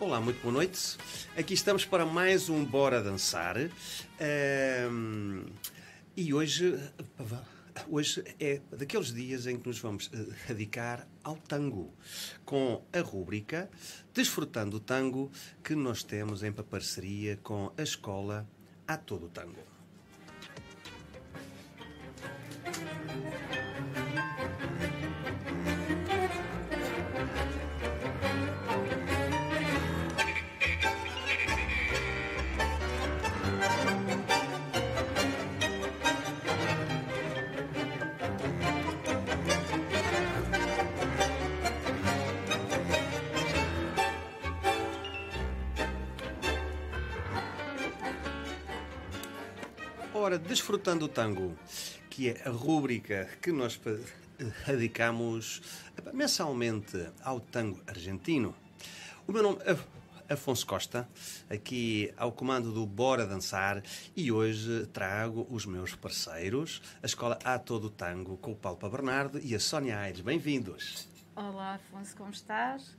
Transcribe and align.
Olá, 0.00 0.18
muito 0.18 0.40
boa 0.40 0.54
noite. 0.54 0.96
Aqui 1.36 1.52
estamos 1.52 1.84
para 1.84 2.06
mais 2.06 2.48
um 2.48 2.64
Bora 2.64 3.02
Dançar. 3.02 3.56
Um, 4.90 5.44
e 6.16 6.32
hoje, 6.32 6.80
hoje 7.86 8.24
é 8.40 8.62
daqueles 8.72 9.12
dias 9.12 9.46
em 9.46 9.58
que 9.58 9.68
nos 9.68 9.78
vamos 9.78 10.10
eh, 10.10 10.24
dedicar 10.48 11.06
ao 11.22 11.36
tango, 11.36 11.92
com 12.46 12.82
a 12.94 13.00
rúbrica 13.00 13.68
Desfrutando 14.14 14.78
o 14.78 14.80
Tango, 14.80 15.30
que 15.62 15.74
nós 15.74 16.02
temos 16.02 16.42
em 16.42 16.50
parceria 16.50 17.36
com 17.42 17.70
a 17.76 17.82
Escola 17.82 18.48
A 18.88 18.96
Todo 18.96 19.28
Tango. 19.28 19.79
Ora, 50.30 50.38
Desfrutando 50.38 51.06
o 51.06 51.08
Tango, 51.08 51.58
que 52.08 52.28
é 52.28 52.42
a 52.46 52.50
rúbrica 52.50 53.28
que 53.42 53.50
nós 53.50 53.80
dedicamos 54.64 55.60
mensalmente 56.12 57.04
ao 57.24 57.40
tango 57.40 57.82
argentino. 57.84 58.54
O 59.26 59.32
meu 59.32 59.42
nome 59.42 59.58
é 59.64 60.32
Afonso 60.32 60.64
Costa, 60.64 61.08
aqui 61.50 62.14
ao 62.16 62.30
comando 62.30 62.70
do 62.70 62.86
Bora 62.86 63.26
Dançar, 63.26 63.82
e 64.14 64.30
hoje 64.30 64.86
trago 64.92 65.48
os 65.50 65.66
meus 65.66 65.96
parceiros, 65.96 66.80
a 67.02 67.06
Escola 67.06 67.36
A 67.42 67.58
Todo 67.58 67.90
Tango, 67.90 68.36
com 68.36 68.52
o 68.52 68.56
Paulo 68.56 68.88
Bernardo 68.88 69.40
e 69.42 69.52
a 69.52 69.58
Sónia 69.58 69.98
Aires. 69.98 70.20
Bem-vindos. 70.20 71.08
Olá, 71.34 71.74
Afonso, 71.74 72.16
como 72.16 72.30
estás? 72.30 72.96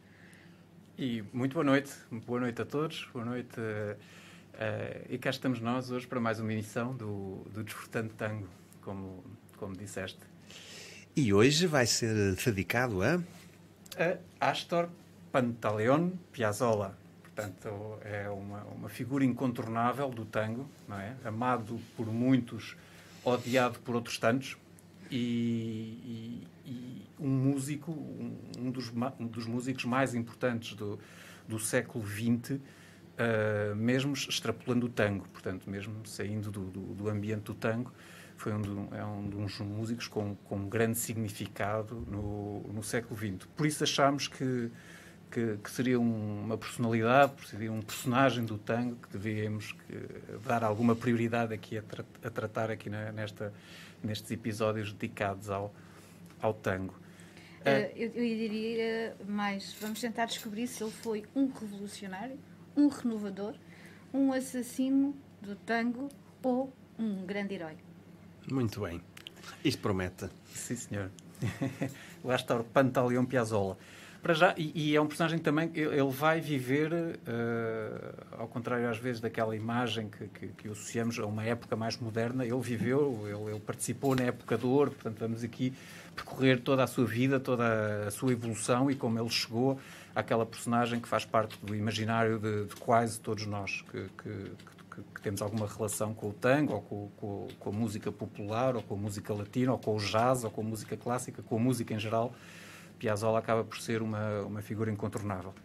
E 0.98 1.24
muito 1.32 1.54
boa 1.54 1.64
noite, 1.64 1.94
boa 2.12 2.42
noite 2.42 2.62
a 2.62 2.66
todos, 2.66 3.08
boa 3.14 3.24
noite. 3.24 3.58
Uh 3.58 4.21
Uh, 4.54 5.06
e 5.10 5.18
cá 5.18 5.30
estamos 5.30 5.60
nós 5.60 5.90
hoje 5.90 6.06
para 6.06 6.20
mais 6.20 6.40
uma 6.40 6.54
edição 6.54 6.96
do, 6.96 7.46
do 7.54 7.64
Desfrutando 7.64 8.14
Tango, 8.14 8.48
como, 8.82 9.24
como 9.58 9.76
disseste. 9.76 10.20
E 11.16 11.34
hoje 11.34 11.68
vai 11.68 11.86
ser 11.86 12.36
dedicado 12.36 13.02
a? 13.02 13.22
A 14.40 14.50
Astor 14.52 14.88
Pantaleon 15.32 16.12
Piazzolla. 16.32 16.98
Portanto, 17.24 17.98
é 18.04 18.30
uma, 18.30 18.64
uma 18.66 18.90
figura 18.90 19.24
incontornável 19.24 20.10
do 20.10 20.26
tango, 20.26 20.70
não 20.88 21.00
é? 21.00 21.16
Amado 21.24 21.80
por 21.96 22.06
muitos, 22.08 22.76
odiado 23.24 23.80
por 23.80 23.96
outros 23.96 24.18
tantos. 24.18 24.58
E, 25.10 25.18
e, 25.18 26.48
e 26.66 27.02
um 27.20 27.30
músico, 27.30 27.92
um, 27.92 28.38
um, 28.58 28.72
dos, 28.72 28.92
um 29.20 29.28
dos 29.28 29.46
músicos 29.46 29.86
mais 29.86 30.14
importantes 30.14 30.76
do, 30.76 31.00
do 31.48 31.60
século 31.60 32.06
XX, 32.06 32.60
uh, 33.18 33.76
mesmo 33.76 34.14
extrapolando 34.14 34.86
o 34.86 34.90
tango, 34.90 35.28
portanto, 35.30 35.70
mesmo 35.70 36.06
saindo 36.06 36.52
do, 36.52 36.66
do, 36.66 36.82
do 36.94 37.10
ambiente 37.10 37.44
do 37.44 37.54
tango, 37.54 37.92
foi 38.38 38.54
um, 38.54 38.88
é 38.96 39.06
um 39.06 39.30
dos 39.30 39.60
músicos 39.60 40.08
com, 40.08 40.36
com 40.36 40.56
um 40.56 40.68
grande 40.68 40.98
significado 40.98 42.04
no, 42.10 42.62
no 42.74 42.84
século 42.84 43.16
XX. 43.16 43.48
Por 43.56 43.68
isso 43.68 43.84
achámos 43.84 44.28
que, 44.28 44.72
que, 45.30 45.58
que 45.64 45.70
seria 45.70 46.00
uma 46.00 46.58
personalidade, 46.58 47.34
seria 47.48 47.72
um 47.72 47.82
personagem 47.82 48.44
do 48.44 48.58
tango 48.58 48.96
que 48.96 49.16
devíamos 49.16 49.76
dar 50.44 50.64
alguma 50.64 50.96
prioridade 50.96 51.54
aqui 51.54 51.78
a, 51.78 51.84
tra 51.84 52.04
a 52.24 52.30
tratar 52.32 52.72
aqui 52.72 52.90
na, 52.90 53.12
nesta, 53.12 53.54
nestes 54.04 54.32
episódios 54.32 54.92
dedicados 54.92 55.52
ao, 55.52 55.72
ao 56.42 56.54
tango. 56.54 56.96
Uh, 57.62 57.94
eu, 57.96 58.10
eu 58.16 58.24
diria 58.24 59.16
mais, 59.28 59.76
vamos 59.80 60.02
tentar 60.02 60.26
descobrir 60.26 60.66
se 60.66 60.84
ele 60.84 60.92
foi 60.92 61.26
um 61.36 61.46
revolucionário 61.52 62.40
um 62.76 62.88
renovador, 62.88 63.56
um 64.14 64.32
assassino 64.32 65.16
do 65.42 65.56
tango 65.56 66.10
ou 66.44 66.72
um 66.98 67.26
grande 67.26 67.56
herói. 67.56 67.78
Muito 68.50 68.82
bem. 68.82 69.02
Isto 69.64 69.82
promete. 69.82 70.30
Sim, 70.54 70.76
senhor. 70.76 71.12
Lá 72.24 72.36
está 72.36 72.56
o 72.56 72.64
Pantaleão 72.64 73.26
Piazzolla. 73.26 73.78
Para 74.22 74.36
já, 74.36 74.54
e, 74.56 74.72
e, 74.76 74.96
é 74.96 75.02
um 75.02 75.08
personagem 75.08 75.40
também, 75.40 75.72
ele 75.74 76.12
vai 76.12 76.40
viver, 76.40 76.94
uh, 76.94 78.38
ao 78.38 78.48
contrário 78.48 78.88
às 78.88 79.00
vezes 79.00 79.20
daquela 79.20 79.56
imagem 79.56 80.10
que, 80.10 80.28
que, 80.28 80.48
que, 80.50 80.68
associamos 80.68 81.18
a 81.18 81.26
uma 81.26 81.44
época 81.44 81.76
mais 81.76 81.98
moderna, 81.98 82.46
ele 82.46 82.60
viveu, 82.60 83.20
ele, 83.26 83.50
ele, 83.50 83.60
participou 83.60 84.16
na 84.16 84.26
época 84.26 84.60
do 84.60 84.70
ouro, 84.70 84.92
portanto 84.92 85.18
vamos 85.18 85.44
aqui 85.44 85.74
percorrer 86.16 86.62
toda 86.62 86.84
a 86.84 86.88
sua 86.88 87.06
vida, 87.06 87.40
toda 87.40 88.06
a 88.06 88.12
sua 88.12 88.32
evolução 88.32 88.92
e 88.92 88.96
como 88.96 89.20
ele 89.20 89.30
chegou 89.30 89.80
àquela 90.16 90.46
personagem 90.46 91.00
que 91.00 91.08
faz 91.08 91.26
parte 91.26 91.58
do 91.64 91.76
imaginário 91.76 92.40
de, 92.40 92.66
de 92.66 92.76
quase 92.76 93.20
todos 93.20 93.46
nós, 93.46 93.84
que, 93.90 94.10
que, 94.22 94.52
que, 95.14 95.22
temos 95.22 95.42
alguma 95.42 95.68
relação 95.68 96.14
com 96.14 96.30
o 96.30 96.34
tango, 96.34 96.74
ou 96.74 96.82
com, 96.82 97.10
com, 97.18 97.48
com 97.60 97.70
a 97.70 97.74
música 97.74 98.12
popular, 98.12 98.76
ou 98.76 98.82
com 98.84 98.96
a 98.96 98.98
música 98.98 99.34
latina, 99.34 99.72
ou 99.72 99.80
com 99.80 99.96
o 99.96 100.00
jazz, 100.00 100.44
ou 100.44 100.52
com 100.52 100.62
a 100.62 100.66
música 100.66 100.98
clássica, 100.98 101.42
com 101.42 101.56
a 101.56 101.60
música 101.60 101.94
em 101.94 102.00
geral 102.00 102.34
Piazzolla 103.02 103.40
acaba 103.40 103.64
por 103.64 103.80
ser 103.80 104.04
uma, 104.04 104.42
uma 104.42 104.62
figura 104.62 104.92
incontornável. 104.92 105.56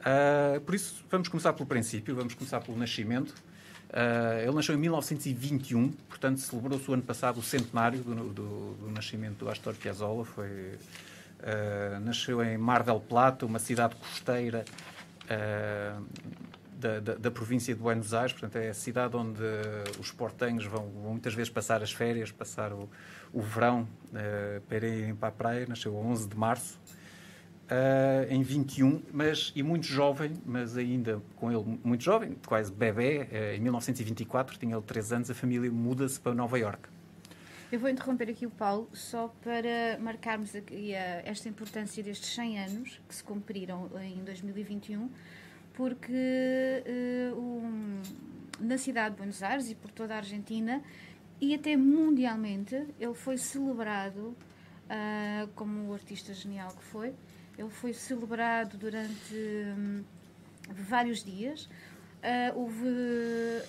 Uh, 0.00 0.58
por 0.62 0.74
isso, 0.74 1.04
vamos 1.10 1.28
começar 1.28 1.52
pelo 1.52 1.66
princípio, 1.66 2.14
vamos 2.14 2.32
começar 2.32 2.60
pelo 2.60 2.78
nascimento. 2.78 3.30
Uh, 3.90 4.40
ele 4.42 4.52
nasceu 4.52 4.74
em 4.74 4.78
1921, 4.78 5.92
portanto, 6.08 6.38
celebrou-se 6.38 6.90
o 6.90 6.94
ano 6.94 7.02
passado 7.02 7.38
o 7.38 7.42
centenário 7.42 8.00
do, 8.00 8.14
do, 8.32 8.74
do 8.74 8.90
nascimento 8.90 9.36
do 9.44 9.50
Astor 9.50 9.74
Piazzolla. 9.74 10.24
Foi, 10.24 10.78
uh, 11.42 12.00
nasceu 12.00 12.42
em 12.42 12.56
Mar 12.56 12.82
del 12.82 13.00
Plata, 13.00 13.44
uma 13.46 13.58
cidade 13.58 13.96
costeira 13.96 14.64
da, 16.78 17.00
da, 17.00 17.14
da, 17.14 17.30
província 17.30 17.74
de 17.74 17.80
Buenos 17.80 18.12
Aires, 18.12 18.32
portanto, 18.32 18.56
é 18.56 18.68
a 18.68 18.74
cidade 18.74 19.16
onde 19.16 19.40
os 19.98 20.10
portenhos 20.10 20.66
vão, 20.66 20.90
vão 20.90 21.12
muitas 21.12 21.32
vezes 21.32 21.48
passar 21.48 21.82
as 21.82 21.92
férias, 21.92 22.30
passar 22.30 22.72
o, 22.72 22.90
o 23.32 23.40
verão 23.40 23.88
uh, 24.08 24.60
para 24.62 24.86
irem 24.86 25.14
para 25.14 25.28
a 25.28 25.32
praia. 25.32 25.66
Nasceu 25.66 25.96
a 25.96 26.00
11 26.00 26.28
de 26.28 26.36
março, 26.36 26.78
uh, 27.70 28.26
em 28.28 28.42
21, 28.42 29.02
mas, 29.12 29.52
e 29.54 29.62
muito 29.62 29.86
jovem, 29.86 30.32
mas 30.44 30.76
ainda 30.76 31.22
com 31.36 31.50
ele 31.50 31.78
muito 31.82 32.02
jovem, 32.02 32.36
quase 32.46 32.70
bebê, 32.70 33.28
uh, 33.30 33.56
em 33.56 33.60
1924, 33.60 34.58
tinha 34.58 34.74
ele 34.74 34.82
3 34.82 35.12
anos, 35.12 35.30
a 35.30 35.34
família 35.34 35.70
muda-se 35.70 36.20
para 36.20 36.34
Nova 36.34 36.58
Iorque. 36.58 36.91
Eu 37.72 37.80
vou 37.80 37.88
interromper 37.88 38.28
aqui 38.28 38.44
o 38.44 38.50
Paulo 38.50 38.86
só 38.92 39.28
para 39.42 39.98
marcarmos 39.98 40.54
aqui 40.54 40.94
a, 40.94 41.22
esta 41.24 41.48
importância 41.48 42.02
destes 42.02 42.28
100 42.34 42.58
anos 42.58 43.00
que 43.08 43.14
se 43.14 43.24
cumpriram 43.24 43.90
em 43.98 44.22
2021 44.22 45.08
porque 45.72 46.12
uh, 47.32 47.34
um, 47.34 48.02
na 48.60 48.76
cidade 48.76 49.14
de 49.14 49.16
Buenos 49.16 49.42
Aires 49.42 49.70
e 49.70 49.74
por 49.74 49.90
toda 49.90 50.12
a 50.12 50.18
Argentina 50.18 50.82
e 51.40 51.54
até 51.54 51.74
mundialmente 51.74 52.74
ele 53.00 53.14
foi 53.14 53.38
celebrado 53.38 54.36
uh, 54.90 55.48
como 55.54 55.88
o 55.88 55.94
artista 55.94 56.34
genial 56.34 56.72
que 56.72 56.84
foi. 56.84 57.14
Ele 57.56 57.70
foi 57.70 57.94
celebrado 57.94 58.76
durante 58.76 59.34
um, 59.34 60.04
vários 60.68 61.24
dias. 61.24 61.64
Uh, 61.64 62.54
houve 62.54 62.86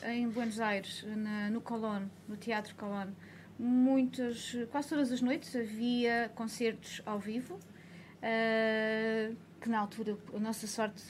em 0.10 0.28
Buenos 0.28 0.60
Aires, 0.60 1.06
na, 1.08 1.50
no 1.50 1.62
Colón, 1.62 2.08
no 2.28 2.36
Teatro 2.36 2.76
Colón, 2.76 3.08
muitas, 3.64 4.58
quase 4.70 4.90
todas 4.90 5.12
as 5.12 5.22
noites 5.22 5.56
havia 5.56 6.30
concertos 6.36 7.02
ao 7.06 7.18
vivo, 7.18 7.56
uh, 7.56 9.36
que 9.62 9.70
na 9.70 9.80
altura, 9.80 10.18
a 10.36 10.40
nossa 10.40 10.68
sorte, 10.68 11.02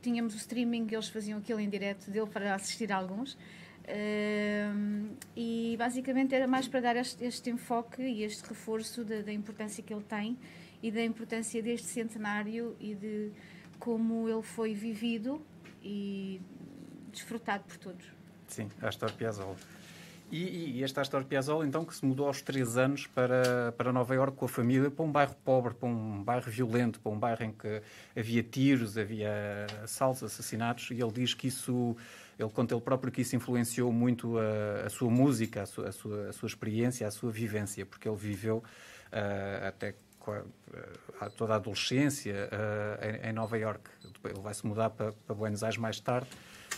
tínhamos 0.00 0.34
o 0.34 0.38
streaming, 0.38 0.88
eles 0.90 1.10
faziam 1.10 1.38
aquilo 1.38 1.60
em 1.60 1.68
direto, 1.68 2.10
deu 2.10 2.26
para 2.26 2.54
assistir 2.54 2.90
a 2.90 2.96
alguns. 2.96 3.34
Uh, 3.34 5.14
e 5.36 5.76
basicamente 5.78 6.34
era 6.34 6.46
mais 6.46 6.66
para 6.68 6.80
dar 6.80 6.96
este, 6.96 7.24
este 7.24 7.50
enfoque 7.50 8.00
e 8.00 8.22
este 8.22 8.48
reforço 8.48 9.04
da, 9.04 9.20
da, 9.20 9.32
importância 9.32 9.82
que 9.82 9.92
ele 9.92 10.04
tem 10.04 10.38
e 10.82 10.90
da 10.92 11.02
importância 11.02 11.62
deste 11.62 11.88
centenário 11.88 12.76
e 12.78 12.94
de 12.94 13.32
como 13.78 14.28
ele 14.28 14.42
foi 14.42 14.74
vivido 14.74 15.44
e 15.82 16.40
desfrutado 17.10 17.64
por 17.64 17.78
todos. 17.78 18.06
Sim, 18.46 18.68
Astor 18.80 19.12
Piazzolla. 19.12 19.56
E, 20.30 20.76
e 20.76 20.82
este 20.84 21.00
Astor 21.00 21.24
Piazzolla, 21.24 21.66
então, 21.66 21.84
que 21.84 21.94
se 21.94 22.04
mudou 22.06 22.28
aos 22.28 22.40
três 22.40 22.76
anos 22.76 23.06
para, 23.08 23.72
para 23.76 23.92
Nova 23.92 24.14
Iorque 24.14 24.36
com 24.36 24.44
a 24.44 24.48
família, 24.48 24.88
para 24.88 25.04
um 25.04 25.10
bairro 25.10 25.34
pobre, 25.44 25.74
para 25.74 25.88
um 25.88 26.22
bairro 26.22 26.48
violento, 26.50 27.00
para 27.00 27.10
um 27.10 27.18
bairro 27.18 27.42
em 27.42 27.52
que 27.52 27.82
havia 28.16 28.42
tiros, 28.42 28.96
havia 28.96 29.66
assaltos, 29.82 30.22
assassinatos, 30.22 30.90
e 30.92 31.02
ele 31.02 31.10
diz 31.10 31.34
que 31.34 31.48
isso, 31.48 31.96
ele 32.38 32.48
conta 32.50 32.74
ele 32.74 32.80
próprio 32.80 33.12
que 33.12 33.22
isso 33.22 33.34
influenciou 33.34 33.92
muito 33.92 34.38
a, 34.38 34.86
a 34.86 34.90
sua 34.90 35.10
música, 35.10 35.62
a 35.62 35.66
sua, 35.66 35.88
a 35.88 35.92
sua, 35.92 36.28
a 36.28 36.32
sua 36.32 36.46
experiência, 36.46 37.08
a 37.08 37.10
sua 37.10 37.32
vivência, 37.32 37.84
porque 37.84 38.08
ele 38.08 38.16
viveu 38.16 38.58
uh, 38.58 39.66
até 39.66 39.94
toda 41.36 41.54
a 41.54 41.56
adolescência 41.56 42.48
em, 43.24 43.32
Nova 43.32 43.58
York. 43.58 43.80
Ele 44.24 44.40
vai 44.40 44.54
se 44.54 44.66
mudar 44.66 44.90
para, 44.90 45.12
para 45.12 45.34
Buenos 45.34 45.64
Aires 45.64 45.78
mais 45.78 45.98
tarde, 45.98 46.28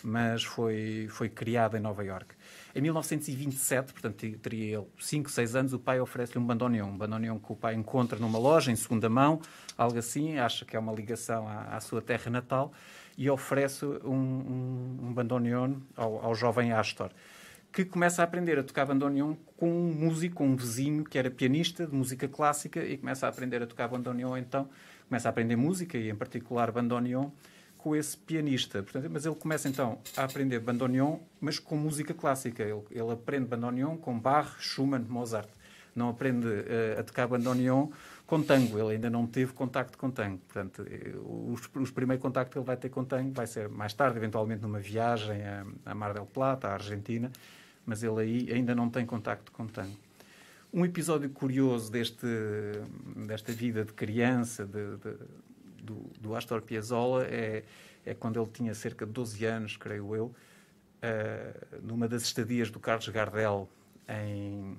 mas 0.05 0.43
foi, 0.43 1.07
foi 1.11 1.29
criado 1.29 1.77
em 1.77 1.81
Nova 1.81 2.05
York. 2.05 2.35
Em 2.75 2.81
1927, 2.81 3.93
portanto, 3.93 4.39
teria 4.39 4.79
ele 4.79 4.87
5, 4.99 5.31
6 5.31 5.57
anos, 5.57 5.73
o 5.73 5.79
pai 5.79 6.01
oferece-lhe 6.01 6.39
um 6.39 6.47
bandoneon. 6.47 6.89
Um 6.89 6.97
bandoneon 6.97 7.39
que 7.39 7.53
o 7.53 7.57
pai 7.57 7.75
encontra 7.75 8.19
numa 8.19 8.39
loja, 8.39 8.73
em 8.73 8.77
segunda 8.77 9.09
mão, 9.09 9.41
algo 9.77 9.99
assim, 9.99 10.39
acha 10.39 10.65
que 10.65 10.77
é 10.77 10.79
uma 10.79 10.93
ligação 10.93 11.47
à, 11.47 11.77
à 11.77 11.81
sua 11.81 12.01
terra 12.01 12.31
natal, 12.31 12.73
e 13.17 13.29
oferece 13.29 13.85
um, 13.85 14.15
um, 14.15 14.99
um 15.03 15.13
bandoneon 15.13 15.75
ao, 15.97 16.25
ao 16.25 16.35
jovem 16.35 16.73
Astor 16.73 17.11
que 17.73 17.87
começa 17.87 18.21
a 18.21 18.25
aprender 18.25 18.59
a 18.59 18.63
tocar 18.63 18.85
bandoneon 18.85 19.35
com 19.57 19.71
um 19.71 19.95
músico, 19.95 20.37
com 20.37 20.47
um 20.47 20.55
vizinho 20.55 21.05
que 21.05 21.19
era 21.19 21.31
pianista 21.31 21.87
de 21.87 21.95
música 21.95 22.29
clássica 22.29 22.85
e 22.85 22.99
começa 22.99 23.27
a 23.27 23.31
aprender 23.31 23.63
a 23.63 23.67
tocar 23.67 23.89
bandoneon 23.89 24.37
então, 24.37 24.69
começa 25.09 25.29
a 25.29 25.31
aprender 25.31 25.57
música 25.57 25.97
e 25.97 26.11
em 26.11 26.15
particular 26.15 26.71
bandoneon 26.71 27.31
com 27.83 27.97
esse 27.97 28.17
pianista. 28.17 28.83
Portanto, 28.83 29.09
mas 29.11 29.27
ele 29.27 29.35
começa 29.35 29.69
então 29.69 29.99
a 30.17 30.25
aprender 30.25 30.61
bandoneon, 30.61 31.19
mas 31.41 31.59
com 31.59 31.77
música 31.77 32.15
clássica. 32.15 32.63
Ele, 32.63 32.83
ele 32.91 33.11
aprende 33.11 33.47
bandoneon 33.47 33.97
com 33.97 34.19
Bach, 34.19 34.57
Schumann, 34.61 35.05
Mozart. 35.09 35.49
Não 35.95 36.09
aprende 36.09 36.47
uh, 36.47 37.01
a 37.01 37.03
tocar 37.03 37.27
bandoneon 37.27 37.89
com 38.25 38.41
tango. 38.41 38.79
Ele 38.79 38.95
ainda 38.95 39.11
não 39.11 39.27
teve 39.27 39.53
contacto 39.53 39.99
com 39.99 40.11
tango. 40.11 40.39
Portanto, 40.39 40.87
eh, 40.89 41.13
os, 41.53 41.69
os 41.75 41.91
primeiros 41.91 42.23
contactos 42.23 42.53
que 42.53 42.59
ele 42.59 42.65
vai 42.65 42.77
ter 42.77 42.89
com 42.89 43.05
tango 43.05 43.33
vai 43.33 43.47
ser 43.47 43.69
mais 43.69 43.93
tarde, 43.93 44.17
eventualmente 44.17 44.63
numa 44.63 44.79
viagem 44.79 45.43
a, 45.43 45.67
a 45.85 45.95
Mar 45.95 46.15
del 46.15 46.25
Plata, 46.25 46.69
à 46.69 46.75
Argentina, 46.75 47.31
mas 47.85 48.03
ele 48.03 48.21
aí 48.21 48.53
ainda 48.53 48.75
não 48.75 48.89
tem 48.89 49.05
contacto 49.05 49.53
com 49.53 49.67
tango. 49.67 49.97
Um 50.73 50.87
episódio 50.87 51.29
curioso 51.29 51.93
deste, 51.93 52.27
desta 53.27 53.53
vida 53.53 53.85
de 53.85 53.93
criança, 53.93 54.65
de, 54.65 54.97
de, 54.97 55.15
do, 55.83 56.11
do 56.21 56.35
Astor 56.35 56.63
Piazzolla 56.63 57.25
é, 57.25 57.65
é 58.07 58.15
quando 58.15 58.41
ele 58.41 58.51
tinha 58.51 58.75
cerca 58.75 59.05
de 59.05 59.13
12 59.13 59.45
anos, 59.45 59.77
creio 59.77 60.15
eu, 60.15 60.27
uh, 60.27 61.83
numa 61.83 62.09
das 62.09 62.23
estadias 62.23 62.71
do 62.71 62.79
Carlos 62.79 63.09
Gardel 63.09 63.69
em, 64.09 64.77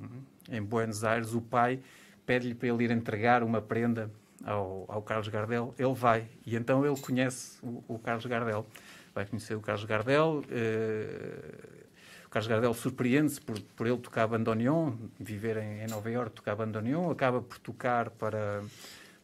em 0.50 0.62
Buenos 0.62 1.04
Aires, 1.04 1.34
o 1.34 1.42
pai 1.42 1.80
pede-lhe 2.26 2.56
para 2.56 2.70
ele 2.70 2.86
ir 2.86 2.92
entregar 2.92 3.44
uma 3.44 3.62
prenda 3.62 4.10
ao, 4.44 4.86
ao, 4.88 5.02
Carlos 5.02 5.28
Gardel. 5.28 5.74
Ele 5.78 5.94
vai 5.94 6.28
e 6.46 6.56
então 6.56 6.86
ele 6.86 7.00
conhece 7.00 7.58
o, 7.62 7.84
o 7.88 8.00
Carlos 8.00 8.26
Gardel. 8.26 8.66
Vai 9.14 9.26
conhecer 9.26 9.56
o 9.56 9.62
Carlos 9.62 9.86
Gardel. 9.86 10.44
Uh, 10.46 11.84
o 12.26 12.30
Carlos 12.30 12.48
Gardel 12.48 12.74
surpreende-se 12.74 13.40
por, 13.40 13.60
por 13.60 13.86
ele 13.86 13.98
tocar 13.98 14.28
bandoneon, 14.28 14.94
viver 15.20 15.58
em, 15.58 15.82
em 15.82 15.88
Nova 15.88 16.10
Iorque, 16.10 16.38
tocar 16.38 16.56
bandoneon, 16.56 17.12
acaba 17.12 17.42
por 17.42 17.60
tocar 17.60 18.10
para 18.10 18.64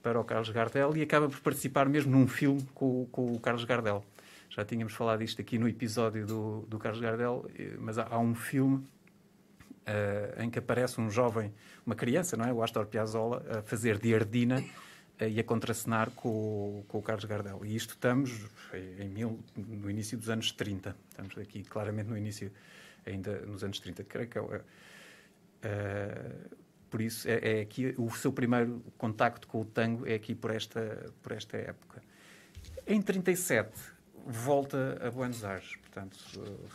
para 0.01 0.19
o 0.19 0.23
Carlos 0.23 0.49
Gardel 0.49 0.95
e 0.95 1.01
acaba 1.01 1.27
por 1.27 1.39
participar 1.41 1.87
mesmo 1.87 2.11
num 2.11 2.27
filme 2.27 2.65
com, 2.73 3.05
com 3.11 3.33
o 3.33 3.39
Carlos 3.39 3.63
Gardel. 3.63 4.03
Já 4.49 4.65
tínhamos 4.65 4.93
falado 4.93 5.21
isto 5.21 5.41
aqui 5.41 5.59
no 5.59 5.67
episódio 5.67 6.25
do, 6.25 6.65
do 6.67 6.79
Carlos 6.79 7.01
Gardel, 7.01 7.45
eh, 7.57 7.75
mas 7.77 7.97
há, 7.97 8.07
há 8.09 8.19
um 8.19 8.33
filme 8.33 8.77
uh, 8.77 10.41
em 10.41 10.49
que 10.49 10.59
aparece 10.59 10.99
um 10.99 11.09
jovem, 11.09 11.53
uma 11.85 11.95
criança, 11.95 12.35
não 12.35 12.45
é? 12.45 12.53
O 12.53 12.63
Astor 12.63 12.87
Piazzolla, 12.87 13.59
a 13.59 13.61
fazer 13.61 13.99
de 13.99 14.13
Ardina 14.13 14.59
uh, 14.59 15.23
e 15.23 15.39
a 15.39 15.43
contracenar 15.43 16.09
com, 16.11 16.83
com 16.87 16.97
o 16.97 17.01
Carlos 17.01 17.25
Gardel. 17.25 17.61
E 17.63 17.75
isto 17.75 17.91
estamos 17.91 18.47
em 18.73 19.07
mil, 19.07 19.39
no 19.55 19.89
início 19.89 20.17
dos 20.17 20.29
anos 20.29 20.51
30. 20.51 20.95
Estamos 21.09 21.37
aqui 21.37 21.63
claramente 21.63 22.07
no 22.07 22.17
início, 22.17 22.51
ainda 23.05 23.41
nos 23.41 23.63
anos 23.63 23.79
30. 23.79 24.03
Creio 24.05 24.27
que 24.27 24.37
é. 24.37 24.41
Uh, 24.41 26.59
por 26.89 27.01
isso, 27.01 27.27
é, 27.27 27.59
é, 27.59 27.61
aqui 27.61 27.93
o 27.97 28.09
seu 28.11 28.31
primeiro 28.31 28.83
contacto 28.97 29.47
com 29.47 29.61
o 29.61 29.65
tango 29.65 30.07
é 30.07 30.15
aqui 30.15 30.33
por 30.33 30.51
esta, 30.51 31.11
por 31.21 31.31
esta 31.31 31.57
época. 31.57 32.01
Em 32.87 33.01
37, 33.01 33.71
volta 34.25 34.99
a 35.01 35.11
Buenos 35.11 35.43
Aires. 35.43 35.75
Portanto, 35.77 36.17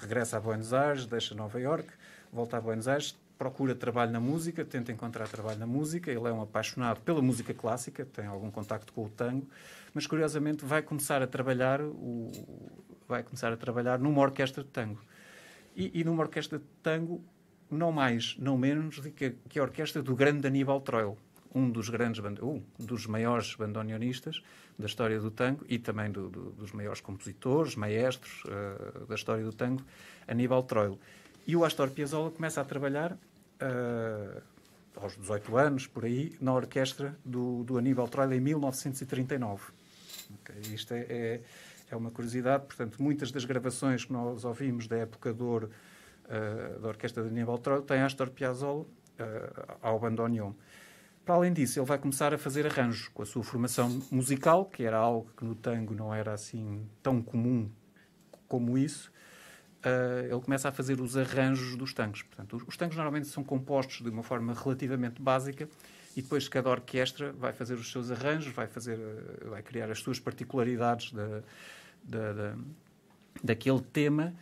regressa 0.00 0.36
a 0.36 0.40
Buenos 0.40 0.72
Aires, 0.72 1.06
deixa 1.06 1.34
Nova 1.34 1.60
York, 1.60 1.88
volta 2.32 2.56
a 2.56 2.60
Buenos 2.60 2.86
Aires, 2.86 3.16
procura 3.36 3.74
trabalho 3.74 4.12
na 4.12 4.20
música, 4.20 4.64
tenta 4.64 4.92
encontrar 4.92 5.28
trabalho 5.28 5.58
na 5.58 5.66
música. 5.66 6.10
Ele 6.10 6.28
é 6.28 6.32
um 6.32 6.42
apaixonado 6.42 7.00
pela 7.00 7.20
música 7.20 7.52
clássica, 7.52 8.04
tem 8.04 8.26
algum 8.26 8.50
contacto 8.50 8.92
com 8.92 9.04
o 9.04 9.08
tango, 9.08 9.46
mas 9.92 10.06
curiosamente 10.06 10.64
vai 10.64 10.82
começar 10.82 11.22
a 11.22 11.26
trabalhar 11.26 11.80
o, 11.80 12.30
vai 13.08 13.22
começar 13.22 13.52
a 13.52 13.56
trabalhar 13.56 13.98
numa 13.98 14.20
orquestra 14.20 14.62
de 14.62 14.70
tango. 14.70 15.00
E, 15.76 16.00
e 16.00 16.04
numa 16.04 16.22
orquestra 16.22 16.58
de 16.58 16.64
tango 16.82 17.22
não 17.70 17.92
mais, 17.92 18.36
não 18.38 18.56
menos 18.56 18.98
do 18.98 19.10
que, 19.10 19.34
que 19.48 19.58
a 19.58 19.62
orquestra 19.62 20.02
do 20.02 20.14
grande 20.14 20.46
Aníbal 20.46 20.80
Troil, 20.80 21.16
um 21.54 21.70
dos 21.70 21.88
grandes, 21.88 22.22
um 22.42 22.62
dos 22.78 23.06
maiores 23.06 23.54
bandoneonistas 23.54 24.42
da 24.78 24.86
história 24.86 25.20
do 25.20 25.30
tango 25.30 25.64
e 25.68 25.78
também 25.78 26.10
do, 26.10 26.28
do, 26.28 26.50
dos 26.50 26.72
maiores 26.72 27.00
compositores, 27.00 27.76
maestros 27.76 28.42
uh, 28.44 29.06
da 29.06 29.14
história 29.14 29.44
do 29.44 29.52
tango, 29.52 29.82
Aníbal 30.26 30.64
Troil. 30.64 30.98
E 31.46 31.54
o 31.54 31.64
Astor 31.64 31.90
Piazzolla 31.90 32.30
começa 32.30 32.60
a 32.60 32.64
trabalhar 32.64 33.12
uh, 33.12 34.42
aos 34.96 35.16
18 35.16 35.56
anos, 35.56 35.86
por 35.86 36.04
aí, 36.04 36.36
na 36.40 36.52
orquestra 36.52 37.16
do, 37.24 37.62
do 37.64 37.78
Aníbal 37.78 38.08
Troil 38.08 38.32
em 38.32 38.40
1939. 38.40 39.72
Okay, 40.40 40.74
isto 40.74 40.94
é, 40.94 41.00
é, 41.08 41.40
é, 41.90 41.96
uma 41.96 42.10
curiosidade, 42.10 42.64
portanto, 42.64 43.02
muitas 43.02 43.30
das 43.30 43.44
gravações 43.44 44.04
que 44.04 44.12
nós 44.12 44.44
ouvimos 44.44 44.86
da 44.86 44.96
época 44.96 45.32
de 45.32 45.42
ouro 45.42 45.70
uh, 46.24 46.80
da 46.80 46.88
orquestra 46.88 47.22
de 47.22 47.28
Aníbal 47.28 47.58
Troilo, 47.58 47.82
tem 47.82 48.00
Astor 48.00 48.30
Piazzolla 48.30 48.82
uh, 48.82 49.78
ao 49.82 49.98
bandoneon. 49.98 50.52
Para 51.24 51.36
além 51.36 51.52
disso, 51.52 51.78
ele 51.78 51.86
vai 51.86 51.98
começar 51.98 52.34
a 52.34 52.38
fazer 52.38 52.66
arranjos 52.66 53.08
com 53.08 53.22
a 53.22 53.26
sua 53.26 53.42
formação 53.42 54.02
musical, 54.10 54.66
que 54.66 54.82
era 54.82 54.98
algo 54.98 55.30
que 55.36 55.44
no 55.44 55.54
tango 55.54 55.94
não 55.94 56.14
era 56.14 56.34
assim 56.34 56.86
tão 57.02 57.22
comum 57.22 57.70
como 58.46 58.76
isso. 58.76 59.10
Uh, 59.84 60.32
ele 60.32 60.40
começa 60.40 60.68
a 60.68 60.72
fazer 60.72 61.00
os 61.00 61.16
arranjos 61.16 61.76
dos 61.76 61.94
tangos. 61.94 62.22
Portanto, 62.22 62.56
os, 62.56 62.62
os 62.66 62.76
tangos 62.76 62.96
normalmente 62.96 63.28
são 63.28 63.42
compostos 63.42 64.02
de 64.02 64.10
uma 64.10 64.22
forma 64.22 64.54
relativamente 64.54 65.20
básica 65.20 65.68
e 66.16 66.22
depois 66.22 66.46
cada 66.48 66.70
orquestra 66.70 67.32
vai 67.32 67.52
fazer 67.52 67.74
os 67.74 67.90
seus 67.90 68.10
arranjos, 68.10 68.52
vai 68.52 68.66
fazer, 68.66 68.98
vai 69.48 69.62
criar 69.62 69.90
as 69.90 69.98
suas 69.98 70.18
particularidades 70.20 71.12
da, 71.12 71.42
da, 72.04 72.32
da 72.32 72.56
daquele 73.42 73.80
tema 73.80 74.34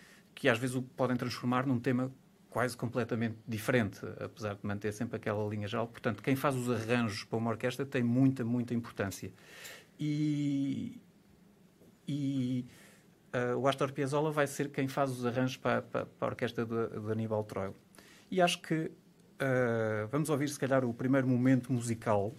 que 0.43 0.49
às 0.49 0.59
vezes 0.59 0.75
o 0.75 0.83
podem 0.83 1.17
transformar 1.17 1.69
num 1.69 1.79
tema 1.79 2.11
quase 2.50 2.77
completamente 2.77 3.37
diferente, 3.47 4.00
apesar 4.19 4.56
de 4.56 4.67
manter 4.67 4.93
sempre 4.93 5.15
aquela 5.15 5.49
linha 5.49 5.69
geral. 5.69 5.87
Portanto, 5.87 6.21
quem 6.21 6.35
faz 6.35 6.56
os 6.56 6.69
arranjos 6.69 7.23
para 7.23 7.39
uma 7.39 7.49
orquestra 7.49 7.87
tem 7.87 8.03
muita, 8.03 8.44
muita 8.44 8.75
importância. 8.75 9.33
E, 10.00 11.00
e 12.09 12.67
uh, 13.33 13.56
o 13.56 13.69
Astor 13.69 13.93
Piazzolla 13.93 14.33
vai 14.33 14.49
ser 14.49 14.71
quem 14.71 14.89
faz 14.89 15.12
os 15.12 15.25
arranjos 15.25 15.58
para, 15.58 15.81
para, 15.81 16.06
para 16.06 16.27
a 16.27 16.31
orquestra 16.31 16.67
de, 16.67 16.89
de 16.89 17.13
Aníbal 17.13 17.44
Troilo. 17.44 17.77
E 18.29 18.43
acho 18.43 18.61
que 18.63 18.87
uh, 18.87 20.08
vamos 20.11 20.29
ouvir, 20.29 20.49
se 20.49 20.58
calhar, 20.58 20.84
o 20.84 20.93
primeiro 20.93 21.29
momento 21.29 21.72
musical, 21.72 22.34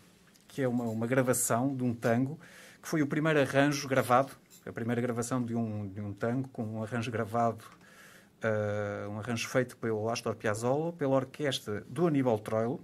que 0.46 0.62
é 0.62 0.68
uma, 0.68 0.84
uma 0.84 1.08
gravação 1.08 1.74
de 1.74 1.86
um 1.86 1.94
tango, 1.94 2.38
que 2.82 2.90
foi 2.90 3.02
o 3.02 3.08
primeiro 3.08 3.40
arranjo 3.40 3.88
gravado, 3.88 4.34
a 4.66 4.74
primeira 4.74 5.02
gravação 5.02 5.42
de 5.42 5.56
um, 5.56 5.88
de 5.88 6.02
um 6.02 6.12
tango, 6.12 6.50
com 6.50 6.66
um 6.66 6.84
arranjo 6.84 7.10
gravado 7.10 7.64
uh, 8.44 9.10
um 9.10 9.20
arranjo 9.20 9.48
feito 9.48 9.78
pelo 9.78 10.10
Astor 10.10 10.36
Piazzolla, 10.36 10.94
pela 10.94 11.16
orquestra 11.16 11.84
do 11.88 12.08
Aníbal 12.08 12.40
Troilo. 12.40 12.84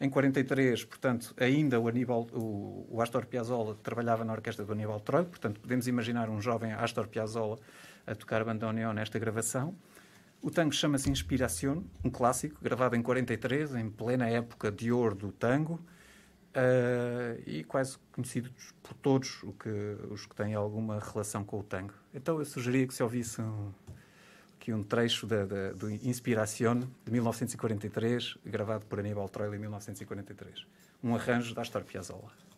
Em 0.00 0.08
43, 0.08 0.84
portanto, 0.84 1.34
ainda 1.38 1.78
o, 1.78 1.86
Aníbal, 1.86 2.26
o, 2.32 2.86
o 2.88 3.02
Astor 3.02 3.26
Piazzolla 3.26 3.74
trabalhava 3.82 4.24
na 4.24 4.32
orquestra 4.32 4.64
do 4.64 4.72
Aníbal 4.72 5.00
Troilo, 5.00 5.28
portanto, 5.28 5.60
podemos 5.60 5.86
imaginar 5.86 6.30
um 6.30 6.40
jovem 6.40 6.72
Astor 6.72 7.06
Piazzolla 7.06 7.58
a 8.06 8.14
tocar 8.14 8.44
bandoneon 8.44 8.94
nesta 8.94 9.18
gravação. 9.18 9.74
O 10.42 10.50
tango 10.50 10.72
chama-se 10.72 11.10
Inspiración, 11.10 11.84
um 12.02 12.08
clássico, 12.08 12.56
gravado 12.62 12.96
em 12.96 13.02
43, 13.02 13.74
em 13.74 13.90
plena 13.90 14.26
época 14.26 14.72
de 14.72 14.90
ouro 14.90 15.14
do 15.14 15.30
tango, 15.30 15.74
uh, 16.54 17.42
e 17.46 17.62
quase 17.64 17.98
conhecido 18.12 18.50
por 18.82 18.94
todos 18.94 19.44
que, 19.58 19.96
os 20.10 20.26
que 20.26 20.34
têm 20.34 20.54
alguma 20.54 20.98
relação 20.98 21.44
com 21.44 21.60
o 21.60 21.62
tango. 21.62 21.92
Então 22.14 22.38
eu 22.38 22.44
sugeria 22.44 22.86
que 22.86 22.94
se 22.94 23.02
ouvisse 23.02 23.40
um, 23.40 23.70
aqui 24.60 24.74
um 24.74 24.82
trecho 24.82 25.26
da, 25.26 25.46
da, 25.46 25.72
do 25.72 25.90
Inspiración, 25.90 26.80
de 27.04 27.10
1943, 27.10 28.36
gravado 28.44 28.84
por 28.84 29.00
Aníbal 29.00 29.26
Troilo 29.30 29.54
em 29.54 29.58
1943. 29.58 30.66
Um 31.02 31.14
arranjo 31.14 31.54
da 31.54 31.62
Astor 31.62 31.82
Piazzolla. 31.82 32.49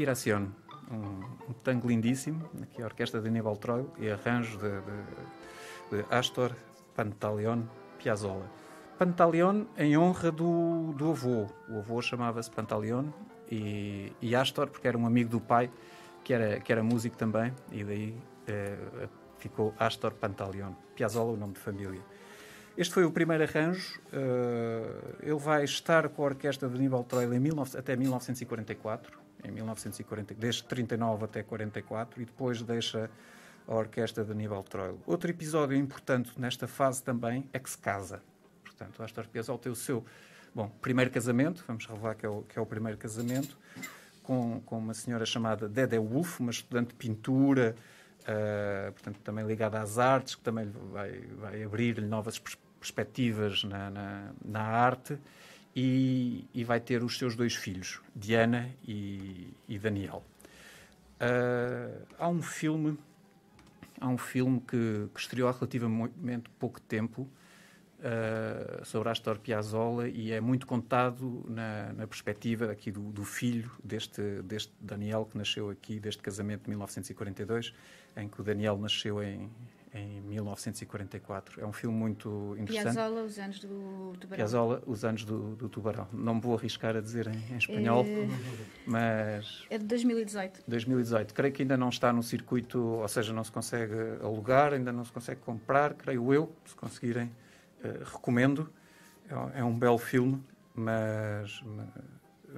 Inspiração, 0.00 0.48
um, 0.90 1.50
um 1.50 1.52
tango 1.62 1.86
lindíssimo, 1.86 2.48
aqui 2.62 2.80
a 2.80 2.86
orquestra 2.86 3.20
de 3.20 3.28
Aníbal 3.28 3.54
Troilo 3.58 3.92
e 3.98 4.08
arranjo 4.08 4.56
de, 4.56 4.70
de, 4.80 6.02
de 6.02 6.06
Astor 6.10 6.52
Pantaleon 6.96 7.64
Piazzolla. 7.98 8.50
Pantaleon 8.98 9.66
em 9.76 9.98
honra 9.98 10.32
do, 10.32 10.94
do 10.96 11.10
avô. 11.10 11.46
O 11.68 11.80
avô 11.80 12.00
chamava-se 12.00 12.50
Pantaleon 12.50 13.08
e, 13.52 14.10
e 14.22 14.34
Astor 14.34 14.68
porque 14.68 14.88
era 14.88 14.96
um 14.96 15.04
amigo 15.04 15.28
do 15.28 15.38
pai 15.38 15.70
que 16.24 16.32
era, 16.32 16.58
que 16.60 16.72
era 16.72 16.82
músico 16.82 17.18
também 17.18 17.52
e 17.70 17.84
daí 17.84 18.16
eh, 18.48 19.06
ficou 19.36 19.74
Astor 19.78 20.12
Pantaleon. 20.14 20.72
Piazzolla, 20.96 21.32
o 21.32 21.36
nome 21.36 21.52
de 21.52 21.60
família. 21.60 22.00
Este 22.74 22.94
foi 22.94 23.04
o 23.04 23.10
primeiro 23.10 23.44
arranjo. 23.44 24.00
Uh, 24.06 25.16
ele 25.22 25.38
vai 25.38 25.64
estar 25.64 26.08
com 26.08 26.22
a 26.22 26.26
orquestra 26.26 26.66
de 26.70 26.76
Aníbal 26.76 27.04
Troilo 27.04 27.38
19, 27.38 27.76
até 27.76 27.94
1944, 27.94 29.19
em 29.44 29.50
1940, 29.50 30.34
desde 30.34 30.64
39 30.64 31.24
até 31.24 31.42
44, 31.42 32.20
e 32.20 32.24
depois 32.24 32.62
deixa 32.62 33.10
a 33.66 33.74
orquestra 33.74 34.24
de 34.24 34.32
Aníbal 34.32 34.62
Troilo. 34.62 35.00
Outro 35.06 35.30
episódio 35.30 35.76
importante 35.76 36.32
nesta 36.38 36.66
fase 36.66 37.02
também 37.02 37.48
é 37.52 37.58
que 37.58 37.70
se 37.70 37.78
casa. 37.78 38.22
Portanto, 38.64 39.02
Astor 39.02 39.26
Piazzolla 39.28 39.58
tem 39.58 39.70
o 39.70 39.76
seu 39.76 40.04
bom, 40.54 40.68
primeiro 40.80 41.10
casamento, 41.10 41.64
vamos 41.66 41.86
revelar 41.86 42.14
que 42.14 42.26
é 42.26 42.28
o, 42.28 42.42
que 42.42 42.58
é 42.58 42.62
o 42.62 42.66
primeiro 42.66 42.98
casamento, 42.98 43.56
com, 44.22 44.60
com 44.60 44.78
uma 44.78 44.94
senhora 44.94 45.26
chamada 45.26 45.68
Dede 45.68 45.98
Wolf, 45.98 46.40
uma 46.40 46.50
estudante 46.50 46.88
de 46.88 46.94
pintura, 46.94 47.74
uh, 48.22 48.92
portanto, 48.92 49.18
também 49.22 49.46
ligada 49.46 49.80
às 49.80 49.98
artes, 49.98 50.34
que 50.34 50.42
também 50.42 50.70
vai, 50.92 51.20
vai 51.38 51.62
abrir-lhe 51.62 52.06
novas 52.06 52.38
pers 52.38 52.56
perspectivas 52.80 53.62
na, 53.62 53.90
na, 53.90 54.30
na 54.42 54.62
arte. 54.62 55.18
E, 55.74 56.48
e, 56.52 56.64
vai 56.64 56.80
ter 56.80 57.02
os 57.04 57.16
seus 57.16 57.36
dois 57.36 57.54
filhos, 57.54 58.00
Diana 58.14 58.68
e, 58.86 59.54
e 59.68 59.78
Daniel. 59.78 60.24
Uh, 61.20 62.06
há 62.18 62.28
um 62.28 62.42
filme, 62.42 62.98
há 64.00 64.08
um 64.08 64.18
filme 64.18 64.60
que, 64.60 65.08
que 65.14 65.20
estreou 65.20 65.48
há 65.48 65.52
relativamente 65.52 66.50
pouco 66.58 66.80
tempo 66.80 67.28
uh, 68.00 68.84
sobre 68.84 69.10
Astor 69.10 69.38
Piazzolla 69.38 70.08
e 70.08 70.32
é 70.32 70.40
muito 70.40 70.66
contado 70.66 71.44
na, 71.48 71.92
na 71.92 72.06
perspectiva 72.06 72.70
aqui 72.72 72.90
do, 72.90 73.12
do, 73.12 73.24
filho 73.24 73.70
deste, 73.84 74.42
deste 74.42 74.72
Daniel 74.80 75.28
que 75.30 75.36
nasceu 75.38 75.70
aqui 75.70 76.00
deste 76.00 76.22
casamento 76.22 76.64
de 76.64 76.70
1942, 76.70 77.72
em 78.16 78.28
que 78.28 78.40
o 78.40 78.44
Daniel 78.44 78.76
nasceu 78.78 79.22
em, 79.22 79.50
em 79.92 80.20
1944. 80.20 81.60
É 81.60 81.66
um 81.66 81.72
filme 81.72 81.96
muito 81.96 82.54
interessante. 82.58 82.94
Piazzolla, 82.94 83.22
Os 83.22 83.38
Anos 83.38 83.60
do 83.60 84.12
Tubarão. 84.18 84.36
Piazzolla, 84.36 84.82
Os 84.86 85.04
Anos 85.04 85.24
do, 85.24 85.56
do 85.56 85.68
Tubarão. 85.68 86.08
Não 86.12 86.34
me 86.36 86.40
vou 86.40 86.56
arriscar 86.56 86.96
a 86.96 87.00
dizer 87.00 87.26
em, 87.26 87.54
em 87.54 87.56
espanhol, 87.56 88.04
é... 88.04 88.28
mas... 88.86 89.64
É 89.68 89.78
de 89.78 89.84
2018. 89.84 90.62
2018. 90.66 91.34
Creio 91.34 91.52
que 91.52 91.62
ainda 91.62 91.76
não 91.76 91.88
está 91.88 92.12
no 92.12 92.22
circuito, 92.22 92.78
ou 92.78 93.08
seja, 93.08 93.32
não 93.32 93.42
se 93.42 93.50
consegue 93.50 93.94
alugar, 94.22 94.72
ainda 94.72 94.92
não 94.92 95.04
se 95.04 95.12
consegue 95.12 95.40
comprar, 95.40 95.94
creio 95.94 96.32
eu, 96.32 96.52
se 96.64 96.74
conseguirem, 96.76 97.26
uh, 97.84 98.04
recomendo. 98.04 98.72
É, 99.28 99.60
é, 99.60 99.64
um 99.64 99.76
belo 99.76 99.98
filme, 99.98 100.40
mas, 100.74 101.62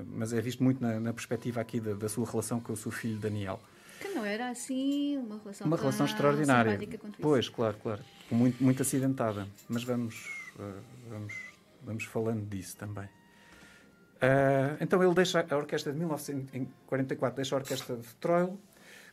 mas 0.06 0.32
é 0.32 0.40
visto 0.40 0.62
muito 0.62 0.82
na, 0.82 1.00
na 1.00 1.12
perspectiva 1.12 1.60
aqui 1.60 1.80
da, 1.80 1.94
da 1.94 2.08
sua 2.08 2.26
relação 2.28 2.60
com 2.60 2.72
o 2.72 2.76
seu 2.76 2.90
filho 2.90 3.18
Daniel 3.18 3.58
não 4.08 4.24
era 4.24 4.50
assim 4.50 5.18
uma 5.18 5.38
relação 5.38 5.66
Uma 5.66 5.76
relação 5.76 6.06
extraordinária. 6.06 6.78
Pois, 7.20 7.48
claro, 7.48 7.76
claro. 7.82 8.02
Muito, 8.30 8.62
muito 8.62 8.82
acidentada. 8.82 9.46
Mas 9.68 9.84
vamos, 9.84 10.28
uh, 10.56 10.82
vamos, 11.08 11.34
vamos 11.82 12.04
falando 12.04 12.46
disso 12.48 12.76
também. 12.76 13.06
Uh, 14.22 14.78
então 14.80 15.02
ele 15.02 15.14
deixa 15.14 15.44
a 15.48 15.56
orquestra 15.56 15.92
de 15.92 15.98
1944, 15.98 17.36
deixa 17.36 17.56
a 17.56 17.58
orquestra 17.58 17.96
de 17.96 18.14
Troilo, 18.20 18.58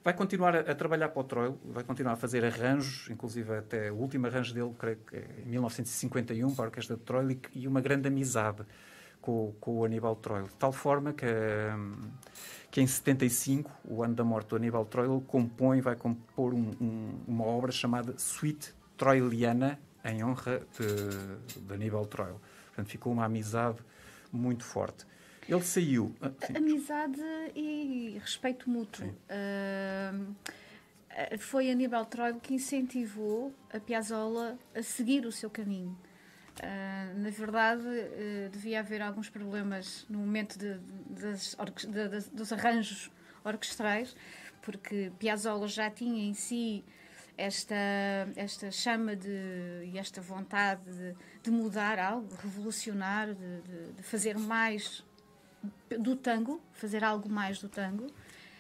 vai 0.03 0.13
continuar 0.13 0.55
a, 0.55 0.60
a, 0.60 0.75
trabalhar 0.75 1.10
para 1.10 1.19
o 1.19 1.24
Troilo, 1.24 1.60
vai 1.65 1.84
continuar 1.84 2.13
a 2.13 2.15
fazer 2.15 2.46
arranjos, 2.46 3.10
inclusive 3.10 3.58
até 3.58 3.91
o 3.91 3.96
último 3.96 4.27
arranjo 4.27 4.53
dele, 4.53 4.72
creio 4.77 4.98
que 4.98 5.15
é 5.15 5.25
em 5.43 5.50
1951, 5.50 6.53
para 6.53 6.65
a 6.65 6.67
orquestra 6.67 6.96
de 6.96 7.01
Troilo, 7.01 7.31
e, 7.31 7.39
e 7.55 7.67
uma 7.67 7.81
grande 7.81 8.08
amizade 8.08 8.63
com, 9.21 9.53
com 9.59 9.79
o 9.79 9.85
Aníbal 9.85 10.15
Troilo, 10.15 10.47
de 10.47 10.55
tal 10.55 10.71
forma 10.71 11.13
que... 11.13 11.25
Uh, 11.25 12.09
que 12.71 12.81
em 12.81 12.88
75, 12.88 13.71
o 13.83 14.03
ano 14.03 14.15
da 14.15 14.23
morte 14.23 14.49
do 14.49 14.55
Aníbal 14.55 14.85
Troilo, 14.85 15.21
compõe, 15.21 15.81
vai 15.81 15.95
compor 15.95 16.53
um, 16.53 16.71
um, 16.79 17.19
uma 17.27 17.43
obra 17.45 17.71
chamada 17.71 18.17
Suite 18.17 18.73
Troiliana, 18.95 19.79
em 20.05 20.23
honra 20.23 20.61
de, 20.77 21.61
de 21.61 21.73
Aníbal 21.73 22.05
Troilo. 22.05 22.39
Portanto, 22.67 22.89
ficou 22.89 23.11
uma 23.11 23.25
amizade 23.25 23.79
muito 24.31 24.63
forte. 24.63 25.05
Ele 25.47 25.63
saiu. 25.63 26.15
Ah, 26.21 26.31
amizade 26.55 27.19
e 27.55 28.19
respeito 28.21 28.69
mútuo. 28.69 29.07
Uh, 29.07 30.35
foi 31.39 31.71
Aníbal 31.71 32.05
Troilo 32.05 32.39
que 32.39 32.53
incentivou 32.53 33.51
a 33.73 33.79
Piazzolla 33.79 34.59
a 34.75 34.83
seguir 34.83 35.25
o 35.25 35.31
seu 35.31 35.49
caminho. 35.49 35.97
Uh, 36.59 37.17
na 37.19 37.29
verdade, 37.29 37.87
uh, 37.87 38.49
devia 38.49 38.79
haver 38.81 39.01
alguns 39.01 39.29
problemas 39.29 40.05
no 40.09 40.19
momento 40.19 40.59
de, 40.59 40.77
de, 41.09 41.31
de, 41.87 42.29
dos 42.31 42.51
arranjos 42.51 43.09
orquestrais, 43.45 44.13
porque 44.61 45.11
Piazzolla 45.17 45.67
já 45.67 45.89
tinha 45.89 46.21
em 46.21 46.33
si 46.33 46.83
esta, 47.37 47.75
esta 48.35 48.69
chama 48.71 49.15
de, 49.15 49.85
e 49.85 49.97
esta 49.97 50.21
vontade 50.21 50.81
de, 51.41 51.49
mudar 51.49 51.97
algo, 51.97 52.27
revolucionar, 52.35 53.33
de, 53.33 54.03
fazer 54.03 54.37
mais 54.37 55.03
do 55.97 56.15
tango, 56.15 56.61
fazer 56.73 57.03
algo 57.03 57.29
mais 57.29 57.59
do 57.59 57.69
tango. 57.69 58.07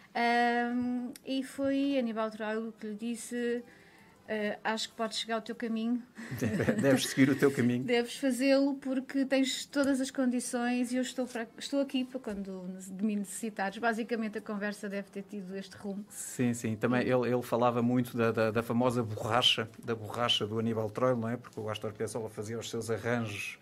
Uh, 0.09 1.13
e 1.25 1.43
foi 1.43 1.99
Aníbal 1.99 2.31
Troilo 2.31 2.73
que 2.79 2.87
lhe 2.87 2.95
disse 2.95 3.63
Uh, 4.29 4.59
acho 4.63 4.89
que 4.89 4.95
podes 4.95 5.17
chegar 5.17 5.35
ao 5.35 5.41
teu 5.41 5.55
caminho. 5.55 6.03
Deves 6.79 7.07
seguir 7.07 7.31
o 7.31 7.35
teu 7.35 7.49
caminho. 7.51 7.83
Deves 7.83 8.15
fazê-lo 8.15 8.75
porque 8.75 9.25
tens 9.25 9.65
todas 9.65 9.99
as 9.99 10.11
condições 10.11 10.91
e 10.91 10.97
eu 10.97 11.01
estou, 11.01 11.25
para, 11.25 11.47
estou 11.57 11.81
aqui 11.81 12.05
para 12.05 12.19
quando 12.19 12.67
de 12.77 13.03
me 13.03 13.15
necessitares. 13.15 13.79
Basicamente, 13.79 14.37
a 14.37 14.41
conversa 14.41 14.87
deve 14.87 15.09
ter 15.09 15.23
tido 15.23 15.57
este 15.57 15.75
rumo. 15.75 16.05
Sim, 16.09 16.53
sim. 16.53 16.75
Também 16.75 17.01
ele, 17.01 17.27
ele 17.27 17.41
falava 17.41 17.81
muito 17.81 18.15
da, 18.15 18.31
da, 18.31 18.51
da, 18.51 18.61
famosa 18.61 19.01
borracha, 19.01 19.67
da 19.83 19.95
borracha 19.95 20.45
do 20.45 20.59
Aníbal 20.59 20.91
Troilo, 20.91 21.21
não 21.21 21.29
é? 21.29 21.35
Porque 21.35 21.59
o 21.59 21.67
Astor 21.67 21.91
Piazzolla 21.91 22.29
fazia 22.29 22.59
os 22.59 22.69
seus 22.69 22.91
arranjos 22.91 23.57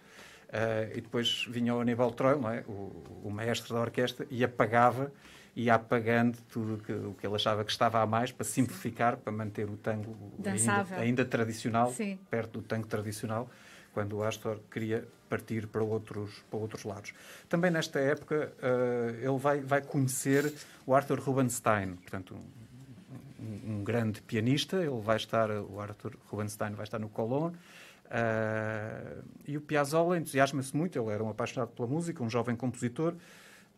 uh, 0.50 0.92
e 0.98 1.00
depois 1.00 1.46
vinha 1.48 1.74
o 1.74 1.80
Aníbal 1.80 2.12
Troilo, 2.12 2.42
não 2.42 2.52
é? 2.52 2.66
O, 2.68 2.92
o 3.24 3.32
maestro 3.32 3.74
da 3.74 3.80
orquestra, 3.80 4.28
e 4.30 4.44
apagava 4.44 5.14
ia 5.58 5.74
apagando 5.74 6.38
tudo 6.52 6.78
que, 6.84 6.94
o 6.94 7.16
que 7.20 7.26
ele 7.26 7.36
achava 7.36 7.66
que 7.66 7.72
estava 7.72 8.00
a 8.00 8.06
mais 8.06 8.32
para 8.32 8.46
simplificar, 8.46 9.16
Sim. 9.16 9.22
para 9.24 9.34
manter 9.34 9.68
o 9.68 9.76
tango 9.76 10.16
ainda, 10.46 10.96
ainda, 10.96 11.26
tradicional, 11.26 11.92
Sim. 11.92 12.20
perto 12.30 12.60
do 12.60 12.62
tango 12.62 12.86
tradicional, 12.86 13.50
quando 13.92 14.18
o 14.18 14.24
Astor 14.24 14.60
queria 14.70 15.08
partir 15.28 15.66
para 15.66 15.84
outros, 15.84 16.44
para 16.52 16.60
outros 16.60 16.84
lados. 16.84 17.12
Também 17.50 17.72
nesta 17.72 18.00
época 18.00 18.54
uh, 18.60 19.16
ele 19.16 19.40
vai, 19.40 19.60
vai 19.62 19.82
conhecer 19.82 20.54
o 20.86 20.94
Arthur 20.94 21.20
Rubinstein, 21.20 21.96
portanto, 21.96 22.36
um, 23.40 23.80
um, 23.80 23.84
grande 23.84 24.22
pianista. 24.22 24.78
Ele 24.78 25.02
vai 25.02 25.18
estar, 25.18 25.50
o 25.50 25.82
Arthur 25.82 26.16
Rubinstein 26.28 26.74
vai 26.74 26.84
estar 26.84 27.00
no 27.00 27.10
Cologne. 27.10 27.58
Uh, 28.06 29.24
e 29.48 29.58
o 29.58 29.62
Piazzolla 29.62 30.20
entusiasma-se 30.20 30.78
muito, 30.78 30.98
ele 31.00 31.10
era 31.10 31.24
um 31.24 31.30
apaixonado 31.30 31.72
pela 31.72 31.88
música, 31.88 32.24
um 32.24 32.30
jovem 32.30 32.56
compositor, 32.56 33.16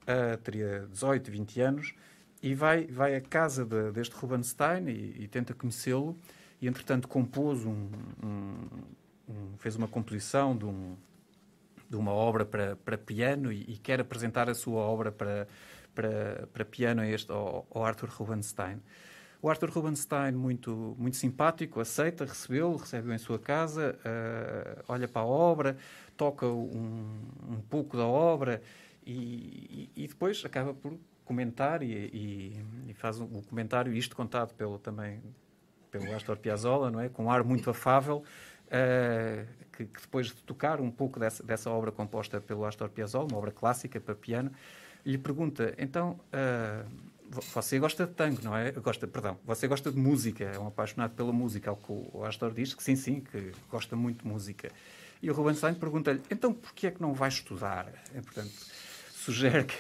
uh, 0.10 0.38
teria 0.38 0.88
18, 0.92 1.30
20 1.32 1.62
anos, 1.62 1.94
e 2.42 2.56
vai, 2.56 2.88
vai 2.88 3.16
à 3.16 3.22
casa 3.22 3.66
de, 3.66 3.92
deste 3.92 4.16
Rubenstein 4.16 4.88
e, 4.88 5.24
e 5.24 5.28
tenta 5.28 5.54
conhecê-lo, 5.54 6.18
e 6.62 6.68
entretanto 6.68 7.08
compôs 7.08 7.66
um, 7.66 7.90
um, 8.24 8.56
um, 9.30 9.58
fez 9.58 9.76
uma 9.76 9.88
composição 9.88 10.58
de, 10.58 10.66
um, 10.66 10.96
de 11.90 11.96
uma 11.96 12.12
obra 12.12 12.46
para, 12.46 12.76
para 12.78 12.98
piano 12.98 13.52
e, 13.52 13.62
e, 13.62 13.78
quer 13.78 14.00
apresentar 14.00 14.50
a 14.50 14.56
sua 14.56 14.82
obra 14.82 15.12
para, 15.12 15.48
para, 15.94 16.48
para 16.52 16.66
piano 16.66 17.04
este, 17.04 17.32
ao, 17.32 17.68
ao 17.70 17.86
Arthur 17.86 18.10
Rubenstein. 18.10 18.82
O 19.42 19.50
Arthur 19.50 19.70
Rubenstein, 19.70 20.34
muito, 20.34 20.96
muito 20.98 21.16
simpático, 21.16 21.80
aceita, 21.80 22.26
recebeu-o, 22.26 22.76
recebe-o 22.76 23.14
em 23.14 23.18
sua 23.18 23.40
casa, 23.40 23.98
uh, 24.00 24.84
olha 24.90 25.08
para 25.08 25.22
a 25.22 25.26
obra, 25.26 25.78
toca 26.18 26.46
um, 26.46 27.22
um 27.48 27.62
pouco 27.70 27.96
da 27.96 28.06
obra 28.06 28.62
e, 29.12 29.90
e, 29.96 30.08
depois 30.08 30.44
acaba 30.46 30.74
por 30.74 30.94
comentar 31.26 31.82
e, 31.82 32.56
e, 32.88 32.94
faz 32.94 33.20
o 33.20 33.28
comentário, 33.50 33.94
isto 33.94 34.16
contado 34.16 34.54
pelo, 34.54 34.78
também 34.78 35.22
pelo 35.90 36.14
Astor 36.16 36.38
Piazzolla, 36.38 36.92
não 36.92 37.00
é? 37.00 37.10
com 37.10 37.26
um 37.26 37.32
ar 37.32 37.44
muito 37.44 37.70
afável, 37.70 38.24
uh, 38.68 39.48
que, 39.72 39.86
que, 39.86 40.02
depois 40.02 40.28
de 40.28 40.36
tocar 40.44 40.80
um 40.80 40.92
pouco 40.92 41.20
dessa, 41.20 41.42
dessa 41.42 41.72
obra 41.72 41.92
composta 41.92 42.40
pelo 42.40 42.66
Astor 42.66 42.90
Piazzolla, 42.90 43.28
uma 43.30 43.38
obra 43.38 43.52
clássica 43.52 44.00
para 44.00 44.14
piano, 44.14 44.52
lhe 45.04 45.18
pergunta, 45.18 45.74
então, 45.80 46.20
uh, 46.34 46.88
você 47.52 47.80
gosta 47.80 48.06
de 48.06 48.14
tango, 48.14 48.42
não 48.44 48.56
é? 48.56 48.72
Gosta, 48.72 49.08
perdão, 49.08 49.40
você 49.44 49.68
gosta 49.68 49.92
de 49.92 49.98
música, 49.98 50.44
é 50.44 50.60
um 50.60 50.68
apaixonado 50.68 51.16
pela 51.16 51.32
música, 51.32 51.70
ao 51.70 51.78
que 51.78 51.92
o 51.92 52.24
Astor 52.26 52.52
diz 52.52 52.74
que 52.74 52.84
sim, 52.84 52.96
sim, 52.96 53.22
que 53.22 53.54
gosta 53.72 53.96
muito 53.96 54.24
de 54.24 54.28
música. 54.28 54.70
E 55.22 55.30
o 55.30 55.34
Rubenstein 55.34 55.74
pergunta-lhe, 55.76 56.22
então, 56.32 56.54
porquê 56.54 56.88
é 56.88 56.92
que 56.92 57.02
não 57.02 57.14
vai 57.14 57.30
estudar? 57.30 57.92
É, 58.14 58.22
portanto, 58.22 58.52
sugere 59.20 59.66
que 59.66 59.76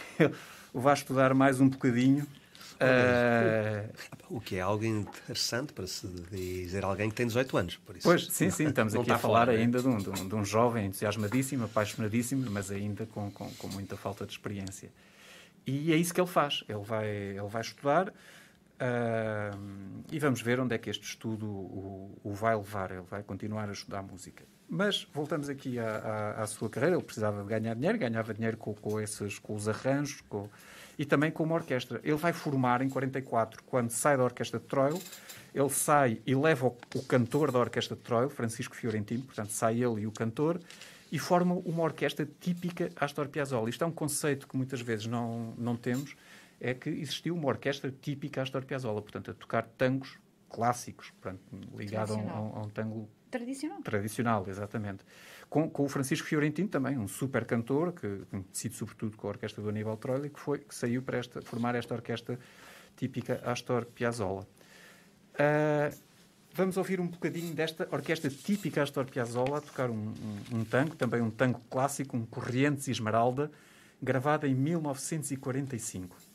o 0.74 0.79
vá 0.79 0.93
estudar 0.93 1.34
mais 1.34 1.60
um 1.60 1.69
bocadinho. 1.69 2.25
Uh... 2.75 3.91
O 4.29 4.39
que 4.39 4.55
é 4.55 4.62
algo 4.62 4.86
interessante 4.86 5.74
para 5.74 5.86
se 5.86 6.08
dizer 6.31 6.86
alguém 6.86 7.10
que 7.10 7.15
tem 7.15 7.27
18 7.27 7.58
anos. 7.58 7.77
Por 7.77 7.98
isso. 7.98 8.08
Pois, 8.08 8.27
sim, 8.27 8.50
sim, 8.50 8.67
estamos 8.67 8.96
aqui 8.96 9.12
a 9.12 9.17
falar 9.17 9.48
fora, 9.48 9.58
ainda 9.58 9.81
de 9.81 9.88
um, 9.88 9.98
de, 9.98 10.10
um, 10.10 10.27
de 10.29 10.36
um, 10.36 10.46
jovem 10.46 10.86
entusiasmadíssimo, 10.86 11.65
apaixonadíssimo, 11.65 12.50
mas 12.50 12.72
ainda 12.72 13.05
com, 13.05 13.29
com, 13.31 13.50
com, 13.51 13.67
muita 13.67 13.98
falta 13.98 14.25
de 14.25 14.31
experiência. 14.31 14.91
E 15.67 15.91
é 15.91 15.96
isso 15.96 16.13
que 16.13 16.22
ele 16.22 16.27
faz. 16.29 16.63
Ele 16.69 16.84
vai, 16.84 17.08
ele 17.08 17.48
vai 17.50 17.62
estudar 17.62 18.10
uh, 18.10 20.03
e 20.10 20.19
vamos 20.19 20.41
ver 20.41 20.60
onde 20.60 20.74
é 20.74 20.77
que 20.77 20.89
este 20.89 21.03
estudo 21.03 21.46
o, 21.48 22.17
o 22.24 22.34
vai 22.34 22.55
levar. 22.55 22.91
Ele 22.91 23.05
vai 23.10 23.24
continuar 23.24 23.67
a 23.67 23.74
estudar 23.74 24.01
música. 24.01 24.46
Mas 24.69 25.07
voltamos 25.11 25.49
aqui 25.49 25.79
à, 25.79 25.97
à, 25.97 26.43
à, 26.43 26.47
sua 26.47 26.69
carreira. 26.69 26.95
Ele 26.95 27.03
precisava 27.03 27.41
de 27.41 27.49
ganhar 27.49 27.73
dinheiro, 27.73 27.97
ganhava 27.97 28.33
dinheiro 28.33 28.55
com, 28.55 28.73
com, 28.75 29.01
esses, 29.01 29.39
com 29.39 29.55
os 29.55 29.67
arranjos 29.67 30.21
com, 30.29 30.47
e 30.97 31.05
também 31.05 31.31
com 31.31 31.43
uma 31.43 31.55
orquestra. 31.55 31.99
Ele 32.03 32.17
vai 32.17 32.33
formar 32.33 32.81
em 32.81 32.89
44, 32.89 33.63
quando 33.63 33.89
sai 33.89 34.15
da 34.15 34.23
Orquestra 34.23 34.59
de 34.59 34.65
Troilo. 34.65 35.01
Ele 35.55 35.69
sai 35.69 36.21
e 36.25 36.35
leva 36.35 36.67
o, 36.67 36.77
o 36.95 37.03
cantor 37.03 37.51
da 37.51 37.57
Orquestra 37.57 37.95
de 37.95 38.03
Troilo, 38.03 38.29
Francisco 38.29 38.75
Fiorentino, 38.75 39.23
portanto, 39.23 39.49
sai 39.49 39.81
ele 39.81 40.01
e 40.01 40.07
o 40.07 40.11
cantor, 40.11 40.59
e 41.11 41.17
forma 41.17 41.55
uma 41.65 41.81
orquestra 41.81 42.29
típica 42.39 42.91
Astor 42.95 43.27
Piazzolla. 43.29 43.67
Isto 43.67 43.83
é 43.83 43.88
um 43.88 43.91
conceito 43.91 44.47
que 44.47 44.55
muitas 44.55 44.81
vezes 44.81 45.07
não, 45.07 45.55
não 45.57 45.75
temos, 45.75 46.15
é 46.61 46.75
que 46.75 46.89
existiu 46.89 47.35
uma 47.35 47.47
orquestra 47.47 47.91
típica 48.01 48.43
Astor 48.43 48.63
Piazzolla, 48.63 49.01
portanto, 49.01 49.31
a 49.31 49.33
tocar 49.33 49.65
tangos 49.65 50.19
clássicos, 50.49 51.11
portanto, 51.11 51.41
ligado 51.75 52.13
a 52.13 52.17
um, 52.17 52.29
a 52.29 52.61
um 52.61 52.69
tango 52.69 53.09
Tradicional. 53.29 53.81
Tradicional, 53.81 54.45
exatamente. 54.48 55.03
Com, 55.50 55.69
com, 55.69 55.83
o 55.83 55.89
Francisco 55.89 56.27
Fiorentino 56.27 56.67
também, 56.67 56.98
um 56.98 57.07
super 57.07 57.45
cantor, 57.45 57.93
que 57.93 58.21
conhecido 58.29 58.75
sobretudo 58.75 59.17
com 59.17 59.27
a 59.27 59.31
orquestra 59.31 59.62
do 59.62 59.69
Aníbal 59.69 59.98
Troilo, 59.98 60.29
que, 60.29 60.39
foi, 60.39 60.59
que 60.59 60.74
saiu 60.74 61.01
para 61.01 61.17
esta, 61.17 61.41
formar 61.41 61.75
esta 61.75 61.93
orquestra 61.93 62.39
típica 62.95 63.41
Astor 63.45 63.86
Piazzolla. 63.86 64.48
Uh, 65.33 65.95
vamos 66.53 66.77
ouvir 66.77 67.00
um 67.00 67.07
bocadinho 67.07 67.53
desta 67.53 67.88
orquestra 67.91 68.29
típica 68.29 68.83
Astor 68.83 69.05
Piazzolla 69.05 69.57
a 69.57 69.62
tocar 69.62 69.89
um, 69.89 70.13
um, 70.51 70.59
um 70.59 70.65
tango, 70.65 70.95
também 70.95 71.21
um 71.21 71.31
tango 71.31 71.62
clássico, 71.69 72.17
um 72.17 72.25
Corrientes 72.25 72.88
Esmeralda, 72.88 73.51
gravado 74.01 74.45
em 74.45 74.53
1945. 74.53 76.28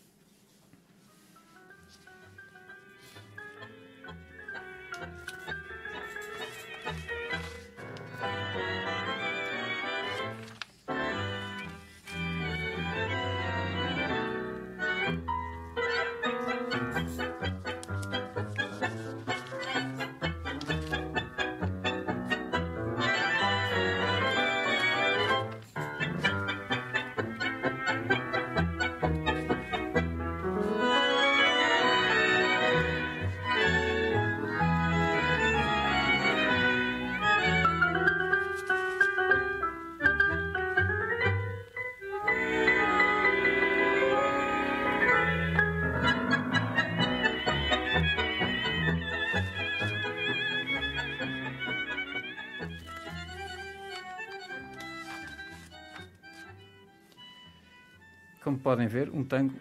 Podem 58.74 58.88
ver, 58.88 59.08
um 59.10 59.22
tango 59.22 59.54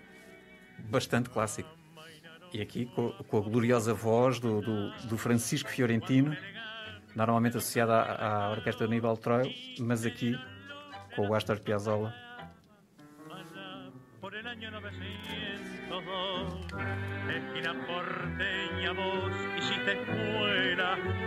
bastante 0.89 1.30
clássico. 1.30 1.69
E 2.52 2.60
aqui 2.62 2.88
com, 2.88 3.12
com 3.12 3.38
a 3.38 3.41
gloriosa 3.41 3.93
voz 3.93 4.39
do, 4.39 4.60
do, 4.60 4.89
do, 5.08 5.17
Francisco 5.19 5.69
Fiorentino, 5.69 6.36
normalmente 7.15 7.58
associada 7.58 7.93
à, 7.93 8.45
à 8.45 8.52
orquestra 8.52 8.88
de 8.88 8.93
Aníbal 8.93 9.15
Troil, 9.17 9.54
mas 9.80 10.04
aqui 10.04 10.36
com 11.15 11.30
o 11.30 11.36
Astor 11.36 11.60
Piazzolla. 11.60 12.12
esquina 17.34 17.73
porteña 17.88 18.93
vos 18.93 19.34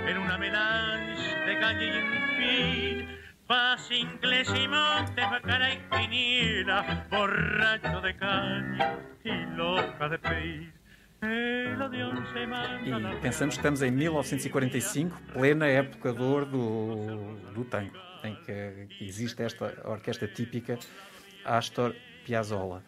en 0.08 0.18
una 0.18 0.38
melange 0.38 1.34
de 1.46 1.60
calle 1.60 1.86
y 1.88 2.02
fin 2.36 3.25
Paz 3.46 3.90
inglés 3.92 4.48
y 4.54 4.66
monte, 4.66 5.22
cara 5.44 5.72
y 5.72 6.64
borracho 7.08 8.00
de 8.00 8.16
caña 8.16 8.98
e 9.22 9.46
louca 9.56 10.08
de 10.08 10.18
peixe. 10.18 10.72
E 11.22 13.20
pensamos 13.22 13.54
que 13.54 13.60
estamos 13.60 13.82
em 13.82 13.90
1945, 13.90 15.16
plena 15.32 15.66
época 15.66 16.12
do, 16.12 16.44
do 17.54 17.64
tango, 17.64 17.96
em 18.24 18.34
que 18.44 18.88
existe 19.00 19.42
esta 19.42 19.72
orquestra 19.84 20.28
típica 20.28 20.78
Astor 21.44 21.94
Piazzolla, 22.24 22.82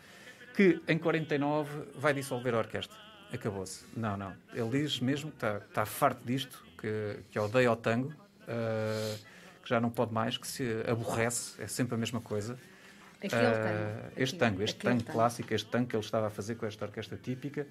que 0.54 0.80
em 0.88 0.98
49 0.98 1.70
vai 1.94 2.12
dissolver 2.12 2.54
a 2.54 2.58
orquestra. 2.58 2.96
Acabou-se. 3.32 3.86
Não, 3.96 4.16
não. 4.16 4.34
Ele 4.52 4.82
diz 4.82 5.00
mesmo 5.00 5.30
que 5.30 5.36
está, 5.36 5.58
está 5.58 5.86
farto 5.86 6.24
disto, 6.24 6.64
que, 6.80 7.20
que 7.30 7.38
odeia 7.38 7.70
o 7.70 7.76
tango. 7.76 8.08
Uh, 8.42 9.27
que 9.68 9.74
já 9.74 9.80
não 9.80 9.90
pode 9.90 10.14
mais, 10.14 10.38
que 10.38 10.46
se 10.46 10.64
aborrece, 10.90 11.60
é 11.60 11.66
sempre 11.66 11.94
a 11.94 11.98
mesma 11.98 12.22
coisa. 12.22 12.54
Uh, 12.54 13.28
tango. 13.28 14.12
Este 14.16 14.38
tango, 14.38 14.62
este 14.62 14.78
tango, 14.78 15.02
tango 15.02 15.12
clássico, 15.12 15.52
este 15.52 15.68
tango 15.68 15.88
que 15.88 15.96
ele 15.96 16.04
estava 16.04 16.28
a 16.28 16.30
fazer 16.30 16.54
com 16.54 16.64
esta 16.64 16.86
orquestra 16.86 17.18
típica, 17.18 17.62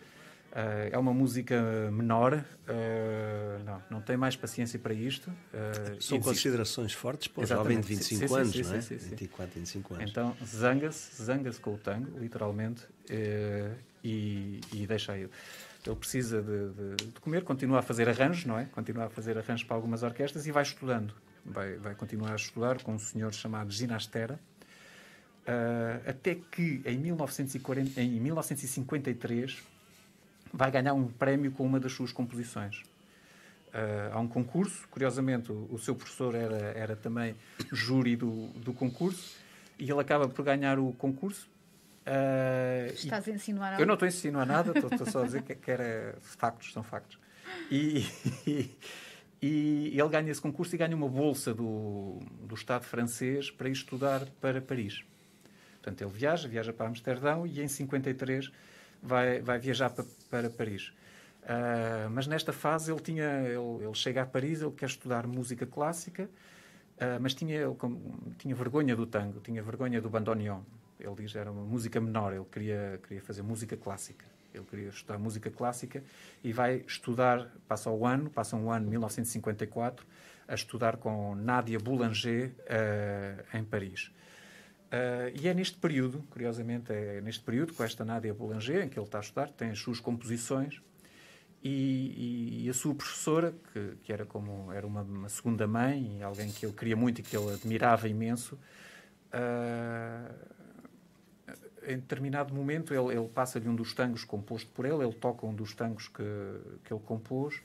uh, 0.52 0.56
é 0.92 0.98
uma 0.98 1.14
música 1.14 1.90
menor, 1.92 2.34
uh, 2.34 3.64
não, 3.66 3.84
não 3.90 4.02
tem 4.02 4.16
mais 4.16 4.36
paciência 4.36 4.78
para 4.78 4.94
isto. 4.94 5.32
São 6.00 6.20
considerações 6.20 6.94
fortes 6.94 7.30
para 7.30 7.44
o 7.44 7.46
jovem 7.48 7.80
de 7.80 7.88
25 7.88 8.04
sim, 8.04 8.28
sim, 8.28 8.36
anos, 8.36 8.52
sim, 8.52 8.64
não 8.64 8.76
é? 8.76 8.82
Sim, 8.82 9.00
sim, 9.00 9.10
24, 9.10 9.60
25 9.60 9.94
anos. 9.96 10.12
Então 10.12 10.38
zanga-se, 10.46 11.24
zanga-se 11.24 11.60
com 11.60 11.74
o 11.74 11.78
tango, 11.78 12.20
literalmente, 12.20 12.84
e, 14.04 14.62
e 14.72 14.86
deixa 14.86 15.14
aí. 15.14 15.28
Ele 15.86 15.96
precisa 15.96 16.44
de, 16.44 16.70
de, 16.70 17.06
de, 17.06 17.20
comer, 17.22 17.44
continua 17.44 17.80
a 17.80 17.82
fazer 17.82 18.10
arranjos, 18.10 18.46
não 18.46 18.60
é? 18.60 18.66
Continua 18.66 19.06
a 19.06 19.10
fazer 19.10 19.38
arranjos 19.38 19.64
para 19.64 19.76
algumas 19.78 20.04
orquestras 20.04 20.46
e 20.46 20.52
vai 20.52 20.62
estudando 20.62 21.14
vai, 21.48 21.76
vai 21.78 21.96
continuar 21.96 22.34
a 22.34 22.36
estudar 22.36 22.82
com 22.82 22.94
um 22.94 23.00
senhor 23.00 23.34
chamado 23.34 23.72
Ginastera, 23.72 24.40
uh, 25.48 26.10
até 26.10 26.36
que 26.36 26.82
em, 26.86 26.98
1940, 26.98 28.02
em 28.02 28.20
1953 28.20 29.64
vai 30.54 30.72
ganhar 30.72 30.94
um 30.94 31.08
prémio 31.08 31.52
com 31.52 31.66
uma 31.66 31.80
das 31.80 31.94
suas 31.94 32.12
composições. 32.12 32.84
Uh, 33.68 34.14
há 34.14 34.20
um 34.20 34.28
concurso, 34.28 34.88
curiosamente 34.90 35.52
o, 35.52 35.68
o, 35.72 35.78
seu 35.78 35.94
professor 35.94 36.34
era, 36.36 36.72
era 36.76 36.96
também 36.96 37.36
júri 37.72 38.16
do, 38.16 38.48
do 38.56 38.74
concurso 38.74 39.36
e 39.78 39.90
ele 39.90 40.00
acaba 40.00 40.28
por 40.28 40.44
ganhar 40.44 40.80
o 40.80 40.94
concurso. 40.94 41.48
Uh, 42.06 42.94
Estás 42.94 43.28
e, 43.28 43.32
a 43.32 43.36
insinuar 43.36 43.72
algo? 43.74 43.84
Eu 43.84 43.86
não 43.86 43.96
estou 43.96 44.06
a 44.06 44.10
insinuar 44.10 44.48
nada, 44.48 44.72
estou, 44.72 44.90
estou 44.90 45.08
só 45.08 45.22
a 45.22 45.26
dizer 45.26 45.44
que, 45.44 45.54
que 45.54 45.70
era 45.70 46.16
factos, 46.22 46.72
são 46.72 46.82
factos. 46.82 47.20
E, 47.70 48.06
e, 48.48 48.72
e 49.42 49.92
ele 49.94 50.10
ganha 50.10 50.32
esse 50.32 50.42
concurso 50.42 50.74
e 50.76 50.78
ganha 50.78 50.96
uma 50.96 51.08
bolsa 51.08 51.54
do, 51.54 52.20
do 52.42 52.56
Estado 52.56 52.84
francês 52.84 53.52
para 53.52 53.70
ir 53.70 53.74
estudar 53.74 54.26
para 54.42 54.62
Paris. 54.62 55.04
Portanto, 55.76 56.02
ele 56.02 56.12
viaja, 56.12 56.48
viaja 56.48 56.74
para 56.74 56.88
Amsterdão 56.88 57.46
e 57.46 57.62
em 57.62 57.68
53 57.68 58.52
vai, 59.02 59.40
vai 59.42 59.60
viajar 59.60 59.90
para, 59.90 60.06
para 60.30 60.50
Paris. 60.50 60.92
Uh, 61.44 62.10
mas 62.12 62.28
nesta 62.28 62.52
fase 62.52 62.92
ele, 62.92 63.00
tinha, 63.00 63.42
ele, 63.44 63.86
ele, 63.86 63.94
chega 63.94 64.24
a 64.24 64.26
Paris, 64.26 64.62
ele 64.62 64.72
quer 64.72 64.88
estudar 64.88 65.26
música 65.26 65.66
clássica, 65.66 66.26
uh, 66.26 67.22
mas 67.22 67.34
tinha, 67.34 67.56
ele, 67.56 67.76
tinha 68.38 68.54
vergonha 68.54 68.96
do 68.96 69.06
tango, 69.06 69.40
tinha 69.40 69.64
vergonha 69.64 70.02
do 70.02 70.10
bandoneon. 70.10 70.62
Ele 71.00 71.16
diz 71.16 71.36
era 71.36 71.52
uma 71.52 71.64
música 71.64 72.02
menor, 72.02 72.34
ele 72.34 72.44
queria, 72.52 73.00
queria 73.04 73.22
fazer 73.22 73.44
música 73.44 73.78
clássica. 73.78 74.26
Ele 74.58 74.66
queria 74.66 74.90
estudar 74.90 75.18
música 75.18 75.50
clássica 75.50 76.04
e 76.44 76.52
vai 76.52 76.84
estudar, 76.88 77.52
passa 77.68 77.90
o 77.90 78.06
ano, 78.06 78.30
passa 78.30 78.56
um 78.56 78.72
ano, 78.72 78.90
1954, 78.90 80.06
a 80.48 80.56
estudar 80.56 80.98
com 80.98 81.36
Nadia 81.36 81.80
Boulanger 81.80 82.52
uh, 82.62 83.58
em 83.58 83.64
Paris. 83.64 84.12
Uh, 84.88 85.36
e 85.42 85.48
é 85.48 85.54
neste 85.54 85.78
período, 85.78 86.24
curiosamente, 86.30 86.94
é 86.94 87.20
neste 87.22 87.44
período, 87.44 87.74
com 87.74 87.84
esta 87.84 88.06
Nadia 88.06 88.34
Boulanger, 88.34 88.86
em 88.86 88.90
que 88.90 88.98
ele 88.98 89.06
está 89.06 89.18
a 89.18 89.22
estudar, 89.22 89.50
tem 89.50 89.70
as 89.70 89.80
suas 89.80 90.00
composições, 90.00 90.82
e, 91.64 92.64
e, 92.66 92.70
a 92.70 92.74
sua 92.74 92.96
professora, 92.96 93.54
que, 93.74 93.98
que 94.04 94.14
era 94.14 94.26
como 94.26 94.72
era 94.72 94.86
uma, 94.86 95.02
uma, 95.02 95.28
segunda 95.28 95.68
mãe, 95.68 96.18
e 96.20 96.24
alguém 96.24 96.52
que 96.52 96.66
ele 96.66 96.74
queria 96.74 96.96
muito 96.96 97.20
e 97.20 97.24
que 97.24 97.36
ele 97.36 97.52
admirava 97.52 98.08
imenso, 98.08 98.56
uh, 99.34 100.34
em 101.88 101.96
determinado 101.96 102.54
momento, 102.54 102.94
ele, 102.94 103.18
ele 103.18 103.28
passa-lhe 103.28 103.68
um 103.68 103.76
dos 103.76 103.94
tangos 103.94 104.24
composto 104.24 104.70
por 104.72 104.86
ele, 104.86 105.04
ele 105.04 105.14
toca 105.14 105.46
um 105.46 105.54
dos 105.54 105.74
tangos 105.74 106.08
que, 106.08 106.24
que 106.84 106.94
ele 106.94 107.02
compôs, 107.06 107.62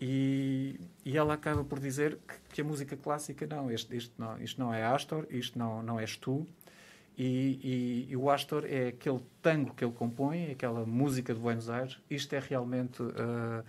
e, 0.00 0.80
e 1.04 1.16
ela 1.16 1.34
acaba 1.34 1.64
por 1.64 1.78
dizer 1.78 2.18
que, 2.26 2.54
que 2.54 2.60
a 2.60 2.64
música 2.64 2.96
clássica, 2.96 3.46
não, 3.46 3.70
este, 3.70 3.96
este 3.96 4.12
não, 4.18 4.38
isto 4.40 4.60
não 4.60 4.72
é 4.72 4.84
Astor, 4.84 5.26
isto 5.30 5.58
não, 5.58 5.82
não 5.82 6.00
és 6.00 6.16
tu, 6.16 6.46
e, 7.16 7.26
e, 7.62 8.06
e, 8.10 8.16
o 8.16 8.28
Astor 8.28 8.64
é 8.66 8.88
aquele 8.88 9.20
tango 9.40 9.72
que 9.72 9.84
ele 9.84 9.92
compõe, 9.92 10.50
aquela 10.50 10.84
música 10.84 11.32
de 11.32 11.38
Buenos 11.38 11.70
Aires. 11.70 11.96
Isto 12.10 12.34
é 12.34 12.40
realmente 12.40 13.00
uh, 13.02 13.64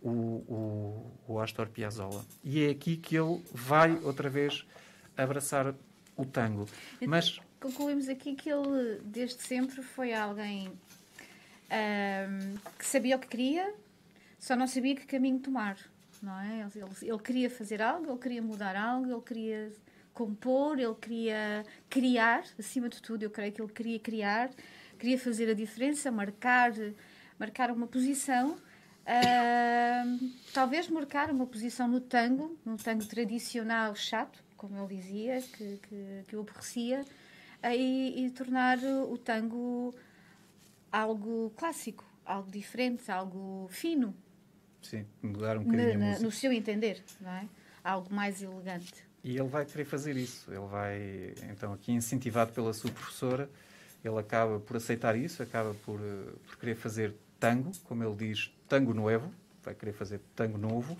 o, 0.00 0.08
o, 0.08 1.12
o, 1.28 1.40
Astor 1.40 1.68
Piazzolla. 1.68 2.24
E 2.42 2.64
é 2.64 2.70
aqui 2.70 2.96
que 2.96 3.14
ele 3.14 3.44
vai 3.52 3.98
outra 4.02 4.30
vez 4.30 4.66
abraçar 5.16 5.74
o 6.16 6.24
tango. 6.24 6.66
Então, 6.96 7.08
Mas 7.08 7.38
concluímos 7.60 8.08
aqui 8.08 8.34
que 8.34 8.50
ele 8.50 9.00
desde 9.04 9.42
sempre 9.42 9.82
foi 9.82 10.12
alguém 10.14 10.68
uh, 10.68 12.58
que 12.78 12.86
sabia 12.86 13.16
o 13.16 13.18
que 13.18 13.28
queria, 13.28 13.74
só 14.38 14.56
não 14.56 14.66
sabia 14.66 14.94
que 14.94 15.06
caminho 15.06 15.38
tomar. 15.38 15.76
Não 16.20 16.38
é? 16.40 16.66
ele, 16.74 16.84
ele, 17.02 17.18
queria 17.18 17.48
fazer 17.48 17.80
algo, 17.80 18.10
ele 18.10 18.18
queria 18.18 18.42
mudar 18.42 18.74
algo, 18.74 19.10
ele 19.10 19.22
queria 19.22 19.72
compor, 20.12 20.78
ele 20.78 20.94
queria 20.96 21.64
criar, 21.88 22.42
acima 22.58 22.88
de 22.88 23.00
tudo, 23.00 23.22
eu 23.22 23.30
creio 23.30 23.52
que 23.52 23.62
ele 23.62 23.72
queria 23.72 23.98
criar, 24.00 24.50
queria 24.98 25.16
fazer 25.16 25.48
a 25.48 25.54
diferença, 25.54 26.10
marcar, 26.10 26.72
marcar 27.38 27.70
uma 27.70 27.86
posição, 27.86 28.56
uh, 28.56 30.30
talvez 30.52 30.88
marcar 30.88 31.30
uma 31.30 31.46
posição 31.46 31.86
no 31.86 32.00
tango, 32.00 32.58
no 32.64 32.76
tango 32.76 33.06
tradicional 33.06 33.94
chato, 33.94 34.42
como 34.56 34.76
ele 34.76 35.00
dizia, 35.00 35.40
que, 35.40 35.78
que, 35.88 36.24
que 36.26 36.34
eu 36.34 36.40
aborrecia, 36.40 37.04
e, 37.64 38.26
e 38.26 38.30
tornar 38.30 38.78
o 38.78 39.18
tango 39.18 39.94
algo 40.92 41.52
clássico, 41.56 42.04
algo 42.24 42.50
diferente, 42.50 43.10
algo 43.10 43.68
fino. 43.70 44.14
Sim, 44.82 45.04
mudar 45.22 45.58
um 45.58 45.64
bocadinho 45.64 45.98
na, 45.98 46.12
na, 46.12 46.18
No 46.20 46.30
seu 46.30 46.52
entender, 46.52 47.02
não 47.20 47.30
é? 47.30 47.48
Algo 47.82 48.12
mais 48.14 48.42
elegante. 48.42 49.06
E 49.24 49.36
ele 49.36 49.48
vai 49.48 49.64
querer 49.64 49.84
fazer 49.84 50.16
isso. 50.16 50.50
Ele 50.50 50.66
vai, 50.66 51.34
então, 51.50 51.72
aqui 51.72 51.92
incentivado 51.92 52.52
pela 52.52 52.72
sua 52.72 52.90
professora, 52.90 53.50
ele 54.04 54.18
acaba 54.18 54.60
por 54.60 54.76
aceitar 54.76 55.16
isso, 55.16 55.42
acaba 55.42 55.74
por, 55.84 56.00
eh, 56.00 56.32
por 56.46 56.56
querer 56.58 56.76
fazer 56.76 57.14
tango, 57.40 57.72
como 57.84 58.04
ele 58.04 58.14
diz, 58.14 58.52
tango 58.68 58.94
novo, 58.94 59.32
vai 59.64 59.74
querer 59.74 59.92
fazer 59.92 60.20
tango 60.34 60.56
novo. 60.56 60.96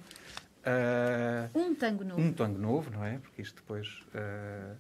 Uh, 0.66 1.58
um 1.58 1.74
tango 1.74 2.04
novo. 2.04 2.20
Um 2.20 2.32
tango 2.32 2.58
novo, 2.58 2.90
não 2.90 3.04
é? 3.04 3.18
Porque 3.18 3.40
isto 3.40 3.54
depois. 3.56 4.02
Uh, 4.08 4.76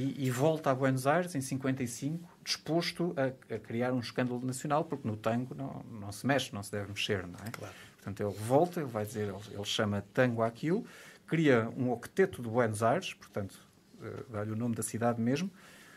e, 0.00 0.26
e, 0.26 0.30
volta 0.30 0.70
a 0.70 0.74
Buenos 0.74 1.06
Aires 1.06 1.34
em 1.34 1.40
55, 1.40 2.26
disposto 2.42 3.14
a, 3.16 3.54
a, 3.54 3.58
criar 3.58 3.92
um 3.92 4.00
escândalo 4.00 4.44
nacional, 4.44 4.84
porque 4.84 5.06
no 5.06 5.16
tango 5.16 5.54
não, 5.54 5.84
não 6.00 6.10
se 6.10 6.26
mexe, 6.26 6.54
não 6.54 6.62
se 6.62 6.72
deve 6.72 6.88
mexer, 6.88 7.26
não 7.26 7.38
é? 7.44 7.50
Claro. 7.50 7.74
Portanto, 7.96 8.22
ele 8.22 8.32
volta, 8.46 8.80
ele 8.80 8.88
vai 8.88 9.04
dizer, 9.04 9.28
ele, 9.28 9.38
ele 9.50 9.64
chama 9.64 10.02
tango 10.14 10.42
aquilo, 10.42 10.86
cria 11.26 11.68
um 11.76 11.90
octeto 11.90 12.42
de 12.42 12.48
Buenos 12.48 12.82
Aires, 12.82 13.12
portanto, 13.12 13.54
uh, 14.00 14.32
dá-lhe 14.32 14.52
o 14.52 14.56
nome 14.56 14.74
da 14.74 14.82
cidade 14.82 15.20
mesmo, 15.20 15.50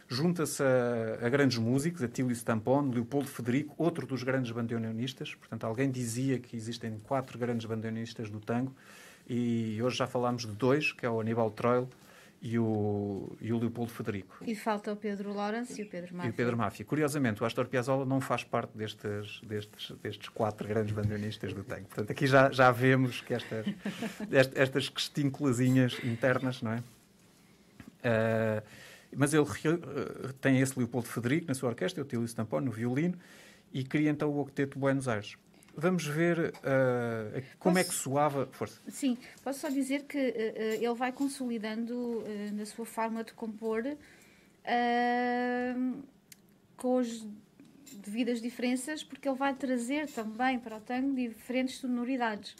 junta-se 0.10 0.62
a, 0.62 1.26
a, 1.26 1.30
grandes 1.30 1.58
músicos, 1.58 2.04
a 2.04 2.08
Tílio 2.08 2.34
Stampone, 2.34 2.94
Leopoldo 2.94 3.30
Federico, 3.30 3.74
outro 3.78 4.06
dos 4.06 4.22
grandes 4.22 4.52
bandoneonistas. 4.52 5.34
Portanto, 5.34 5.64
alguém 5.64 5.90
dizia 5.90 6.40
que 6.40 6.58
existem 6.58 7.00
quatro 7.00 7.40
grandes 7.40 7.66
bandoneonistas 7.66 8.30
do 8.30 8.40
tango 8.40 8.76
e 9.28 9.82
hoje 9.82 9.98
já 9.98 10.06
falámos 10.08 10.42
de 10.42 10.52
dois, 10.52 10.92
que 10.92 11.06
é 11.06 11.10
o 11.10 11.22
Aníbal 11.22 11.50
Troilo 11.52 11.90
e 12.44 12.60
o, 12.60 13.32
e 13.40 13.54
o 13.54 13.58
Leopoldo 13.58 13.90
Federico. 13.90 14.36
E 14.46 14.54
falta 14.54 14.92
o 14.92 14.98
Pedro 14.98 15.34
Lawrence 15.34 15.80
e 15.80 15.86
o 15.86 15.88
Pedro 15.88 16.14
Máfia. 16.14 16.28
E 16.28 16.32
o 16.32 16.34
Pedro 16.34 16.58
Máfia. 16.58 16.86
Curiosamente, 16.86 17.42
o 17.42 17.46
Astor 17.46 17.68
Piazzolla 17.68 18.06
não 18.06 18.20
faz 18.20 18.44
parte 18.44 18.78
destes, 18.78 19.40
destes, 19.42 19.92
destes 20.04 20.28
quatro 20.28 20.68
grandes 20.68 20.94
bandonistas 20.94 21.54
do 21.54 21.64
tango. 21.64 21.86
Portanto, 21.86 22.12
aqui 22.12 22.28
já, 22.28 22.52
já 22.52 22.70
vemos 22.70 23.22
que 23.22 23.34
estas, 23.34 23.66
estas 24.56 24.90
questinculazinhas 24.90 25.98
internas, 26.04 26.62
não 26.62 26.74
é? 26.74 26.80
Uh, 28.04 28.64
mas 29.16 29.34
ele 29.34 29.44
uh, 29.44 30.34
tem 30.42 30.60
esse 30.60 30.78
Leopoldo 30.78 31.08
Federico 31.08 31.48
na 31.48 31.54
sua 31.54 31.70
orquestra, 31.70 32.04
o 32.04 32.06
Tílio 32.06 32.26
Stampone 32.26 32.66
no 32.66 32.74
violino, 32.74 33.18
e 33.72 33.86
cria 33.86 34.10
então 34.10 34.30
o 34.30 34.42
Octeto 34.42 34.78
Buenos 34.78 35.08
Aires. 35.08 35.38
Vamos 35.76 36.06
ver 36.06 36.38
uh, 36.40 37.44
como 37.58 37.76
posso, 37.76 37.78
é 37.80 37.84
que 37.84 37.94
soava. 37.94 38.48
Força. 38.52 38.80
Sim, 38.88 39.18
posso 39.44 39.60
só 39.60 39.70
dizer 39.70 40.04
que 40.04 40.18
uh, 40.18 40.84
ele 40.84 40.94
vai 40.94 41.12
consolidando 41.12 41.96
uh, 41.96 42.54
na 42.54 42.66
sua 42.66 42.86
forma 42.86 43.24
de 43.24 43.34
compor 43.34 43.84
com 46.78 47.00
as 47.00 47.28
devidas 47.96 48.42
diferenças, 48.42 49.04
porque 49.04 49.28
ele 49.28 49.38
vai 49.38 49.54
trazer 49.54 50.08
também 50.08 50.58
para 50.58 50.78
o 50.78 50.80
tango 50.80 51.16
diferentes 51.16 51.76
sonoridades. 51.78 52.56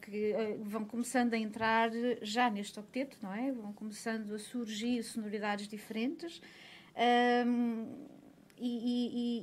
que 0.00 0.34
vão 0.62 0.86
começando 0.86 1.34
a 1.34 1.38
entrar 1.38 1.90
já 2.22 2.48
neste 2.48 2.80
octeto, 2.80 3.18
não 3.22 3.34
é? 3.34 3.52
Vão 3.52 3.74
começando 3.74 4.34
a 4.34 4.38
surgir 4.38 5.02
sonoridades 5.02 5.68
diferentes 5.68 6.40
e, 8.56 8.70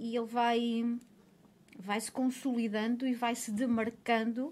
e, 0.07 0.09
e 0.09 0.17
ele 0.17 0.25
vai 0.25 0.97
vai 1.77 1.99
se 1.99 2.11
consolidando 2.11 3.05
e 3.07 3.13
vai 3.13 3.35
se 3.35 3.51
demarcando 3.51 4.51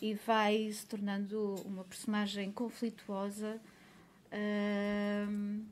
e 0.00 0.14
vai 0.14 0.70
se 0.70 0.86
tornando 0.86 1.56
uma 1.64 1.84
personagem 1.84 2.52
conflituosa 2.52 3.60
uh, 4.32 5.64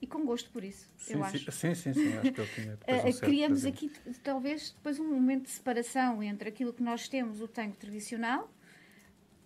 e 0.00 0.06
com 0.06 0.24
gosto 0.24 0.50
por 0.50 0.64
isso, 0.64 0.90
sim, 0.96 1.14
eu 1.14 1.24
sim, 1.24 1.36
acho. 1.36 1.52
Sim, 1.52 1.74
sim, 1.74 1.92
sim, 1.94 2.12
acho 2.18 2.32
que 2.32 2.40
ele 2.40 2.50
tinha 2.54 2.74
uh, 2.74 3.20
Criamos 3.20 3.64
aqui 3.64 3.90
talvez 4.22 4.70
depois 4.70 4.98
um 4.98 5.08
momento 5.08 5.44
de 5.44 5.50
separação 5.50 6.22
entre 6.22 6.48
aquilo 6.48 6.72
que 6.72 6.82
nós 6.82 7.08
temos, 7.08 7.40
o 7.40 7.48
tango 7.48 7.76
tradicional, 7.76 8.50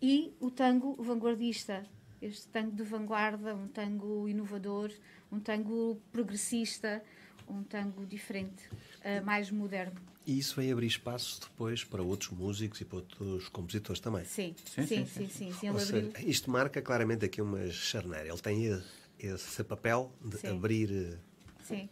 e 0.01 0.33
o 0.41 0.51
tango 0.51 0.95
vanguardista. 1.03 1.85
Este 2.21 2.49
tango 2.49 2.73
de 2.73 2.83
vanguarda, 2.83 3.55
um 3.55 3.69
tango 3.69 4.29
inovador, 4.29 4.91
um 5.31 5.39
tango 5.39 6.01
progressista, 6.11 7.03
um 7.49 7.63
tango 7.63 8.05
diferente, 8.05 8.69
uh, 8.69 9.25
mais 9.25 9.51
moderno. 9.53 10.01
E 10.29 10.39
isso 10.39 10.57
vai 10.57 10.71
abrir 10.71 10.89
espaço 10.89 11.41
depois 11.41 11.85
para 11.85 12.03
outros 12.03 12.31
músicos 12.31 12.83
e 12.83 12.85
para 12.85 12.97
outros 12.97 13.49
compositores 13.49 13.99
também. 13.99 14.27
Sim, 14.27 14.55
sim, 14.63 14.87
sim. 14.87 15.07
sim, 15.07 15.27
sim, 15.27 15.53
sim, 15.53 15.71
Ou 15.71 15.79
seja, 15.79 16.13
isto 16.19 16.51
marca 16.51 16.83
claramente 16.83 17.25
aqui 17.25 17.41
uma 17.41 17.71
charneira. 17.71 18.29
Ele 18.29 18.39
tem 18.39 18.79
esse 19.19 19.65
papel 19.65 20.13
de 20.23 20.47
abrir. 20.47 20.93
Eh, 20.93 21.17
sim. 21.65 21.89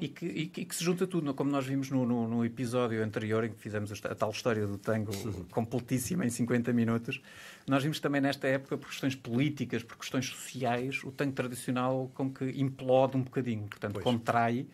E 0.00 0.08
que, 0.08 0.26
e, 0.26 0.46
que, 0.48 0.60
e 0.62 0.64
que, 0.64 0.74
se 0.74 0.82
junta 0.82 1.06
tudo, 1.06 1.32
como 1.34 1.52
nós 1.52 1.64
vimos 1.64 1.88
no, 1.88 2.04
no, 2.04 2.26
no, 2.26 2.44
episódio 2.44 3.00
anterior, 3.00 3.44
em 3.44 3.52
que 3.52 3.60
fizemos 3.60 3.92
a 3.92 4.14
tal 4.14 4.30
história 4.30 4.66
do 4.66 4.76
tango 4.76 5.14
uhum. 5.14 5.44
completíssima 5.44 6.26
em 6.26 6.30
50 6.30 6.72
minutos, 6.72 7.22
nós 7.68 7.84
vimos 7.84 8.00
também 8.00 8.20
nesta 8.20 8.48
época, 8.48 8.76
por 8.76 8.88
questões 8.88 9.14
políticas, 9.14 9.84
por 9.84 9.96
questões 9.96 10.26
sociais, 10.26 11.04
o 11.04 11.12
tango 11.12 11.32
tradicional 11.32 12.10
como 12.12 12.32
que 12.32 12.44
implode 12.60 13.16
um 13.16 13.22
bocadinho, 13.22 13.68
portanto, 13.68 13.92
pois. 13.92 14.02
contrai. 14.04 14.66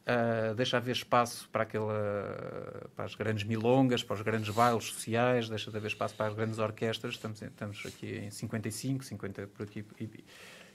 Uh, 0.00 0.54
deixa 0.54 0.78
haver 0.78 0.92
espaço 0.92 1.48
para, 1.50 1.62
aquela, 1.62 2.90
para 2.96 3.04
as 3.04 3.14
grandes 3.14 3.44
milongas, 3.44 4.02
para 4.02 4.14
os 4.14 4.22
grandes 4.22 4.48
bailes 4.48 4.84
sociais, 4.84 5.48
deixa 5.48 5.70
de 5.70 5.76
haver 5.76 5.88
espaço 5.88 6.14
para 6.14 6.26
as 6.26 6.34
grandes 6.34 6.58
orquestras. 6.58 7.14
Estamos, 7.14 7.40
estamos 7.42 7.82
aqui 7.86 8.16
em 8.16 8.30
55, 8.30 9.04
50 9.04 9.46
por 9.48 9.64
aqui. 9.64 9.84
E, 10.00 10.08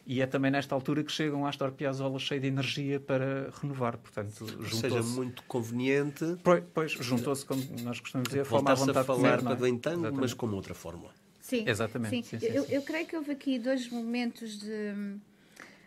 e 0.05 0.21
é 0.21 0.27
também 0.27 0.51
nesta 0.51 0.75
altura 0.75 1.03
que 1.03 1.11
chega 1.11 1.35
um 1.35 1.47
Astor 1.47 1.71
Piazzolla 1.71 2.19
cheio 2.19 2.39
de 2.39 2.47
energia 2.47 2.99
para 2.99 3.49
renovar. 3.61 3.97
Portanto, 3.97 4.45
juntou 4.45 4.79
seja 4.79 5.01
muito 5.01 5.41
conveniente. 5.43 6.37
Pois, 6.43 6.63
pois 6.73 6.91
juntou-se, 6.91 7.43
como 7.43 7.63
nós 7.81 7.99
costumamos 7.99 8.29
dizer, 8.29 8.41
a 8.41 8.45
forma 8.45 8.71
à 8.71 8.75
vontade 8.75 8.99
a 8.99 9.03
falar 9.03 9.37
de 9.37 9.43
comer, 9.43 9.57
tango, 9.57 10.01
Exatamente. 10.01 10.21
mas 10.21 10.33
com 10.33 10.47
outra 10.51 10.75
fórmula. 10.75 11.11
Sim, 11.41 11.67
Exatamente. 11.67 12.15
Sim. 12.15 12.23
Sim, 12.23 12.39
sim, 12.39 12.45
eu, 12.45 12.63
eu, 12.65 12.81
creio 12.83 13.07
que 13.07 13.15
houve 13.15 13.31
aqui 13.31 13.57
dois 13.57 13.89
momentos 13.89 14.59
de, 14.59 14.93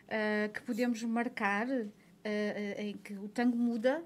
uh, 0.09 0.53
que 0.53 0.63
podemos 0.63 1.03
marcar 1.05 1.67
uh, 2.25 2.81
em 2.81 2.97
que 2.97 3.15
o 3.15 3.29
tango 3.29 3.57
muda. 3.57 4.03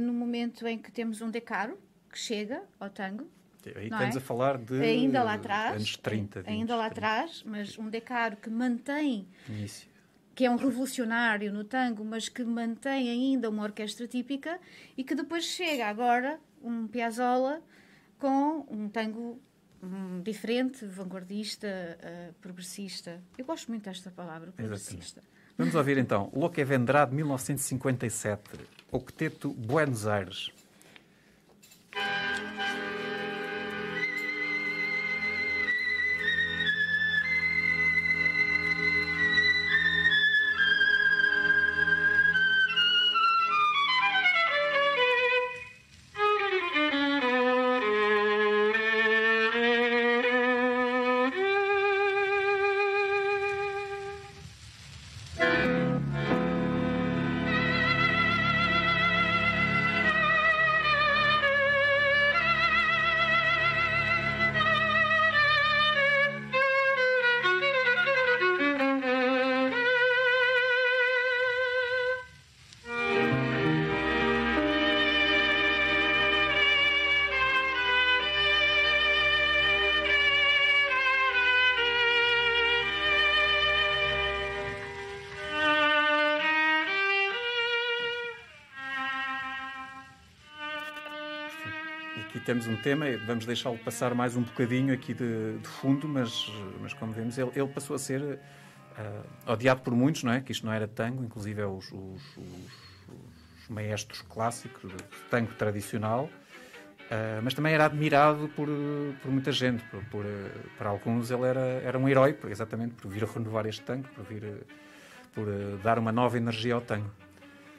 no 0.00 0.12
momento 0.12 0.66
em 0.66 0.78
que 0.78 0.92
temos 0.92 1.20
um 1.20 1.30
decaro 1.30 1.76
que 2.08 2.18
chega 2.18 2.62
ao 2.78 2.88
tango, 2.88 3.28
Aí 3.74 3.84
estamos 3.84 4.16
é? 4.16 4.18
a 4.18 4.20
falar 4.20 4.58
de 4.58 4.80
ainda 4.80 5.22
lá 5.22 5.34
atrás, 5.34 5.76
anos 5.76 5.96
30. 5.96 6.42
20, 6.42 6.48
ainda 6.50 6.76
lá 6.76 6.90
30. 6.90 7.06
atrás, 7.06 7.42
mas 7.46 7.78
um 7.78 7.88
decaro 7.88 8.36
que 8.36 8.50
mantém, 8.50 9.26
Início. 9.48 9.88
que 10.34 10.44
é 10.44 10.50
um 10.50 10.56
revolucionário 10.56 11.52
no 11.52 11.64
tango, 11.64 12.04
mas 12.04 12.28
que 12.28 12.44
mantém 12.44 13.08
ainda 13.08 13.48
uma 13.48 13.62
orquestra 13.62 14.06
típica 14.06 14.60
e 14.96 15.04
que 15.04 15.14
depois 15.14 15.44
chega 15.44 15.86
agora 15.86 16.38
um 16.62 16.86
Piazzolla 16.86 17.62
com 18.18 18.66
um 18.70 18.88
tango 18.88 19.40
um, 19.82 20.20
diferente, 20.22 20.84
vanguardista, 20.86 21.68
uh, 21.68 22.34
progressista. 22.34 23.22
Eu 23.36 23.44
gosto 23.44 23.68
muito 23.68 23.84
desta 23.84 24.10
palavra, 24.10 24.52
progressista. 24.52 25.20
Exatamente. 25.20 25.33
Vamos 25.56 25.74
ouvir 25.76 25.98
então 25.98 26.30
Lo 26.34 26.50
que 26.50 26.64
vendrá 26.64 27.04
de 27.04 27.14
1957, 27.14 28.42
Octeto 28.90 29.52
Buenos 29.52 30.06
Aires. 30.06 30.50
Temos 92.44 92.66
um 92.66 92.76
tema, 92.76 93.06
vamos 93.26 93.46
deixá-lo 93.46 93.78
passar 93.78 94.14
mais 94.14 94.36
um 94.36 94.42
bocadinho 94.42 94.92
aqui 94.92 95.14
de, 95.14 95.58
de, 95.58 95.66
fundo, 95.66 96.06
mas, 96.06 96.52
mas 96.80 96.92
como 96.92 97.12
vemos, 97.12 97.38
ele, 97.38 97.50
ele 97.56 97.68
passou 97.68 97.96
a 97.96 97.98
ser 97.98 98.20
uh, 98.22 99.52
odiado 99.52 99.80
por 99.80 99.94
muitos, 99.94 100.22
não 100.22 100.32
é? 100.32 100.40
Que 100.40 100.52
isto 100.52 100.66
não 100.66 100.72
era 100.72 100.86
tango, 100.86 101.24
inclusive 101.24 101.62
é 101.62 101.66
os, 101.66 101.90
os, 101.90 102.36
os, 102.36 102.72
os 103.62 103.68
maestros 103.68 104.20
clássicos 104.22 104.92
de 104.92 105.04
tango 105.30 105.54
tradicional, 105.54 106.24
uh, 106.24 107.42
mas 107.42 107.54
também 107.54 107.72
era 107.72 107.86
admirado 107.86 108.48
por, 108.54 108.68
por 109.22 109.30
muita 109.30 109.50
gente. 109.50 109.82
Por, 109.84 110.04
por, 110.06 110.24
por, 110.76 110.86
alguns 110.86 111.30
ele 111.30 111.46
era, 111.46 111.80
era 111.82 111.98
um 111.98 112.06
herói, 112.06 112.38
exatamente 112.50 112.94
por 112.94 113.10
vir 113.10 113.24
a 113.24 113.26
renovar 113.26 113.64
este 113.66 113.82
tango, 113.82 114.06
por 114.08 114.24
vir 114.24 114.66
por 115.34 115.46
dar 115.82 115.98
uma 115.98 116.12
nova 116.12 116.36
energia 116.36 116.74
ao 116.74 116.80
tango. 116.80 117.10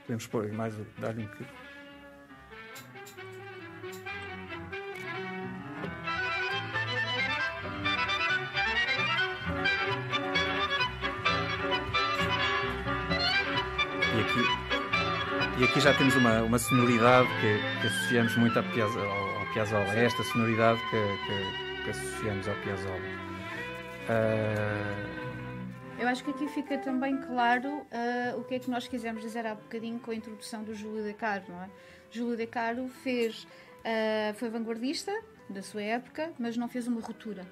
Podemos 0.01 0.27
pôr 0.27 0.51
mais, 0.51 0.75
dar-lhe 0.97 1.23
um 1.23 1.25
bocadinho. 14.35 14.75
E 15.57 15.63
aqui 15.63 15.79
já 15.79 15.93
temos 15.93 16.15
uma, 16.15 16.41
uma 16.41 16.59
sonoridade 16.59 17.27
que, 17.39 17.81
que 17.81 17.87
associamos 17.87 18.35
muito 18.35 18.59
ao, 18.59 18.65
ao, 18.65 19.53
Piazzolla. 19.53 19.95
É 19.95 20.05
esta 20.05 20.23
sonoridade 20.23 20.79
que, 20.89 20.97
que, 21.25 21.83
que 21.83 21.89
associamos 21.89 22.47
ao 22.47 22.55
Piazzolla. 22.55 22.99
Uh... 24.09 25.25
Eu 25.97 26.09
acho 26.09 26.25
que 26.25 26.31
aqui 26.31 26.47
fica 26.49 26.77
também 26.77 27.21
claro 27.21 27.69
uh, 27.69 28.37
o 28.37 28.43
que 28.43 28.55
é 28.55 28.59
que 28.59 28.69
nós 28.69 28.85
quisemos 28.85 29.21
dizer 29.21 29.45
há 29.45 29.55
bocadinho 29.55 29.97
com 29.99 30.11
a 30.11 30.15
introdução 30.15 30.61
do 30.61 30.75
Júlio 30.75 31.05
De 31.05 31.13
Caro, 31.13 31.43
não 31.47 31.63
é? 31.63 31.69
Júlio 32.11 32.35
De 32.35 32.45
Caro 32.45 32.89
fez, 33.01 33.43
uh, 33.43 34.33
foi 34.35 34.49
vanguardista 34.49 35.13
da 35.49 35.61
sua 35.61 35.83
época, 35.83 36.33
mas 36.37 36.57
não 36.57 36.67
fez 36.67 36.85
uma 36.85 36.99
ruptura. 36.99 37.47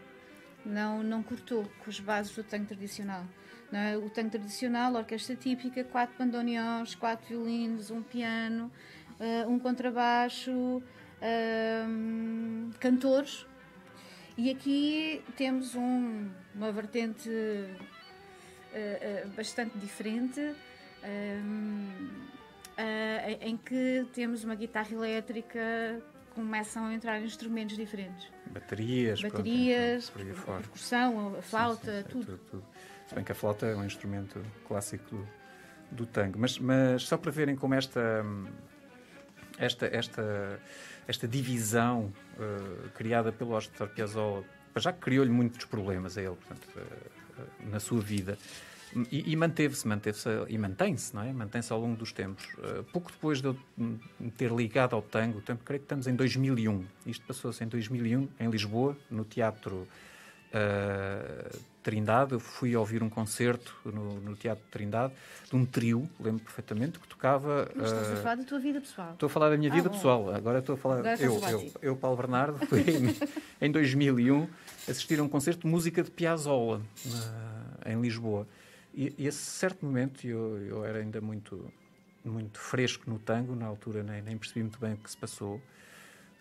Não, 0.66 1.02
não 1.02 1.24
cortou 1.24 1.64
com 1.84 1.90
as 1.90 2.02
bases 2.02 2.36
do 2.36 2.44
tango 2.44 2.66
tradicional. 2.66 3.24
É? 3.74 3.98
O 3.98 4.10
tango 4.10 4.30
tradicional, 4.30 4.94
orquestra 4.94 5.36
típica, 5.36 5.84
quatro 5.84 6.16
bandoneons, 6.18 6.96
quatro 6.96 7.28
violinos, 7.28 7.90
um 7.90 8.04
piano, 8.04 8.72
uh, 9.20 9.50
um 9.50 9.58
contrabaixo, 9.58 10.52
uh, 10.52 10.84
cantores. 12.80 13.46
E 14.38 14.50
aqui 14.52 15.24
temos 15.36 15.76
um, 15.76 16.30
uma 16.54 16.72
vertente 16.72 17.30
uh, 17.30 19.28
bastante 19.36 19.78
diferente, 19.78 20.42
em 23.42 23.58
que 23.58 24.08
temos 24.14 24.44
uma 24.44 24.56
guitarra 24.56 24.92
elétrica 24.92 26.02
começam 26.34 26.86
a 26.86 26.94
entrar 26.94 27.22
instrumentos 27.22 27.76
diferentes. 27.76 28.28
Baterias, 28.48 29.22
baterias, 29.22 30.10
pronto, 30.10 30.52
a 30.52 30.58
percussão, 30.58 31.36
a 31.38 31.42
flauta, 31.42 31.92
sim, 31.92 31.98
sim, 31.98 32.10
tudo. 32.10 32.26
tudo, 32.26 32.42
tudo. 32.50 32.66
Bem 33.14 33.24
que 33.24 33.32
a 33.32 33.36
flauta 33.36 33.66
é 33.66 33.76
um 33.76 33.86
instrumento 33.86 34.42
clássico 34.68 35.16
do, 35.16 35.28
do 35.92 36.06
tango. 36.06 36.40
Mas, 36.40 36.58
mas 36.58 37.04
só 37.04 37.18
para 37.18 37.32
verem 37.32 37.56
como 37.56 37.74
esta, 37.76 38.26
esta, 39.58 39.86
esta, 39.86 40.60
esta 41.08 41.28
divisão 41.28 42.12
uh, 42.38 42.90
criada 42.90 43.32
pelo 43.32 43.56
Astor 43.56 43.90
Piazzolla 43.90 44.44
já 44.78 44.92
criou-lhe 44.92 45.30
muitos 45.30 45.66
problemas 45.66 46.18
a 46.18 46.22
ele, 46.24 46.36
portanto, 46.36 46.68
uh, 46.76 47.70
na 47.70 47.80
sua 47.80 48.02
vida. 48.02 48.38
E, 49.12 49.32
e 49.32 49.36
manteve-se, 49.36 49.88
manteve-se 49.88 50.30
e 50.48 50.58
mantém-se, 50.58 51.16
não 51.16 51.24
é? 51.24 51.34
Mantém-se 51.34 51.74
ao 51.74 51.80
longo 51.80 51.96
dos 51.96 52.12
tempos. 52.12 52.48
Pouco 52.92 53.12
depois 53.12 53.42
de 53.42 53.48
eu 53.48 53.58
ter 54.38 54.52
ligado 54.52 54.96
ao 54.96 55.02
tango, 55.02 55.42
tanto 55.42 55.64
creio 55.64 55.80
que 55.80 55.86
estamos 55.86 56.06
em 56.06 56.16
2001. 56.16 56.86
Isto 57.08 57.26
passou-se 57.26 57.64
em 57.64 57.68
2001 57.68 58.30
em 58.40 58.50
Lisboa, 58.52 58.96
no 59.10 59.26
Teatro 59.26 59.88
uh, 60.54 61.60
Trindade. 61.82 62.34
Eu 62.34 62.40
fui 62.40 62.76
ouvir 62.76 63.04
um 63.04 63.10
concerto 63.10 63.76
no, 63.86 64.20
no, 64.22 64.36
Teatro 64.36 64.64
Trindade 64.72 65.14
de 65.50 65.56
um 65.56 65.66
trio, 65.66 66.10
lembro 66.20 66.44
perfeitamente, 66.44 67.00
que 67.00 67.08
tocava. 67.08 67.70
Mas 67.76 67.92
estás 67.92 68.08
uh, 68.08 68.14
a 68.14 68.16
falar 68.18 68.36
da 68.36 68.44
tua 68.44 68.60
vida 68.60 68.80
pessoal? 68.80 69.14
Estou 69.14 69.28
a 69.28 69.30
falar 69.30 69.50
da 69.50 69.58
minha 69.58 69.72
ah, 69.72 69.76
vida 69.76 69.90
bom. 69.90 69.96
pessoal. 69.96 70.34
Agora 70.34 70.60
estou 70.60 70.76
a 70.76 70.78
falar. 70.78 71.00
Agora 71.00 71.22
eu, 71.22 71.42
eu, 71.50 71.72
eu, 71.82 71.96
Paulo 71.96 72.16
Bernardo, 72.16 72.66
fui 72.68 72.82
em, 73.60 73.68
em 73.68 73.72
2001 73.72 74.48
assistir 74.88 75.20
a 75.20 75.24
um 75.24 75.30
concerto 75.30 75.62
de 75.62 75.68
música 75.68 76.04
de 76.04 76.12
Piazzolla 76.12 76.80
uh, 77.06 77.90
em 77.90 78.00
Lisboa. 78.00 78.48
E, 78.94 79.14
e 79.18 79.28
esse 79.28 79.40
certo 79.40 79.86
momento, 79.86 80.26
eu, 80.26 80.62
eu 80.62 80.86
era 80.86 81.00
ainda 81.00 81.20
muito, 81.20 81.72
muito 82.24 82.60
fresco 82.60 83.10
no 83.10 83.18
tango, 83.18 83.56
na 83.56 83.66
altura 83.66 84.04
nem, 84.04 84.22
nem 84.22 84.38
percebi 84.38 84.62
muito 84.62 84.80
bem 84.80 84.94
o 84.94 84.98
que 84.98 85.10
se 85.10 85.18
passou. 85.18 85.60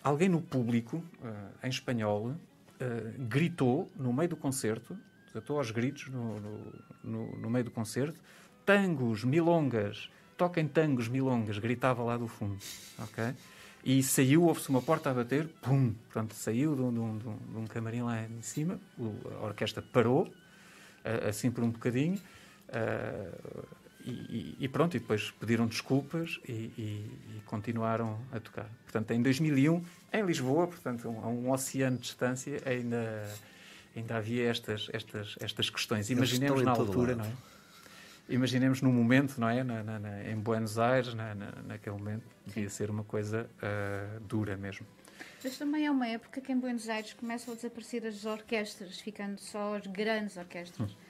Alguém 0.05 0.29
no 0.29 0.42
público, 0.42 0.96
uh, 1.22 1.66
em 1.66 1.70
espanhol, 1.70 2.35
uh, 2.83 3.14
gritou 3.29 3.90
no 3.97 4.12
meio 4.12 4.31
do 4.31 4.37
concerto, 4.37 4.99
estou 5.35 5.59
aos 5.59 5.71
gritos 5.71 6.09
no, 6.09 6.40
no, 6.40 6.73
no, 7.03 7.37
no, 7.37 7.51
meio 7.51 7.64
do 7.64 7.71
concerto, 7.71 8.21
tangos, 8.66 9.25
milongas, 9.25 10.11
toquem 10.37 10.66
tangos, 10.66 11.09
milongas, 11.09 11.59
gritava 11.59 12.03
lá 12.03 12.16
do 12.16 12.29
fundo, 12.29 12.59
ok? 12.99 13.35
E 13.85 14.03
saiu, 14.03 14.45
houve-se 14.45 14.68
uma 14.68 14.81
porta 14.81 15.11
a 15.11 15.14
bater, 15.14 15.49
pum, 15.61 15.95
pronto, 16.11 16.35
saiu 16.35 16.77
de 16.77 16.83
um, 16.83 16.92
de 16.92 17.01
um, 17.01 17.18
de 17.18 17.59
um 17.59 17.66
camarim 17.66 18.03
lá 18.03 18.23
em 18.23 18.42
cima, 18.42 18.79
a 19.40 19.45
orquestra 19.45 19.83
parou, 19.83 20.27
uh, 20.27 21.29
assim 21.29 21.51
por 21.51 21.64
um 21.64 21.71
bocadinho, 21.71 22.21
uh, 22.68 23.66
e, 24.11 24.57
e, 24.61 24.69
pronto, 24.69 24.97
e 24.97 25.01
depois 25.01 25.31
pediram 25.33 25.67
desculpas 25.67 26.41
e, 26.49 26.53
e, 26.53 27.11
e, 27.37 27.43
continuaram 27.47 28.19
a 28.33 28.41
tocar. 28.41 28.69
Portanto, 28.85 29.11
em 29.12 29.23
2001, 29.23 29.85
em 30.12 30.25
Lisboa, 30.25 30.67
portanto, 30.67 31.09
a 31.09 31.29
um, 31.29 31.47
um 31.47 31.51
oceano 31.51 31.97
de 31.97 32.03
distância, 32.03 32.61
ainda, 32.67 33.29
ainda 33.97 34.17
havia 34.17 34.49
estas, 34.49 34.88
estas, 34.93 35.37
estas 35.41 35.71
questões. 35.71 36.11
Imaginemos 36.11 36.62
na 36.62 36.73
altura, 36.73 37.15
não 37.15 37.25
é? 37.25 37.33
Imaginemos 38.29 38.81
no 38.81 38.93
momento, 38.93 39.41
não 39.41 39.49
é? 39.49 39.62
Na, 39.62 39.83
na, 39.83 39.99
na, 39.99 40.31
em 40.31 40.37
Buenos 40.37 40.79
Aires, 40.79 41.15
naquele 41.67 41.97
momento, 41.97 42.25
devia 42.47 42.71
ser 42.71 42.91
uma 42.91 43.05
coisa 43.05 43.49
uh, 43.59 44.21
dura 44.21 44.57
mesmo. 44.57 44.87
Mas 45.45 45.59
também 45.59 45.87
é 45.87 45.91
uma 45.91 46.07
época 46.07 46.41
que 46.41 46.53
em 46.53 46.59
Buenos 46.59 46.88
Aires 46.88 47.12
começam 47.12 47.53
a 47.53 47.57
desaparecer 47.57 48.07
as 48.07 48.25
orquestras, 48.25 49.01
ficando 49.01 49.41
só 49.41 49.77
as 49.77 49.87
grandes 49.87 50.37
orquestras. 50.37 50.91
Hum 50.91 51.02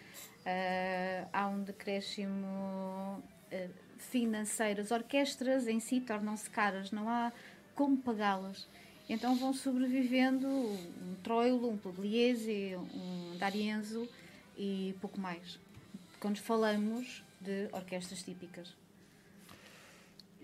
uh, 0.46 1.28
há 1.32 1.46
um 1.48 1.62
decréscimo 1.62 3.22
uh, 3.52 3.70
financeiro. 3.98 4.80
As 4.80 4.90
orquestras 4.90 5.66
em 5.66 5.80
si 5.80 6.00
tornam-se 6.00 6.48
caras, 6.50 6.90
não 6.90 7.08
há 7.08 7.32
como 7.74 7.96
pagá-las. 7.96 8.66
Então 9.08 9.34
vão 9.36 9.52
sobrevivendo 9.52 10.46
um 10.48 11.14
Troilo, 11.22 11.70
um 11.70 11.76
Pugliese, 11.76 12.76
um 12.76 13.36
D'Arienzo 13.36 14.08
e 14.56 14.94
pouco 15.00 15.20
mais. 15.20 15.58
Quando 16.20 16.38
falamos 16.38 17.22
de 17.40 17.68
orquestras 17.72 18.22
típicas. 18.22 18.81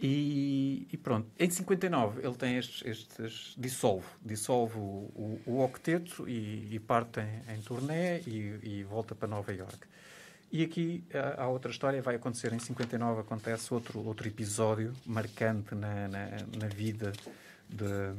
E, 0.01 0.87
e, 0.93 0.97
pronto, 0.97 1.29
em 1.37 1.51
59 1.51 2.25
ele 2.25 2.35
tem 2.37 2.57
estes, 2.57 2.87
estes 2.87 3.55
dissolve, 3.59 4.07
dissolve 4.25 4.79
o, 4.79 5.11
o, 5.13 5.43
o 5.45 5.65
octeto 5.65 6.29
e, 6.29 6.69
e 6.73 6.79
parte 6.79 7.19
em, 7.19 7.55
em 7.55 7.61
turnê 7.61 8.21
e, 8.21 8.61
e, 8.63 8.85
volta 8.85 9.17
para 9.17 9.27
Nova 9.27 9.53
York. 9.53 9.89
E 10.53 10.63
aqui 10.63 11.05
há 11.37 11.49
outra 11.49 11.71
história, 11.73 12.01
vai 12.01 12.15
acontecer 12.15 12.53
em 12.53 12.61
59, 12.61 13.23
acontece 13.23 13.75
outro, 13.75 13.99
outro 14.07 14.29
episódio 14.29 14.95
marcante 15.05 15.75
na, 15.75 16.07
na, 16.07 16.29
na 16.57 16.69
vida 16.69 17.13
de, 17.69 18.15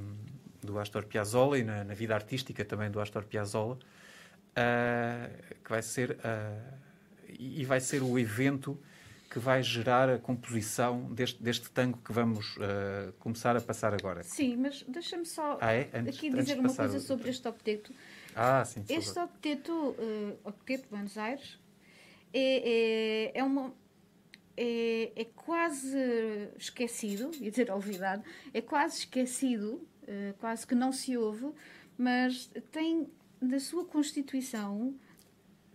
do 0.62 0.78
Astor 0.80 1.06
Piazzolla 1.06 1.58
e 1.58 1.63
na, 1.63 1.86
na, 1.86 1.94
vida 1.94 2.13
artística 2.13 2.63
também 2.65 2.92
do 2.92 3.00
Astor 3.00 3.24
Piazzolla, 3.24 3.76
uh, 3.76 5.54
que 5.63 5.70
vai 5.70 5.82
ser, 5.82 6.12
uh, 6.12 6.74
e 7.30 7.63
vai 7.65 7.80
ser 7.80 8.04
o 8.04 8.20
evento 8.20 8.78
que 9.30 9.38
vai 9.38 9.62
gerar 9.62 10.10
a 10.10 10.18
composição 10.18 11.13
deste, 11.13 11.42
deste 11.42 11.70
tango 11.70 12.00
que 12.00 12.12
vamos 12.12 12.58
uh, 12.58 13.13
começar 13.20 13.56
a 13.56 13.62
passar 13.62 13.94
agora. 13.94 14.24
Sim, 14.24 14.58
mas 14.58 14.84
deixa-me 14.88 15.26
só 15.26 15.60
ah, 15.62 15.72
é? 15.72 15.89
antes, 15.94 16.18
aqui 16.18 16.32
dizer 16.32 16.58
uma 16.58 16.74
coisa 16.74 17.00
sobre 17.00 17.30
este 17.30 17.48
octeto. 17.48 17.94
Ah, 18.36 18.65
sim. 18.65 18.84
Este 18.89 19.20
octeto, 19.20 19.72
uh, 19.72 20.39
octeto 20.44 20.84
de 20.84 20.89
Buenos 20.89 21.18
Aires, 21.18 21.60
é, 22.34 23.32
é, 23.34 23.39
é 23.39 23.44
uma 23.44 23.72
é, 24.58 25.12
é, 25.15 25.26
quase 25.36 25.98
esquecido, 26.58 27.30
ia 27.39 27.52
dizer 27.52 27.70
olvidado, 27.70 28.24
é 28.52 28.62
quase 28.62 29.00
esquecido, 29.00 29.88
uh, 30.04 30.34
quase 30.39 30.65
que 30.65 30.74
não 30.74 30.92
se 30.92 31.15
ouve, 31.15 31.52
mas 31.96 32.50
tem 32.72 33.08
da 33.39 33.60
sua 33.60 33.86
constituição 33.86 34.96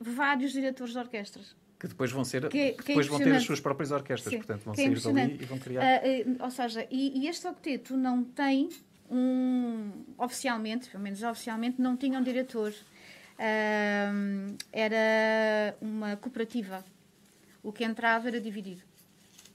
vários 0.00 0.52
diretores 0.52 0.92
de 0.92 0.98
orquestras 0.98 1.54
que 1.84 1.88
depois 1.88 2.10
vão 2.10 2.24
ser 2.24 2.48
que, 2.48 2.72
que 2.72 2.84
depois 2.88 3.06
vão 3.06 3.18
ter 3.18 3.34
as 3.34 3.42
suas 3.42 3.60
próprias 3.60 3.90
orquestras, 3.90 4.32
Sim, 4.32 4.38
portanto 4.38 4.64
vão 4.64 4.74
sair 4.74 5.00
dali 5.00 5.38
e 5.40 5.44
vão 5.44 5.58
criar. 5.58 5.82
Uh, 5.82 6.30
uh, 6.30 6.44
ou 6.44 6.50
seja, 6.50 6.86
e, 6.90 7.20
e, 7.20 7.28
este 7.28 7.46
octeto 7.46 7.96
não 7.96 8.24
tem 8.24 8.70
um 9.10 9.92
oficialmente, 10.18 10.88
pelo 10.88 11.02
menos 11.02 11.22
oficialmente, 11.22 11.80
não 11.80 11.96
tinha 11.96 12.18
um 12.18 12.22
diretor. 12.22 12.72
Uh, 13.34 14.56
era 14.72 15.76
uma 15.80 16.16
cooperativa. 16.16 16.84
O 17.62 17.72
que 17.72 17.84
entrava 17.84 18.28
era 18.28 18.40
dividido. 18.40 18.82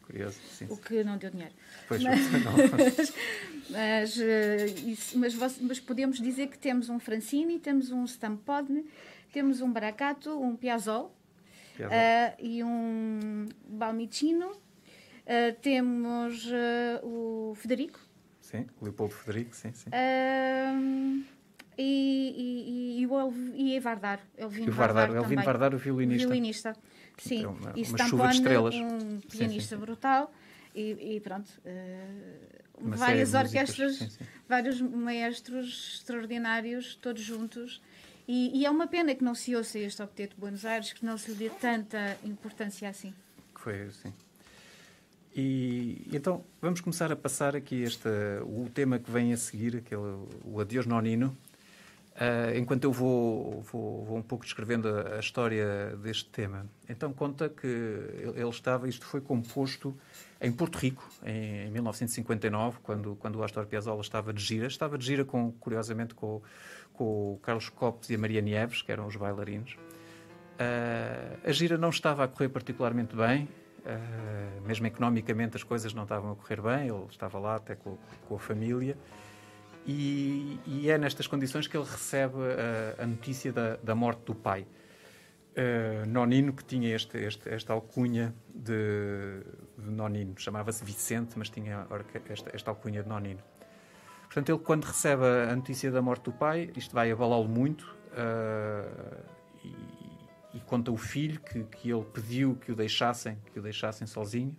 curioso. 0.05 0.39
Sim, 0.51 0.67
o 0.69 0.77
que 0.77 1.03
não 1.03 1.17
deu 1.17 1.29
dinheiro. 1.29 1.53
Pois 1.87 2.01
mas, 2.03 2.19
não. 2.43 2.53
mas, 3.69 4.17
uh, 4.17 4.89
isso, 4.89 5.17
mas, 5.17 5.35
mas, 5.61 5.79
podemos 5.79 6.19
dizer 6.19 6.47
que 6.47 6.57
temos 6.57 6.89
um 6.89 6.99
Francini, 6.99 7.59
temos 7.59 7.91
um 7.91 8.03
Stampodne, 8.05 8.85
temos 9.31 9.61
um 9.61 9.71
Baracato, 9.71 10.39
um 10.39 10.55
Piazzol. 10.55 11.15
Uh, 11.87 12.35
e 12.39 12.63
um 12.63 13.45
Balmicino. 13.67 14.51
Uh, 14.51 15.53
temos 15.61 16.45
o 17.03 17.53
Federico. 17.55 17.99
Sim, 18.41 18.65
Leopoldo 18.81 19.13
Federico, 19.13 19.55
sim, 19.55 19.71
sim. 19.73 19.91
e, 21.77 22.95
e, 22.97 23.01
e, 23.01 23.05
o 23.05 23.33
e 23.53 23.79
Vardar. 23.79 24.19
Elvino 24.35 24.71
Vardar, 24.71 25.07
Vardar, 25.07 25.23
Elvino 25.23 25.43
Vardar, 25.43 25.75
o 25.75 25.77
violinista. 25.77 26.27
violinista. 26.27 26.75
Sim, 27.19 27.39
então, 27.39 27.51
uma, 27.51 27.73
e 27.75 27.83
uma 27.83 27.97
chuva 28.07 28.27
de 28.29 28.35
estrelas. 28.35 28.75
um 28.75 29.19
pianista 29.19 29.75
sim, 29.75 29.79
sim. 29.79 29.85
brutal. 29.85 30.33
E, 30.73 31.15
e 31.15 31.19
pronto, 31.19 31.49
uh, 31.65 32.89
várias 32.95 33.33
orquestras, 33.33 33.97
sim, 33.97 34.25
vários 34.47 34.79
maestros 34.81 35.97
extraordinários, 35.97 36.95
todos 36.95 37.21
juntos. 37.21 37.81
E, 38.31 38.59
e, 38.59 38.63
é 38.63 38.69
uma 38.69 38.85
pena 38.85 39.15
que 39.15 39.23
não 39.23 39.33
se 39.33 39.55
ouça 39.55 39.79
este 39.79 40.03
Octeto 40.03 40.35
de 40.35 40.39
Buenos 40.39 40.63
Aires, 40.63 40.93
que 40.93 41.03
não 41.03 41.17
se 41.17 41.31
lhe 41.31 41.37
dê 41.37 41.49
tanta 41.49 42.15
importância 42.23 42.87
assim. 42.87 43.11
Que 43.55 43.59
foi 43.59 43.81
assim. 43.81 44.13
E 45.35 46.07
então 46.13 46.45
vamos 46.61 46.79
começar 46.79 47.11
a 47.11 47.15
passar 47.15 47.55
aqui 47.55 47.81
este, 47.81 48.07
o 48.43 48.69
tema 48.71 48.99
que 48.99 49.09
vem 49.09 49.33
a 49.33 49.37
seguir, 49.37 49.77
aquele, 49.77 50.27
o 50.45 50.61
Adeus 50.61 50.85
Nonino. 50.85 51.35
Uh, 52.19 52.55
enquanto 52.57 52.83
eu 52.83 52.91
vou, 52.91 53.61
vou, 53.61 54.05
vou, 54.05 54.17
um 54.17 54.21
pouco 54.21 54.43
descrevendo 54.43 54.89
a, 54.89 55.15
a, 55.15 55.19
história 55.19 55.95
deste 55.97 56.25
tema. 56.25 56.67
Então 56.87 57.11
conta 57.13 57.49
que 57.49 57.65
ele 57.65 58.49
estava, 58.49 58.89
isto 58.89 59.05
foi 59.05 59.21
composto 59.21 59.97
em 60.41 60.51
Porto 60.51 60.75
Rico, 60.75 61.09
em, 61.25 61.67
em 61.67 61.71
1959, 61.71 62.79
quando, 62.83 63.15
quando 63.15 63.37
o 63.37 63.43
Astor 63.43 63.65
Piazzolla 63.65 64.01
estava 64.01 64.33
de 64.33 64.43
gira. 64.43 64.67
Estava 64.67 64.97
de 64.97 65.05
gira, 65.05 65.23
com, 65.23 65.51
curiosamente, 65.53 66.13
com, 66.13 66.41
com 66.99 67.35
o 67.35 67.39
Carlos 67.41 67.69
Copes 67.69 68.09
e 68.09 68.15
a 68.15 68.17
Maria 68.17 68.41
Nieves, 68.41 68.81
que 68.81 68.91
eram 68.91 69.07
os 69.07 69.15
bailarinos. 69.15 69.77
Uh, 70.59 71.39
a 71.47 71.51
gira 71.53 71.77
não 71.77 71.89
estava 71.89 72.25
a 72.25 72.27
correr 72.27 72.49
particularmente 72.49 73.15
bem, 73.15 73.47
uh, 73.85 74.67
mesmo 74.67 74.85
economicamente 74.85 75.55
as 75.55 75.63
coisas 75.63 75.93
não 75.93 76.03
estavam 76.03 76.33
a 76.33 76.35
correr 76.35 76.62
bem, 76.62 76.89
ele 76.89 77.05
estava 77.09 77.39
lá 77.39 77.55
até 77.55 77.75
com, 77.75 77.97
com 78.27 78.35
a 78.35 78.39
família. 78.39 78.97
E, 79.88 80.59
e, 80.67 80.89
é 80.89 80.97
nestas 80.97 81.25
condições 81.25 81.67
que 81.67 81.77
ele 81.77 81.85
recebe 81.89 82.35
a, 82.99 83.03
a 83.03 83.07
notícia 83.07 83.53
da, 83.53 83.77
da, 83.77 83.95
morte 83.95 84.23
do 84.25 84.35
pai. 84.35 84.67
Uh, 85.51 86.05
Nonino, 86.05 86.51
que 86.51 86.65
tinha 86.65 86.93
este, 86.93 87.17
este, 87.17 87.47
esta 87.49 87.71
alcunha 87.71 88.35
de, 88.53 89.41
de 89.77 89.89
Nonino, 89.89 90.35
chamava-se 90.38 90.83
Vicente, 90.83 91.39
mas 91.39 91.49
tinha 91.49 91.88
esta, 92.29 92.53
esta, 92.53 92.69
alcunha 92.69 93.01
de 93.01 93.07
Nonino. 93.07 93.39
Portanto, 94.29 94.49
ele, 94.49 94.59
quando 94.59 94.85
recebe 94.85 95.23
a 95.25 95.55
notícia 95.55 95.91
da 95.91 96.03
morte 96.03 96.25
do 96.25 96.31
pai, 96.31 96.69
isto 96.77 96.93
vai 96.93 97.11
abalá-lo 97.11 97.47
muito 97.47 97.97
uh, 98.11 99.25
e, 99.63 99.75
e, 100.53 100.59
conta 100.67 100.91
o 100.91 100.97
filho 100.97 101.39
que, 101.41 101.63
que 101.63 101.91
ele 101.91 102.05
pediu 102.05 102.55
que 102.55 102.71
o 102.71 102.75
deixassem, 102.75 103.39
que 103.51 103.57
o 103.57 103.61
deixassem 103.61 104.05
sozinho. 104.05 104.55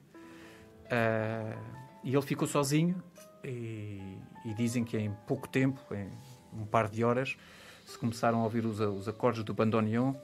Uh, 0.86 1.56
e 2.02 2.12
ele 2.12 2.22
ficou 2.22 2.48
sozinho 2.48 3.00
e, 3.44 4.18
e, 4.44 4.52
dizem 4.54 4.82
que 4.82 4.98
em 4.98 5.12
pouco 5.24 5.48
tempo, 5.48 5.80
em 5.94 6.10
um 6.52 6.66
par 6.66 6.88
de 6.88 7.04
horas, 7.04 7.36
se 7.86 7.96
começaram 7.96 8.40
a 8.40 8.42
ouvir 8.42 8.66
os, 8.66 8.80
os 8.80 9.06
acordes 9.06 9.44
do 9.44 9.54
bandoneon 9.54 10.14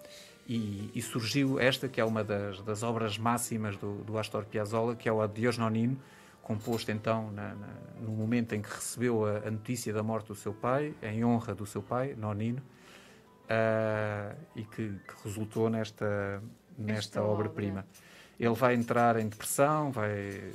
e, 0.48 0.90
e, 0.92 1.00
surgiu 1.00 1.60
esta, 1.60 1.88
que 1.88 2.00
é 2.00 2.04
uma 2.04 2.24
das, 2.24 2.60
das 2.62 2.82
obras 2.82 3.16
máximas 3.16 3.76
do, 3.76 4.02
do, 4.02 4.18
Astor 4.18 4.44
Piazzolla, 4.44 4.96
que 4.96 5.08
é 5.08 5.12
o 5.12 5.20
Adiós 5.20 5.56
Nonino, 5.56 5.96
composto 6.46 6.92
então 6.92 7.32
na, 7.32 7.56
na, 7.56 7.66
no 8.00 8.12
momento 8.12 8.54
em 8.54 8.62
que 8.62 8.72
recebeu 8.72 9.26
a, 9.26 9.48
a, 9.48 9.50
notícia 9.50 9.92
da 9.92 10.00
morte 10.00 10.28
do 10.28 10.34
seu 10.36 10.54
pai, 10.54 10.94
em 11.02 11.24
honra 11.24 11.56
do 11.56 11.66
seu 11.66 11.82
pai, 11.82 12.14
Nonino, 12.16 12.62
uh, 13.50 14.36
e 14.54 14.62
que, 14.62 14.92
que, 14.92 15.14
resultou 15.24 15.68
nesta, 15.68 16.40
nesta 16.78 17.20
obra-prima. 17.20 17.84
Ele 18.38 18.54
vai 18.54 18.76
entrar 18.76 19.18
em 19.18 19.26
depressão, 19.26 19.90
vai, 19.90 20.52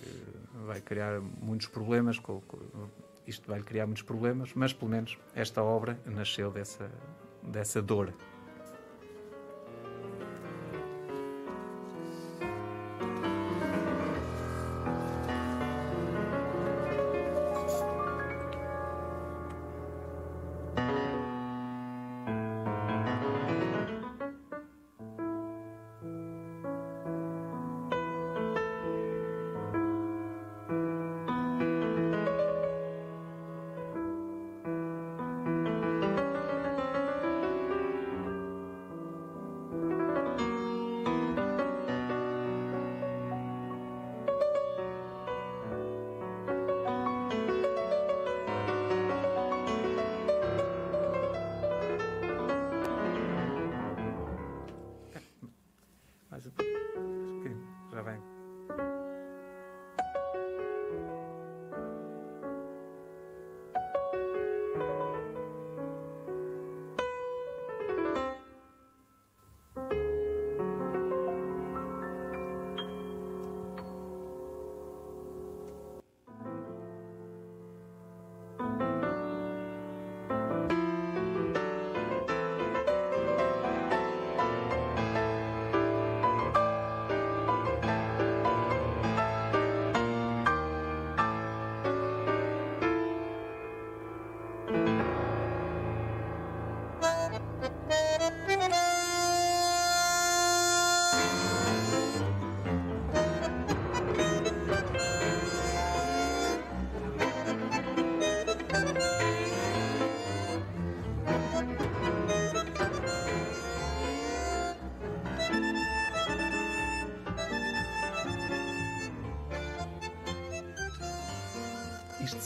vai 0.65 0.79
criar 0.79 1.19
muitos 1.19 1.67
problemas, 1.67 2.17
com, 2.17 2.39
com, 2.39 2.57
isto 3.27 3.49
vai 3.49 3.61
criar 3.61 3.85
muitos 3.85 4.03
problemas, 4.03 4.53
mas 4.55 4.71
pelo 4.71 4.89
menos 4.89 5.17
esta 5.35 5.61
obra 5.61 5.99
nasceu 6.05 6.51
dessa, 6.51 6.89
dessa 7.43 7.81
dor. 7.81 8.13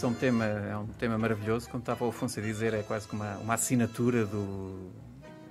É 0.04 0.08
um 0.08 0.14
tema, 0.14 0.46
é 0.46 0.78
um 0.78 0.88
tema 0.88 1.18
maravilhoso. 1.18 1.70
Como 1.70 1.82
estava 1.82 2.04
o 2.04 2.10
Afonso 2.10 2.40
a 2.40 2.44
dizer, 2.44 2.74
é 2.74 2.84
quase 2.84 3.08
como 3.08 3.24
uma, 3.24 3.38
uma 3.38 3.54
assinatura 3.54 4.26
do, 4.26 4.92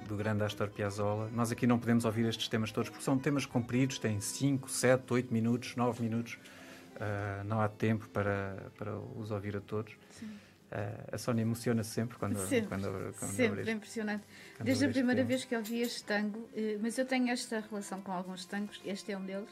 do 0.06 0.16
grande 0.16 0.44
Astor 0.44 0.68
Piazzolla. 0.68 1.30
Nós 1.32 1.50
aqui 1.50 1.66
não 1.66 1.78
podemos 1.78 2.04
ouvir 2.04 2.26
estes 2.26 2.48
temas 2.48 2.70
todos 2.70 2.90
porque 2.90 3.02
são 3.02 3.18
temas 3.18 3.46
compridos, 3.46 3.98
têm 3.98 4.20
5, 4.20 4.70
7, 4.70 5.12
8 5.12 5.32
minutos, 5.32 5.74
9 5.76 6.02
minutos. 6.02 6.34
Uh, 6.34 7.44
não 7.44 7.60
há 7.60 7.68
tempo 7.68 8.08
para, 8.10 8.70
para 8.76 8.96
os 8.96 9.30
ouvir 9.30 9.56
a 9.56 9.60
todos. 9.60 9.94
Uh, 9.94 11.12
a 11.12 11.18
Sónia 11.18 11.42
emociona-se 11.42 11.90
sempre 11.90 12.18
quando, 12.18 12.36
sempre, 12.38 12.68
quando, 12.68 13.14
quando 13.18 13.30
Sempre, 13.30 13.70
é 13.70 13.72
impressionante. 13.72 14.24
Desde 14.62 14.84
a 14.84 14.88
primeira 14.90 15.24
vez 15.24 15.44
que 15.44 15.56
eu 15.56 15.62
vi 15.62 15.80
este 15.80 16.04
tango, 16.04 16.48
eh, 16.54 16.78
mas 16.80 16.98
eu 16.98 17.06
tenho 17.06 17.30
esta 17.30 17.60
relação 17.60 18.00
com 18.00 18.12
alguns 18.12 18.44
tangos, 18.44 18.80
este 18.84 19.12
é 19.12 19.18
um 19.18 19.24
deles, 19.24 19.50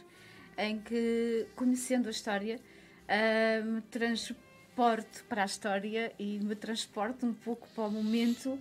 em 0.59 0.81
que, 0.81 1.47
conhecendo 1.57 2.09
a 2.09 2.11
história, 2.11 2.61
uh, 3.09 3.65
me 3.65 3.81
transporta 3.83 4.52
transporte 4.75 5.23
para 5.29 5.43
a 5.43 5.45
história 5.45 6.13
e 6.19 6.39
me 6.41 6.55
transporte 6.55 7.25
um 7.25 7.35
pouco 7.35 7.69
para 7.75 7.85
o 7.85 7.91
momento 7.91 8.59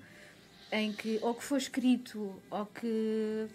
em 0.72 0.92
que 0.92 1.20
ou 1.22 1.34
que 1.34 1.44
foi 1.44 1.58
escrito 1.58 2.42
ou 2.50 2.66
que 2.66 3.48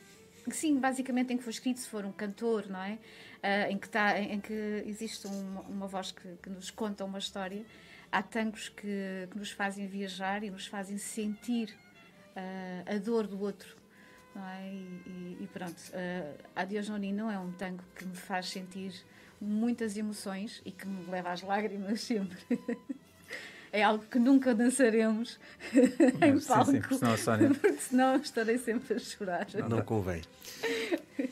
sim, 0.50 0.78
basicamente 0.78 1.32
em 1.32 1.36
que 1.36 1.42
foi 1.42 1.52
escrito, 1.52 1.80
se 1.80 1.88
for 1.88 2.04
um 2.04 2.12
cantor, 2.12 2.68
não 2.68 2.82
é? 2.82 2.98
Uh, 3.36 3.72
em, 3.72 3.78
que 3.78 3.88
tá, 3.88 4.18
em, 4.18 4.34
em, 4.34 4.40
que 4.40 4.82
existe 4.86 5.26
uma, 5.26 5.60
uma 5.62 5.86
voz 5.86 6.12
que, 6.12 6.36
que, 6.42 6.48
nos 6.48 6.70
conta 6.70 7.04
uma 7.04 7.18
história. 7.18 7.64
Há 8.10 8.22
tangos 8.22 8.68
que, 8.68 9.28
que, 9.30 9.38
nos 9.38 9.50
fazem 9.50 9.86
viajar 9.86 10.42
e 10.42 10.50
nos 10.50 10.66
fazem 10.66 10.96
sentir 10.98 11.76
uh, 12.36 12.94
a 12.94 12.98
dor 12.98 13.26
do 13.26 13.40
outro. 13.40 13.76
É? 14.36 14.68
E, 14.68 15.38
e, 15.40 15.48
pronto, 15.52 15.78
uh, 15.78 16.44
a 16.54 16.64
Deus 16.64 16.88
não 16.88 17.30
é 17.30 17.38
um 17.38 17.52
tango 17.52 17.82
que 17.94 18.04
me 18.04 18.16
faz 18.16 18.48
sentir 18.48 18.92
muitas 19.40 19.96
emoções 19.96 20.60
e 20.64 20.70
que 20.70 20.86
me 20.86 21.10
leva 21.10 21.30
às 21.30 21.42
lágrimas 21.42 22.00
sempre. 22.00 22.38
é 23.72 23.82
algo 23.82 24.04
que 24.10 24.18
nunca 24.18 24.54
dançaremos 24.54 25.38
em 25.74 26.40
palco. 26.40 26.66
Sim, 26.66 26.72
sim, 26.72 26.80
porque 26.80 26.94
senão, 26.96 27.16
Sónia... 27.16 27.48
porque 27.48 27.72
senão 27.72 28.16
estarei 28.16 28.58
sempre 28.58 28.94
a 28.94 28.98
chorar. 28.98 29.46
Não, 29.54 29.68
não 29.68 29.82
convém. 29.82 30.22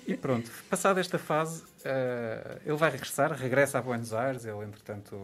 E 0.07 0.17
pronto, 0.17 0.51
passada 0.69 1.01
esta 1.01 1.19
fase, 1.19 1.63
uh, 1.63 2.61
ele 2.65 2.77
vai 2.77 2.91
regressar, 2.91 3.33
regressa 3.33 3.79
a 3.79 3.83
Buenos 3.83 4.13
Aires, 4.13 4.45
ele 4.45 4.65
entretanto 4.65 5.17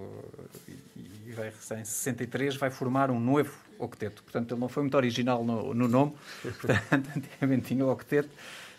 e 1.30 1.32
vai 1.32 1.46
regressar 1.46 1.78
em 1.78 1.84
63, 1.84 2.56
vai 2.56 2.70
formar 2.70 3.10
um 3.10 3.20
novo 3.20 3.52
octeto. 3.78 4.22
Portanto, 4.22 4.52
ele 4.52 4.60
não 4.60 4.68
foi 4.68 4.82
muito 4.82 4.96
original 4.96 5.44
no, 5.44 5.72
no 5.72 5.88
nome, 5.88 6.14
portanto, 6.42 7.10
antigamente 7.16 7.68
tinha 7.68 7.84
o 7.84 7.90
octeto. 7.90 8.30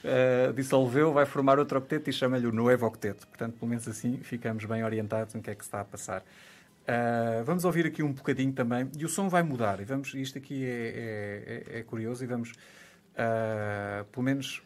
Uh, 0.03 0.51
dissolveu, 0.53 1.13
vai 1.13 1.27
formar 1.27 1.59
outro 1.59 1.77
octeto 1.77 2.09
e 2.09 2.13
chama-lhe 2.13 2.47
o 2.47 2.51
Novo 2.51 2.87
Octeto. 2.87 3.27
Portanto, 3.27 3.53
pelo 3.59 3.69
menos 3.69 3.87
assim 3.87 4.17
ficamos 4.17 4.65
bem 4.65 4.83
orientados 4.83 5.35
no 5.35 5.41
que 5.41 5.51
é 5.51 5.55
que 5.55 5.63
está 5.63 5.81
a 5.81 5.85
passar. 5.85 6.21
Uh, 6.21 7.43
vamos 7.45 7.65
ouvir 7.65 7.85
aqui 7.85 8.01
um 8.01 8.11
bocadinho 8.11 8.51
também, 8.51 8.89
e 8.97 9.05
o 9.05 9.09
som 9.09 9.29
vai 9.29 9.43
mudar. 9.43 9.79
E 9.79 9.85
vamos, 9.85 10.13
isto 10.15 10.39
aqui 10.39 10.65
é, 10.65 11.63
é, 11.67 11.79
é 11.79 11.83
curioso, 11.83 12.23
e 12.23 12.27
vamos, 12.27 12.51
uh, 12.51 14.03
pelo 14.05 14.23
menos, 14.23 14.63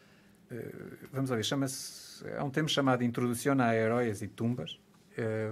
vamos 1.12 1.30
ouvir, 1.30 1.44
chama-se, 1.44 2.26
é 2.28 2.42
um 2.42 2.50
tema 2.50 2.68
chamado 2.68 3.04
Introdução 3.04 3.60
a 3.60 3.74
Heróis 3.74 4.22
e 4.22 4.28
Tumbas. 4.28 4.78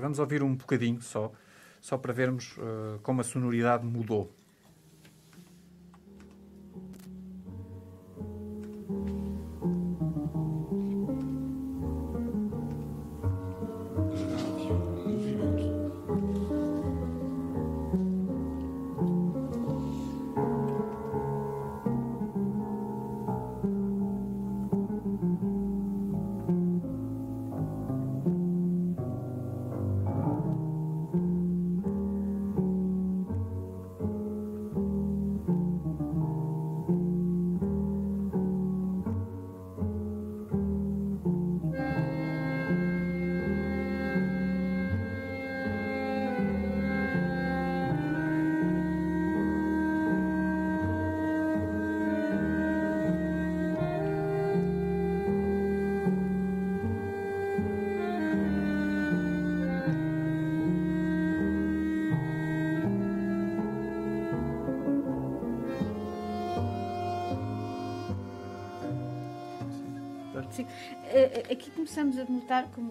vamos 0.00 0.18
ouvir 0.18 0.42
um 0.42 0.54
bocadinho 0.54 1.02
só, 1.02 1.32
só 1.80 1.98
para 1.98 2.12
vermos 2.12 2.56
como 3.02 3.20
a 3.20 3.24
sonoridade 3.24 3.84
mudou. 3.84 4.32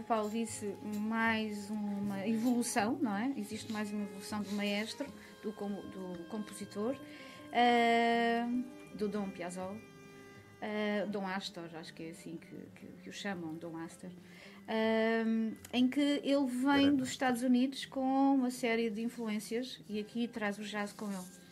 O 0.03 0.05
Paulo 0.05 0.29
disse, 0.29 0.75
mais 0.99 1.69
uma 1.69 2.27
evolução, 2.27 2.99
não 3.01 3.15
é? 3.15 3.31
Existe 3.37 3.71
mais 3.71 3.89
uma 3.89 4.03
evolução 4.03 4.41
do 4.41 4.51
maestro, 4.51 5.07
do, 5.41 5.51
do 5.51 6.25
compositor, 6.25 6.93
uh, 6.93 8.97
do 8.97 9.07
Dom 9.07 9.29
Piazzolla, 9.29 9.75
uh, 9.75 11.09
Dom 11.09 11.25
Astor, 11.25 11.69
acho 11.75 11.93
que 11.93 12.03
é 12.03 12.09
assim 12.09 12.37
que, 12.37 12.53
que, 12.75 13.03
que 13.03 13.09
o 13.09 13.13
chamam, 13.13 13.55
Dom 13.55 13.77
Astor, 13.77 14.09
uh, 14.09 15.55
em 15.71 15.87
que 15.87 16.21
ele 16.21 16.47
vem 16.47 16.93
dos 16.93 17.07
Estados 17.07 17.41
Unidos 17.41 17.85
com 17.85 18.35
uma 18.35 18.51
série 18.51 18.89
de 18.89 19.01
influências 19.01 19.79
e 19.87 20.01
aqui 20.01 20.27
traz 20.27 20.59
o 20.59 20.63
jazz 20.63 20.91
com 20.91 21.09
ele. 21.09 21.43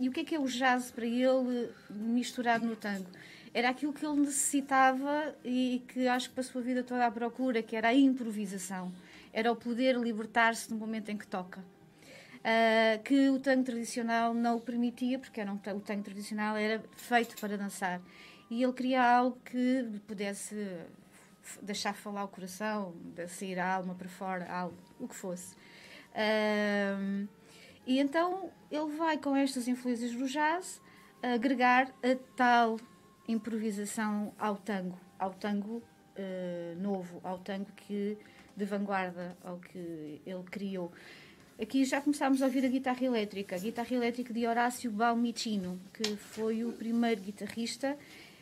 e 0.00 0.08
o 0.08 0.12
que 0.12 0.20
é 0.20 0.24
que 0.24 0.34
é 0.34 0.40
o 0.40 0.46
jazz 0.46 0.90
para 0.90 1.06
ele 1.06 1.70
misturado 1.88 2.66
no 2.66 2.74
tango? 2.74 3.08
Era 3.52 3.70
aquilo 3.70 3.92
que 3.92 4.04
ele 4.04 4.20
necessitava 4.20 5.34
e 5.44 5.82
que 5.88 6.06
acho 6.06 6.28
que 6.30 6.36
passou 6.36 6.60
a 6.60 6.64
vida 6.64 6.82
toda 6.82 7.06
à 7.06 7.10
procura, 7.10 7.62
que 7.62 7.74
era 7.74 7.88
a 7.88 7.94
improvisação, 7.94 8.92
era 9.32 9.50
o 9.50 9.56
poder 9.56 9.96
libertar-se 9.96 10.70
no 10.70 10.78
momento 10.78 11.10
em 11.10 11.16
que 11.16 11.26
toca. 11.26 11.60
Uh, 12.40 13.02
que 13.02 13.28
o 13.28 13.38
tango 13.38 13.64
tradicional 13.64 14.32
não 14.32 14.56
o 14.56 14.60
permitia, 14.60 15.18
porque 15.18 15.40
era 15.40 15.52
um, 15.52 15.56
o 15.56 15.80
tango 15.80 16.02
tradicional 16.02 16.56
era 16.56 16.82
feito 16.96 17.36
para 17.38 17.58
dançar. 17.58 18.00
E 18.48 18.62
ele 18.62 18.72
queria 18.72 19.02
algo 19.02 19.38
que 19.44 20.00
pudesse 20.06 20.54
deixar 21.60 21.92
falar 21.92 22.24
o 22.24 22.28
coração, 22.28 22.94
sair 23.28 23.58
a 23.58 23.74
alma 23.74 23.94
para 23.94 24.08
fora, 24.08 24.50
algo, 24.50 24.76
o 24.98 25.06
que 25.06 25.14
fosse. 25.14 25.54
Uh, 26.14 27.28
e 27.86 27.98
então 27.98 28.50
ele 28.70 28.96
vai 28.96 29.18
com 29.18 29.36
estas 29.36 29.68
influências 29.68 30.12
do 30.12 30.26
jazz 30.26 30.80
agregar 31.22 31.88
a 32.02 32.16
tal 32.36 32.78
improvisação 33.30 34.32
ao 34.38 34.56
tango, 34.56 34.98
ao 35.18 35.32
tango 35.32 35.76
uh, 36.16 36.80
novo, 36.80 37.20
ao 37.22 37.38
tango 37.38 37.70
que 37.76 38.16
de 38.56 38.64
vanguarda, 38.64 39.36
ao 39.42 39.58
que 39.58 40.20
ele 40.26 40.42
criou. 40.50 40.92
Aqui 41.60 41.84
já 41.84 42.00
começámos 42.00 42.42
a 42.42 42.46
ouvir 42.46 42.64
a 42.64 42.68
guitarra 42.68 43.04
elétrica, 43.04 43.56
a 43.56 43.58
guitarra 43.58 43.94
elétrica 43.94 44.32
de 44.32 44.46
Horácio 44.46 44.90
Balmicino, 44.90 45.80
que 45.92 46.16
foi 46.16 46.64
o 46.64 46.72
primeiro 46.72 47.20
guitarrista 47.20 47.96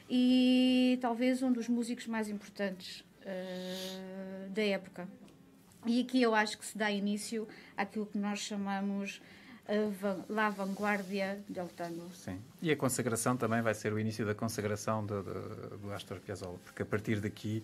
e 0.09 0.99
talvez 1.01 1.43
um 1.43 1.53
dos 1.53 1.69
músicos 1.69 2.07
mais 2.07 2.29
importantes 2.29 3.01
uh, 3.01 4.51
da 4.51 4.63
época. 4.63 5.09
E 5.87 6.01
aqui 6.01 6.23
eu 6.23 6.35
acho 6.35 6.59
que 6.59 6.65
se 6.65 6.77
dá 6.77 6.91
início 6.91 7.47
àquilo 7.77 8.07
que 8.07 8.19
nós 8.19 8.41
chamamos 8.41 9.21
la 10.29 10.51
vanguardia 10.51 11.39
del 11.47 11.69
tango. 11.69 12.11
Sim. 12.15 12.41
E 12.63 12.71
a 12.71 12.77
consagração 12.77 13.37
também 13.37 13.61
vai 13.61 13.75
ser 13.75 13.93
o 13.93 13.99
início 13.99 14.25
da 14.25 14.35
consagração 14.35 15.05
do, 15.05 15.23
do, 15.23 15.79
do 15.79 15.93
Astor 15.93 16.21
Piazzolla, 16.21 16.59
porque 16.65 16.83
a 16.83 16.87
partir 16.87 17.21
daqui 17.21 17.63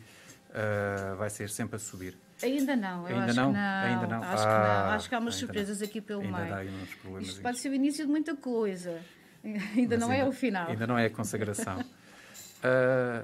uh, 0.51 1.17
vai 1.17 1.31
ser 1.31 1.49
sempre 1.49 1.77
a 1.77 1.79
subir. 1.79 2.17
Ainda 2.43 2.77
não, 2.77 3.09
eu 3.09 3.17
ainda 3.17 3.27
acho 3.27 3.41
não? 3.41 3.53
que 3.53 3.59
não. 3.59 3.63
Ainda 3.63 4.07
não. 4.07 4.23
Acho 4.23 4.45
ah, 4.45 4.47
que 4.47 4.69
não. 4.69 4.91
Acho 4.93 5.09
que 5.09 5.15
há 5.15 5.19
umas 5.19 5.35
surpresas 5.37 5.81
não. 5.81 5.87
aqui 5.87 6.01
pelo 6.01 6.21
ainda 6.21 6.39
meio. 6.39 6.55
Ainda 6.55 6.73
uns 6.83 6.95
problemas. 6.97 7.29
Isto 7.29 7.43
pode 7.43 7.59
ser 7.59 7.69
o 7.71 7.75
início 7.75 8.05
de 8.05 8.11
muita 8.11 8.37
coisa. 8.37 9.01
Ainda 9.77 9.99
Mas 9.99 10.01
não 10.01 10.11
é 10.11 10.17
ainda, 10.17 10.27
é 10.27 10.29
o 10.29 10.33
final. 10.33 10.69
Ainda 10.71 10.87
não 10.87 10.99
é 10.99 11.05
a 11.05 11.11
consagração. 11.11 11.79
uh, 11.79 11.85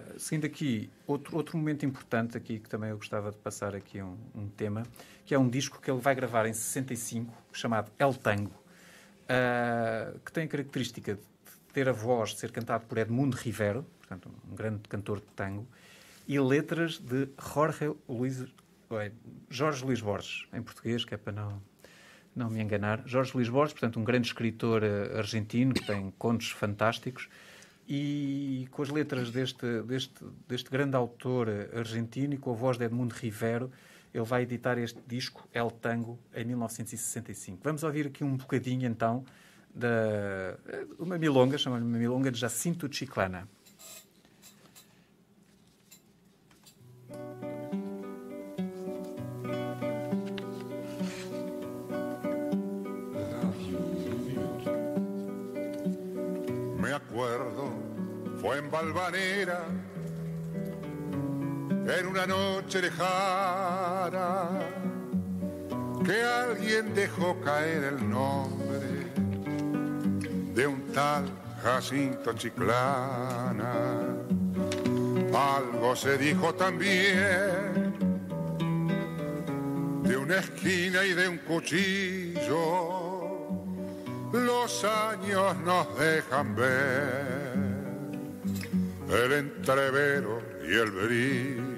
seguindo 0.20 0.44
aqui, 0.44 0.90
outro, 1.06 1.34
outro 1.34 1.56
momento 1.56 1.86
importante 1.86 2.36
aqui, 2.36 2.58
que 2.58 2.68
também 2.68 2.90
eu 2.90 2.98
gostava 2.98 3.30
de 3.30 3.38
passar 3.38 3.74
aqui 3.74 4.02
um, 4.02 4.18
um 4.34 4.46
tema, 4.46 4.82
que 5.24 5.34
é 5.34 5.38
um 5.38 5.48
disco 5.48 5.80
que 5.80 5.90
ele 5.90 5.98
vai 5.98 6.14
gravar 6.14 6.44
em 6.44 6.52
65, 6.52 7.32
chamado 7.54 7.90
El 7.98 8.12
Tango 8.12 8.59
uh, 9.30 10.18
que 10.20 10.32
tem 10.32 10.44
a 10.44 10.48
característica 10.48 11.14
de 11.14 11.20
ter 11.72 11.88
a 11.88 11.92
voz, 11.92 12.30
de 12.30 12.40
ser 12.40 12.50
cantado 12.50 12.84
por 12.86 12.98
Edmundo 12.98 13.36
Rivero, 13.36 13.86
portanto, 13.98 14.30
um 14.50 14.54
grande 14.54 14.88
cantor 14.88 15.20
de 15.20 15.26
tango, 15.36 15.66
e 16.26 16.38
letras 16.38 16.98
de 16.98 17.28
Jorge 17.40 17.92
Luís, 18.08 18.44
Jorge 19.48 19.84
Luís 19.84 20.00
Borges, 20.00 20.46
em 20.52 20.62
português, 20.62 21.04
que 21.04 21.14
é 21.14 21.16
para 21.16 21.32
não, 21.32 21.62
não 22.34 22.50
me 22.50 22.60
enganar. 22.60 23.02
Jorge 23.06 23.32
Luís 23.34 23.48
Borges, 23.48 23.72
portanto, 23.72 24.00
um 24.00 24.04
grande 24.04 24.26
escritor 24.28 24.82
uh, 24.82 25.18
argentino 25.18 25.74
que 25.74 25.86
tem 25.86 26.12
contos 26.18 26.50
fantásticos 26.50 27.28
e 27.88 28.68
com 28.70 28.82
as 28.82 28.88
letras 28.88 29.30
deste, 29.30 29.82
deste, 29.82 30.24
deste 30.46 30.70
grande 30.70 30.94
autor 30.94 31.48
argentino 31.74 32.34
e 32.34 32.38
com 32.38 32.52
a 32.52 32.54
voz 32.54 32.78
de 32.78 32.84
Edmundo 32.84 33.14
Rivero, 33.14 33.70
ele 34.12 34.24
vai 34.24 34.42
editar 34.42 34.78
este 34.78 35.00
disco, 35.06 35.48
El 35.52 35.70
Tango, 35.70 36.18
em 36.34 36.44
1965. 36.44 37.60
Vamos 37.62 37.82
ouvir 37.82 38.08
aqui 38.08 38.24
um 38.24 38.36
bocadinho, 38.36 38.86
então, 38.86 39.24
da 39.74 40.58
uma 40.98 41.16
milonga, 41.16 41.56
chama-lhe 41.56 41.84
uma 41.84 41.98
milonga 41.98 42.30
de 42.30 42.38
Jacinto 42.38 42.92
Chiclana. 42.92 43.48
Me 56.78 56.92
acuerdo, 56.92 57.72
fue 58.40 58.58
en 58.58 58.68
Valvanera 58.68 59.89
en 61.98 62.06
una 62.06 62.26
noche 62.26 62.80
lejana 62.80 64.48
que 66.04 66.22
alguien 66.22 66.94
dejó 66.94 67.40
caer 67.40 67.84
el 67.84 68.08
nombre 68.08 69.10
de 70.54 70.66
un 70.66 70.92
tal 70.92 71.24
Jacinto 71.62 72.32
Chiclana. 72.34 73.72
Algo 75.32 75.96
se 75.96 76.18
dijo 76.18 76.54
también 76.54 77.94
de 80.02 80.16
una 80.16 80.38
esquina 80.38 81.04
y 81.04 81.12
de 81.12 81.28
un 81.28 81.38
cuchillo. 81.38 83.00
Los 84.32 84.84
años 84.84 85.56
nos 85.64 85.98
dejan 85.98 86.54
ver 86.54 87.40
el 89.08 89.32
entrevero 89.32 90.40
y 90.62 90.74
el 90.74 90.90
brillo. 90.90 91.69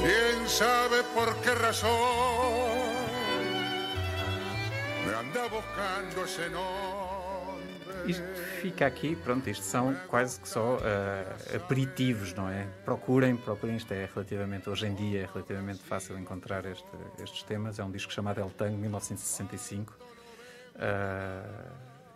¿Quién 0.00 0.48
sabe 0.48 1.02
por 1.14 1.36
qué 1.42 1.54
razón 1.54 1.90
me 5.06 5.14
anda 5.14 5.42
buscando 5.48 6.24
ese? 6.24 6.48
Isto 8.06 8.24
fica 8.62 8.86
aqui, 8.86 9.14
pronto, 9.14 9.50
isto 9.50 9.62
são 9.64 9.94
quase 10.08 10.40
que 10.40 10.48
só 10.48 10.76
uh, 10.76 11.56
aperitivos, 11.56 12.32
não 12.32 12.48
é? 12.48 12.66
Procurem, 12.84 13.36
procurem, 13.36 13.76
isto 13.76 13.92
é 13.92 14.08
relativamente, 14.14 14.70
hoje 14.70 14.86
em 14.86 14.94
dia 14.94 15.22
é 15.22 15.26
relativamente 15.26 15.82
fácil 15.82 16.18
encontrar 16.18 16.64
este, 16.64 16.88
estes 17.22 17.42
temas. 17.42 17.78
É 17.78 17.84
um 17.84 17.90
disco 17.90 18.10
chamado 18.10 18.40
El 18.40 18.50
Tango, 18.50 18.78
1965, 18.78 19.92
uh, 19.92 21.70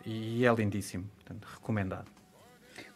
e 0.07 0.47
é 0.47 0.55
lindíssimo, 0.55 1.05
portanto, 1.17 1.47
recomendado. 1.53 2.18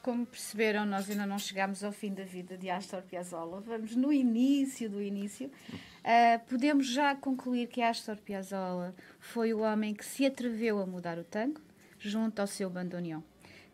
Como 0.03 0.27
perceberam, 0.27 0.85
nós 0.85 1.09
ainda 1.09 1.25
não 1.25 1.39
chegámos 1.39 1.85
ao 1.85 1.93
fim 1.93 2.13
da 2.13 2.25
vida 2.25 2.59
de 2.59 2.69
Astor 2.69 3.03
Piazzolla. 3.03 3.61
Vamos 3.61 3.95
no 3.95 4.13
início 4.13 4.91
do 4.91 5.01
início. 5.01 5.47
Uh, 5.47 6.45
podemos 6.49 6.89
já 6.89 7.15
concluir 7.15 7.69
que 7.69 7.81
Astor 7.81 8.17
Piazzolla 8.17 8.93
foi 9.21 9.55
o 9.55 9.61
homem 9.61 9.95
que 9.95 10.05
se 10.05 10.27
atreveu 10.27 10.81
a 10.81 10.87
mudar 10.87 11.19
o 11.19 11.25
tango, 11.25 11.61
junto 12.01 12.41
ao 12.41 12.49
seu 12.49 12.69
bandoneon, 12.69 13.21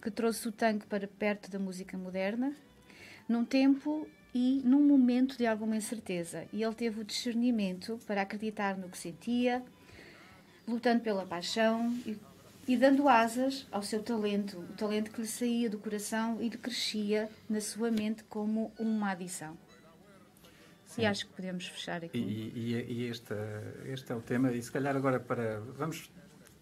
que 0.02 0.10
trouxe 0.10 0.46
o 0.46 0.52
tango 0.52 0.86
para 0.86 1.08
perto 1.08 1.50
da 1.50 1.58
música 1.58 1.96
moderna, 1.96 2.54
num 3.26 3.42
tempo 3.42 4.06
e 4.34 4.60
num 4.66 4.86
momento 4.86 5.38
de 5.38 5.46
alguma 5.46 5.76
incerteza. 5.78 6.46
E 6.52 6.62
ele 6.62 6.74
teve 6.74 7.00
o 7.00 7.04
discernimento 7.04 7.98
para 8.06 8.20
acreditar 8.20 8.76
no 8.76 8.90
que 8.90 8.98
sentia, 8.98 9.64
lutando 10.66 11.00
pela 11.00 11.24
paixão 11.24 11.90
e 12.04 12.14
e 12.68 12.76
dando 12.76 13.08
asas 13.08 13.66
ao 13.72 13.82
seu 13.82 14.02
talento, 14.02 14.58
o 14.58 14.74
talento 14.74 15.10
que 15.10 15.22
lhe 15.22 15.26
saía 15.26 15.70
do 15.70 15.78
coração 15.78 16.36
e 16.38 16.50
lhe 16.50 16.58
crescia 16.58 17.30
na 17.48 17.62
sua 17.62 17.90
mente 17.90 18.22
como 18.24 18.70
uma 18.78 19.12
adição. 19.12 19.56
Sim. 20.84 21.02
E 21.02 21.06
acho 21.06 21.26
que 21.26 21.32
podemos 21.32 21.66
fechar 21.66 22.04
aqui. 22.04 22.18
E, 22.18 22.74
e, 22.74 22.92
e 22.92 23.06
este, 23.08 23.32
este 23.86 24.12
é 24.12 24.14
o 24.14 24.20
tema, 24.20 24.52
e 24.52 24.62
se 24.62 24.70
calhar 24.70 24.94
agora 24.94 25.18
para. 25.18 25.60
Vamos 25.78 26.10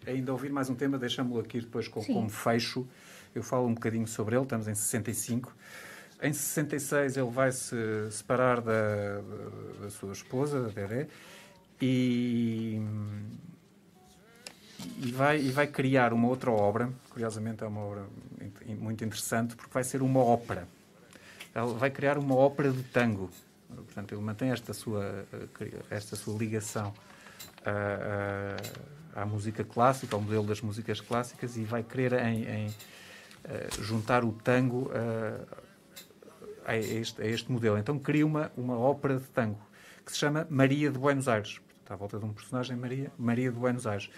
ainda 0.05 0.31
ouvir 0.31 0.49
mais 0.49 0.69
um 0.69 0.75
tema, 0.75 0.97
deixamos-lo 0.97 1.41
aqui 1.41 1.59
depois 1.59 1.89
com, 1.89 2.01
como 2.01 2.29
fecho. 2.29 2.87
Eu 3.35 3.43
falo 3.43 3.67
um 3.67 3.73
bocadinho 3.73 4.07
sobre 4.07 4.35
ele, 4.35 4.43
estamos 4.43 4.67
em 4.69 4.75
65. 4.75 5.53
Em 6.21 6.31
66 6.31 7.17
ele 7.17 7.29
vai 7.29 7.51
se 7.51 7.75
separar 8.11 8.61
da, 8.61 9.21
da, 9.81 9.89
sua 9.89 10.13
esposa, 10.13 10.61
da 10.61 10.69
Dedé, 10.69 11.07
e 11.81 12.81
e 14.97 15.11
vai, 15.11 15.39
e 15.39 15.51
vai 15.51 15.67
criar 15.67 16.11
uma 16.11 16.27
outra 16.27 16.51
obra, 16.51 16.91
curiosamente 17.09 17.63
é 17.63 17.67
uma 17.67 17.81
obra 17.81 18.05
muito 18.79 19.03
interessante, 19.03 19.55
porque 19.55 19.71
vai 19.71 19.83
ser 19.83 20.01
uma 20.01 20.19
ópera. 20.19 20.67
Ele 21.55 21.73
vai 21.73 21.89
criar 21.89 22.17
uma 22.17 22.35
ópera 22.35 22.71
de 22.71 22.83
tango. 22.83 23.29
Portanto, 23.67 24.13
ele 24.13 24.21
mantém 24.21 24.51
esta 24.51 24.73
sua, 24.73 25.25
esta 25.89 26.15
sua 26.15 26.37
ligação 26.37 26.93
à, 27.65 29.15
à, 29.15 29.21
à 29.21 29.25
música 29.25 29.63
clássica, 29.63 30.15
ao 30.15 30.21
modelo 30.21 30.45
das 30.45 30.61
músicas 30.61 30.99
clássicas, 30.99 31.57
e 31.57 31.63
vai 31.63 31.83
querer 31.83 32.13
em, 32.13 32.43
em 32.43 32.73
juntar 33.81 34.23
o 34.23 34.31
tango 34.31 34.91
a, 36.65 36.71
a, 36.71 36.77
este, 36.77 37.21
a 37.21 37.25
este 37.25 37.51
modelo. 37.51 37.77
Então 37.77 37.99
cria 37.99 38.25
uma, 38.25 38.51
uma 38.57 38.77
ópera 38.77 39.17
de 39.17 39.27
tango 39.27 39.59
que 40.05 40.11
se 40.11 40.17
chama 40.17 40.47
Maria 40.49 40.89
de 40.89 40.97
Buenos 40.97 41.27
Aires. 41.27 41.59
Está 41.81 41.93
à 41.93 41.97
volta 41.97 42.17
de 42.17 42.25
um 42.25 42.33
personagem, 42.33 42.75
Maria, 42.75 43.11
Maria 43.17 43.51
de 43.51 43.57
Buenos 43.57 43.85
Aires 43.85 44.09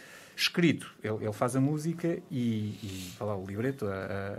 escrito. 0.41 0.91
Ele, 1.03 1.25
ele 1.25 1.33
faz 1.33 1.55
a 1.55 1.61
música 1.61 2.17
e, 2.31 2.77
e 2.81 3.13
lá, 3.19 3.35
o 3.35 3.45
libreto, 3.45 3.85
a, 3.87 4.37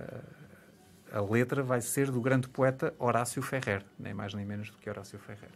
a, 1.12 1.18
a, 1.18 1.22
letra 1.22 1.62
vai 1.62 1.80
ser 1.80 2.11
do 2.11 2.20
grande 2.20 2.48
poeta 2.48 2.94
Horácio 2.98 3.42
Ferrer, 3.42 3.84
nem 3.98 4.14
mais 4.14 4.32
nem 4.32 4.44
menos 4.44 4.70
do 4.70 4.78
que 4.78 4.88
Horácio 4.88 5.18
Ferrer, 5.18 5.51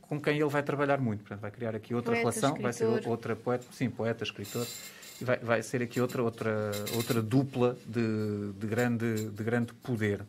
com 0.00 0.20
quem 0.20 0.38
ele 0.38 0.48
vai 0.48 0.62
trabalhar 0.62 1.00
muito. 1.00 1.20
Portanto, 1.20 1.40
vai 1.40 1.50
criar 1.50 1.74
aqui 1.74 1.94
outra 1.94 2.12
poeta, 2.12 2.30
relação, 2.30 2.50
escritor. 2.50 2.62
vai 2.62 2.72
ser 2.72 3.08
outra 3.08 3.36
poeta, 3.36 3.66
sim, 3.70 3.90
poeta, 3.90 4.24
escritor. 4.24 4.66
E 5.20 5.24
vai, 5.24 5.38
vai 5.38 5.62
ser 5.62 5.82
aqui 5.82 6.00
outra, 6.00 6.22
outra, 6.22 6.70
outra 6.96 7.22
dupla 7.22 7.76
de, 7.86 8.52
de, 8.54 8.66
grande, 8.66 9.28
de 9.28 9.44
grande 9.44 9.74
poder. 9.74 10.24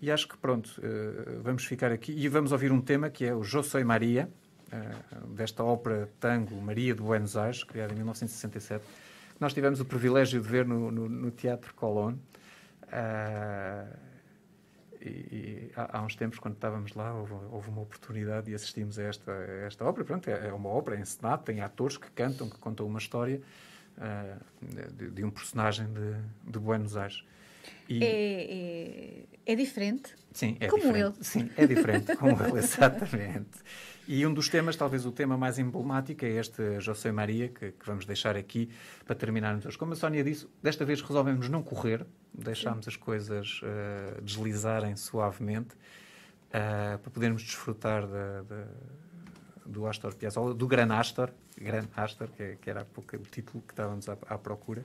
E 0.00 0.10
acho 0.10 0.26
que 0.26 0.36
pronto, 0.36 0.80
eh, 0.82 1.38
vamos 1.42 1.64
ficar 1.64 1.92
aqui 1.92 2.12
e 2.12 2.28
vamos 2.28 2.50
ouvir 2.50 2.72
um 2.72 2.80
tema 2.80 3.08
que 3.08 3.24
é 3.24 3.34
o 3.34 3.44
Jo 3.44 3.62
Soy 3.62 3.84
Maria, 3.84 4.28
desta 5.28 5.62
ópera 5.62 6.08
tango 6.20 6.54
Maria 6.60 6.94
de 6.94 7.02
Buenos 7.02 7.36
Aires, 7.36 7.64
criada 7.64 7.92
em 7.92 7.96
1967, 7.96 8.84
que 9.34 9.40
nós 9.40 9.52
tivemos 9.52 9.80
o 9.80 9.84
privilégio 9.84 10.40
de 10.40 10.48
ver 10.48 10.66
no, 10.66 10.90
no, 10.90 11.08
no 11.08 11.30
Teatro 11.30 11.74
Colón. 11.74 12.14
Uh, 12.84 14.12
e, 15.00 15.08
e 15.08 15.72
há, 15.74 15.98
há, 15.98 16.02
uns 16.02 16.14
tempos, 16.14 16.38
quando 16.38 16.54
estávamos 16.54 16.94
lá, 16.94 17.12
houve, 17.14 17.32
houve, 17.50 17.70
uma 17.70 17.82
oportunidade 17.82 18.50
e 18.50 18.54
assistimos 18.54 18.98
a 18.98 19.02
esta, 19.02 19.32
a 19.32 19.66
esta 19.66 19.84
ópera. 19.84 20.04
Pronto, 20.04 20.28
é, 20.28 20.48
é 20.48 20.52
uma 20.52 20.68
ópera 20.68 20.98
encenada, 20.98 21.42
tem 21.42 21.60
atores 21.60 21.96
que 21.96 22.10
cantam, 22.10 22.48
que 22.48 22.58
contam 22.58 22.86
uma 22.86 22.98
história 22.98 23.40
uh, 23.98 24.94
de, 24.94 25.10
de, 25.10 25.24
um 25.24 25.30
personagem 25.30 25.86
de, 25.86 26.50
de 26.52 26.58
Buenos 26.58 26.96
Aires. 26.96 27.24
É, 27.88 29.26
é, 29.46 29.52
é, 29.52 29.56
diferente? 29.56 30.14
Sim, 30.32 30.56
é 30.60 30.68
como 30.68 30.82
diferente. 30.82 31.16
ele. 31.16 31.24
Sim, 31.24 31.50
é 31.56 31.66
diferente, 31.66 32.16
como 32.16 32.42
ele, 32.42 32.58
exatamente. 32.60 33.58
E 34.08 34.26
um 34.26 34.34
dos 34.34 34.48
temas, 34.48 34.74
talvez 34.74 35.06
o 35.06 35.12
tema 35.12 35.36
mais 35.36 35.60
emblemático, 35.60 36.24
é 36.24 36.30
este 36.30 36.80
José 36.80 37.12
Maria, 37.12 37.48
que, 37.48 37.70
que 37.70 37.86
vamos 37.86 38.04
deixar 38.04 38.36
aqui 38.36 38.68
para 39.06 39.14
terminarmos 39.14 39.64
hoje. 39.64 39.78
Como 39.78 39.92
a 39.92 39.96
Sónia 39.96 40.24
disse, 40.24 40.48
desta 40.60 40.84
vez 40.84 41.00
resolvemos 41.00 41.48
não 41.48 41.62
correr, 41.62 42.04
deixámos 42.34 42.88
as 42.88 42.96
coisas 42.96 43.60
uh, 43.62 44.20
deslizarem 44.20 44.96
suavemente 44.96 45.74
uh, 45.76 46.98
para 46.98 47.10
podermos 47.12 47.42
desfrutar 47.42 48.04
da, 48.06 48.42
do 49.64 49.86
Astor 49.86 50.14
Piazzolla, 50.16 50.52
do 50.52 50.66
Gran 50.66 50.92
Astor, 50.92 51.30
Gran 51.56 51.84
Astor, 51.96 52.28
que, 52.30 52.56
que 52.56 52.68
era 52.68 52.80
há 52.80 52.84
pouco 52.84 53.14
o 53.14 53.20
título 53.20 53.62
que 53.62 53.72
estávamos 53.72 54.08
à, 54.08 54.16
à 54.28 54.36
procura. 54.36 54.84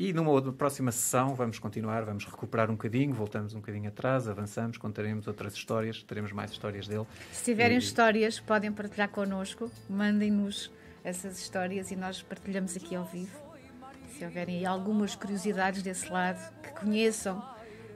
E 0.00 0.12
numa 0.12 0.30
outra, 0.30 0.52
próxima 0.52 0.92
sessão 0.92 1.34
vamos 1.34 1.58
continuar, 1.58 2.04
vamos 2.04 2.24
recuperar 2.24 2.70
um 2.70 2.74
bocadinho, 2.74 3.12
voltamos 3.12 3.52
um 3.52 3.58
bocadinho 3.58 3.88
atrás, 3.88 4.28
avançamos, 4.28 4.78
contaremos 4.78 5.26
outras 5.26 5.54
histórias, 5.54 6.04
teremos 6.04 6.30
mais 6.30 6.52
histórias 6.52 6.86
dele. 6.86 7.04
Se 7.32 7.46
tiverem 7.46 7.78
e... 7.78 7.80
histórias, 7.80 8.38
podem 8.38 8.70
partilhar 8.70 9.08
connosco, 9.08 9.68
mandem-nos 9.90 10.70
essas 11.02 11.40
histórias 11.40 11.90
e 11.90 11.96
nós 11.96 12.22
partilhamos 12.22 12.76
aqui 12.76 12.94
ao 12.94 13.04
vivo. 13.06 13.36
Se 14.16 14.24
houverem 14.24 14.64
algumas 14.64 15.16
curiosidades 15.16 15.82
desse 15.82 16.08
lado, 16.08 16.38
que 16.62 16.70
conheçam, 16.78 17.44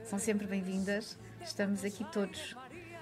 são 0.03 0.19
sempre 0.19 0.45
bem-vindas. 0.45 1.17
Estamos 1.41 1.85
aqui 1.85 2.03
todos, 2.11 2.53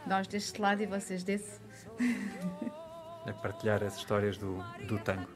nós 0.05 0.27
deste 0.27 0.61
lado 0.61 0.83
e 0.83 0.85
vocês 0.85 1.23
desse. 1.23 1.59
A 3.25 3.33
partilhar 3.33 3.83
as 3.83 3.97
histórias 3.97 4.37
do, 4.37 4.63
do 4.87 4.99
tango. 4.99 5.27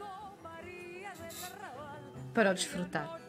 Para 2.32 2.51
o 2.51 2.53
desfrutar. 2.53 3.20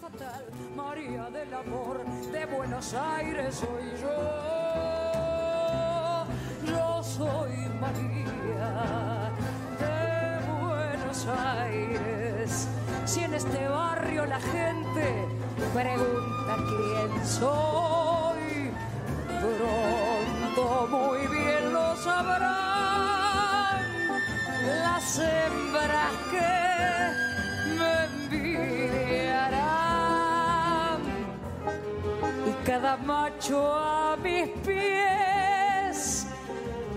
Fatal, 0.00 0.44
María 0.74 1.28
del 1.30 1.52
amor 1.52 2.04
de 2.32 2.46
Buenos 2.46 2.94
Aires 2.94 3.54
soy 3.54 3.92
yo. 4.00 4.08
Yo 6.66 7.02
soy 7.02 7.52
María 7.80 9.30
de 9.78 10.40
Buenos 10.50 11.26
Aires. 11.26 12.68
Si 13.04 13.20
en 13.20 13.34
este 13.34 13.68
barrio 13.68 14.24
la 14.26 14.40
gente 14.40 15.28
pregunta 15.74 16.56
quién 16.68 17.26
soy, 17.26 18.70
pronto 19.40 20.88
muy 20.90 21.26
bien 21.26 21.72
lo 21.72 21.96
sabrán 21.96 23.82
las 24.82 25.18
hembras 25.18 26.12
que 26.30 26.62
me 27.78 28.22
cada 32.72 32.96
macho 32.96 33.60
a 33.76 34.16
mis 34.16 34.48
pies 34.64 36.26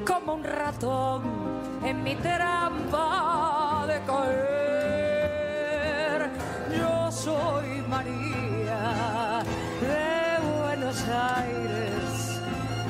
como 0.07 0.35
un 0.35 0.43
ratón 0.45 1.21
en 1.83 2.01
mi 2.01 2.15
trampa 2.15 3.83
de 3.85 3.99
caer. 4.09 5.09
Yo 6.79 7.11
soy 7.11 7.81
María 7.89 9.43
de 9.81 9.97
Aires. 11.43 12.39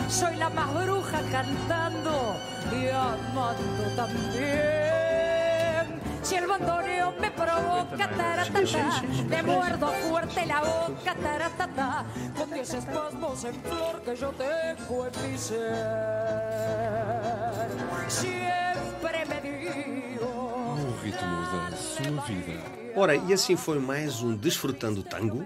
Soy 0.07 0.36
la 0.36 0.51
más 0.51 0.71
bruja 0.71 1.21
cantando 1.31 2.36
y 2.71 2.89
amando 2.89 3.83
también. 3.95 4.84
Si 6.26 6.34
el 6.36 6.47
bandoneo 6.47 7.13
me 7.19 7.30
provoca, 7.30 8.09
taratata, 8.09 9.03
le 9.30 9.43
muerdo 9.43 9.88
fuerte 10.09 10.43
la 10.47 10.59
boca, 10.61 11.13
taratata, 11.21 12.05
con 12.36 12.49
diez 12.51 12.73
espasmos 12.73 13.43
en 13.45 13.53
flor 13.61 14.01
que 14.03 14.15
yo 14.15 14.30
tengo 14.32 15.05
en 15.05 15.32
mi 15.32 15.38
ser. 15.38 15.76
Siempre 18.07 19.26
me 19.30 19.41
digo. 19.41 20.26
O 20.26 21.03
ritmo 21.03 21.41
da 21.51 21.78
sua 21.78 22.21
vida. 22.26 22.59
Ora, 22.95 23.15
e 23.15 23.32
assim 23.34 23.55
foi 23.55 23.78
mais 23.78 24.21
um 24.23 24.36
Desfrutando 24.36 25.03
Tango. 25.03 25.45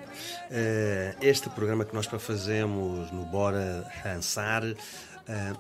Eh, 0.50 1.14
Este 1.22 1.50
programa 1.50 1.84
que 1.84 1.94
nós 1.94 2.08
para 2.08 2.20
fazemos 2.20 3.12
no 3.12 3.26
Bora 3.26 3.84
Dançar, 4.04 4.64
eh, 4.64 4.76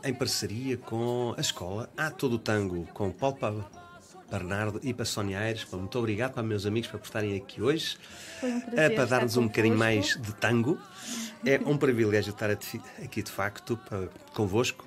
em 0.05 0.13
parceria 0.13 0.77
com 0.77 1.33
a 1.37 1.41
escola 1.41 1.89
A 1.97 2.09
Todo 2.09 2.37
Tango, 2.39 2.85
com 2.93 3.11
Paulo 3.11 3.35
Pa- 3.37 3.53
Bernardo 4.29 4.79
e 4.83 4.93
para 4.93 5.05
Sónia 5.05 5.39
Aires. 5.39 5.65
Muito 5.71 5.97
obrigado 5.97 6.33
para 6.33 6.43
meus 6.43 6.65
amigos 6.65 6.89
por 6.89 6.99
estarem 7.01 7.35
aqui 7.35 7.61
hoje. 7.61 7.97
Um 8.43 8.61
eh, 8.77 8.89
para 8.89 9.05
dar-nos 9.05 9.37
um 9.37 9.47
bocadinho 9.47 9.77
mais 9.77 10.17
de 10.17 10.33
tango. 10.35 10.79
É 11.45 11.59
um 11.65 11.77
privilégio 11.77 12.31
estar 12.31 12.49
aqui 12.51 13.21
de 13.21 13.31
facto 13.31 13.77
para, 13.77 14.09
convosco. 14.33 14.85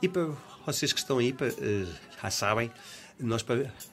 E 0.00 0.08
para 0.08 0.28
vocês 0.66 0.92
que 0.92 0.98
estão 0.98 1.18
aí, 1.18 1.32
para, 1.32 1.48
eh, 1.48 1.86
já 2.22 2.30
sabem, 2.30 2.70
nós 3.18 3.44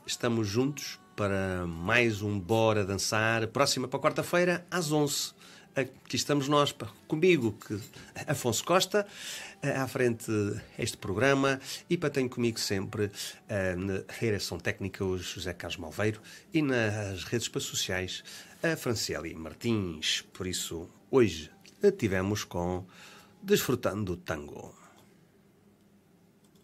estamos 0.05 0.47
juntos 0.47 0.99
para 1.15 1.65
mais 1.67 2.21
um 2.21 2.39
Bora 2.39 2.85
Dançar, 2.85 3.47
próxima 3.47 3.87
para 3.87 3.99
quarta-feira, 3.99 4.65
às 4.71 4.91
11 4.91 5.33
Aqui 5.75 6.15
estamos 6.15 6.47
nós, 6.47 6.75
comigo, 7.07 7.53
que 7.65 7.79
Afonso 8.27 8.63
Costa, 8.63 9.05
à 9.61 9.87
frente 9.87 10.31
este 10.77 10.97
programa, 10.97 11.59
e 11.89 11.97
para 11.97 12.09
tenho 12.09 12.29
comigo 12.29 12.59
sempre 12.59 13.11
eh, 13.47 13.75
na 13.75 14.03
direção 14.19 14.59
técnica 14.59 15.03
o 15.03 15.17
José 15.17 15.53
Carlos 15.53 15.77
Malveiro 15.77 16.21
e 16.53 16.61
nas 16.61 17.23
redes 17.23 17.49
sociais 17.65 18.23
a 18.63 18.75
Franciele 18.75 19.33
Martins. 19.35 20.23
Por 20.33 20.47
isso, 20.47 20.89
hoje 21.11 21.51
tivemos 21.97 22.43
com 22.43 22.85
Desfrutando 23.41 24.13
o 24.13 24.17
Tango. 24.17 24.78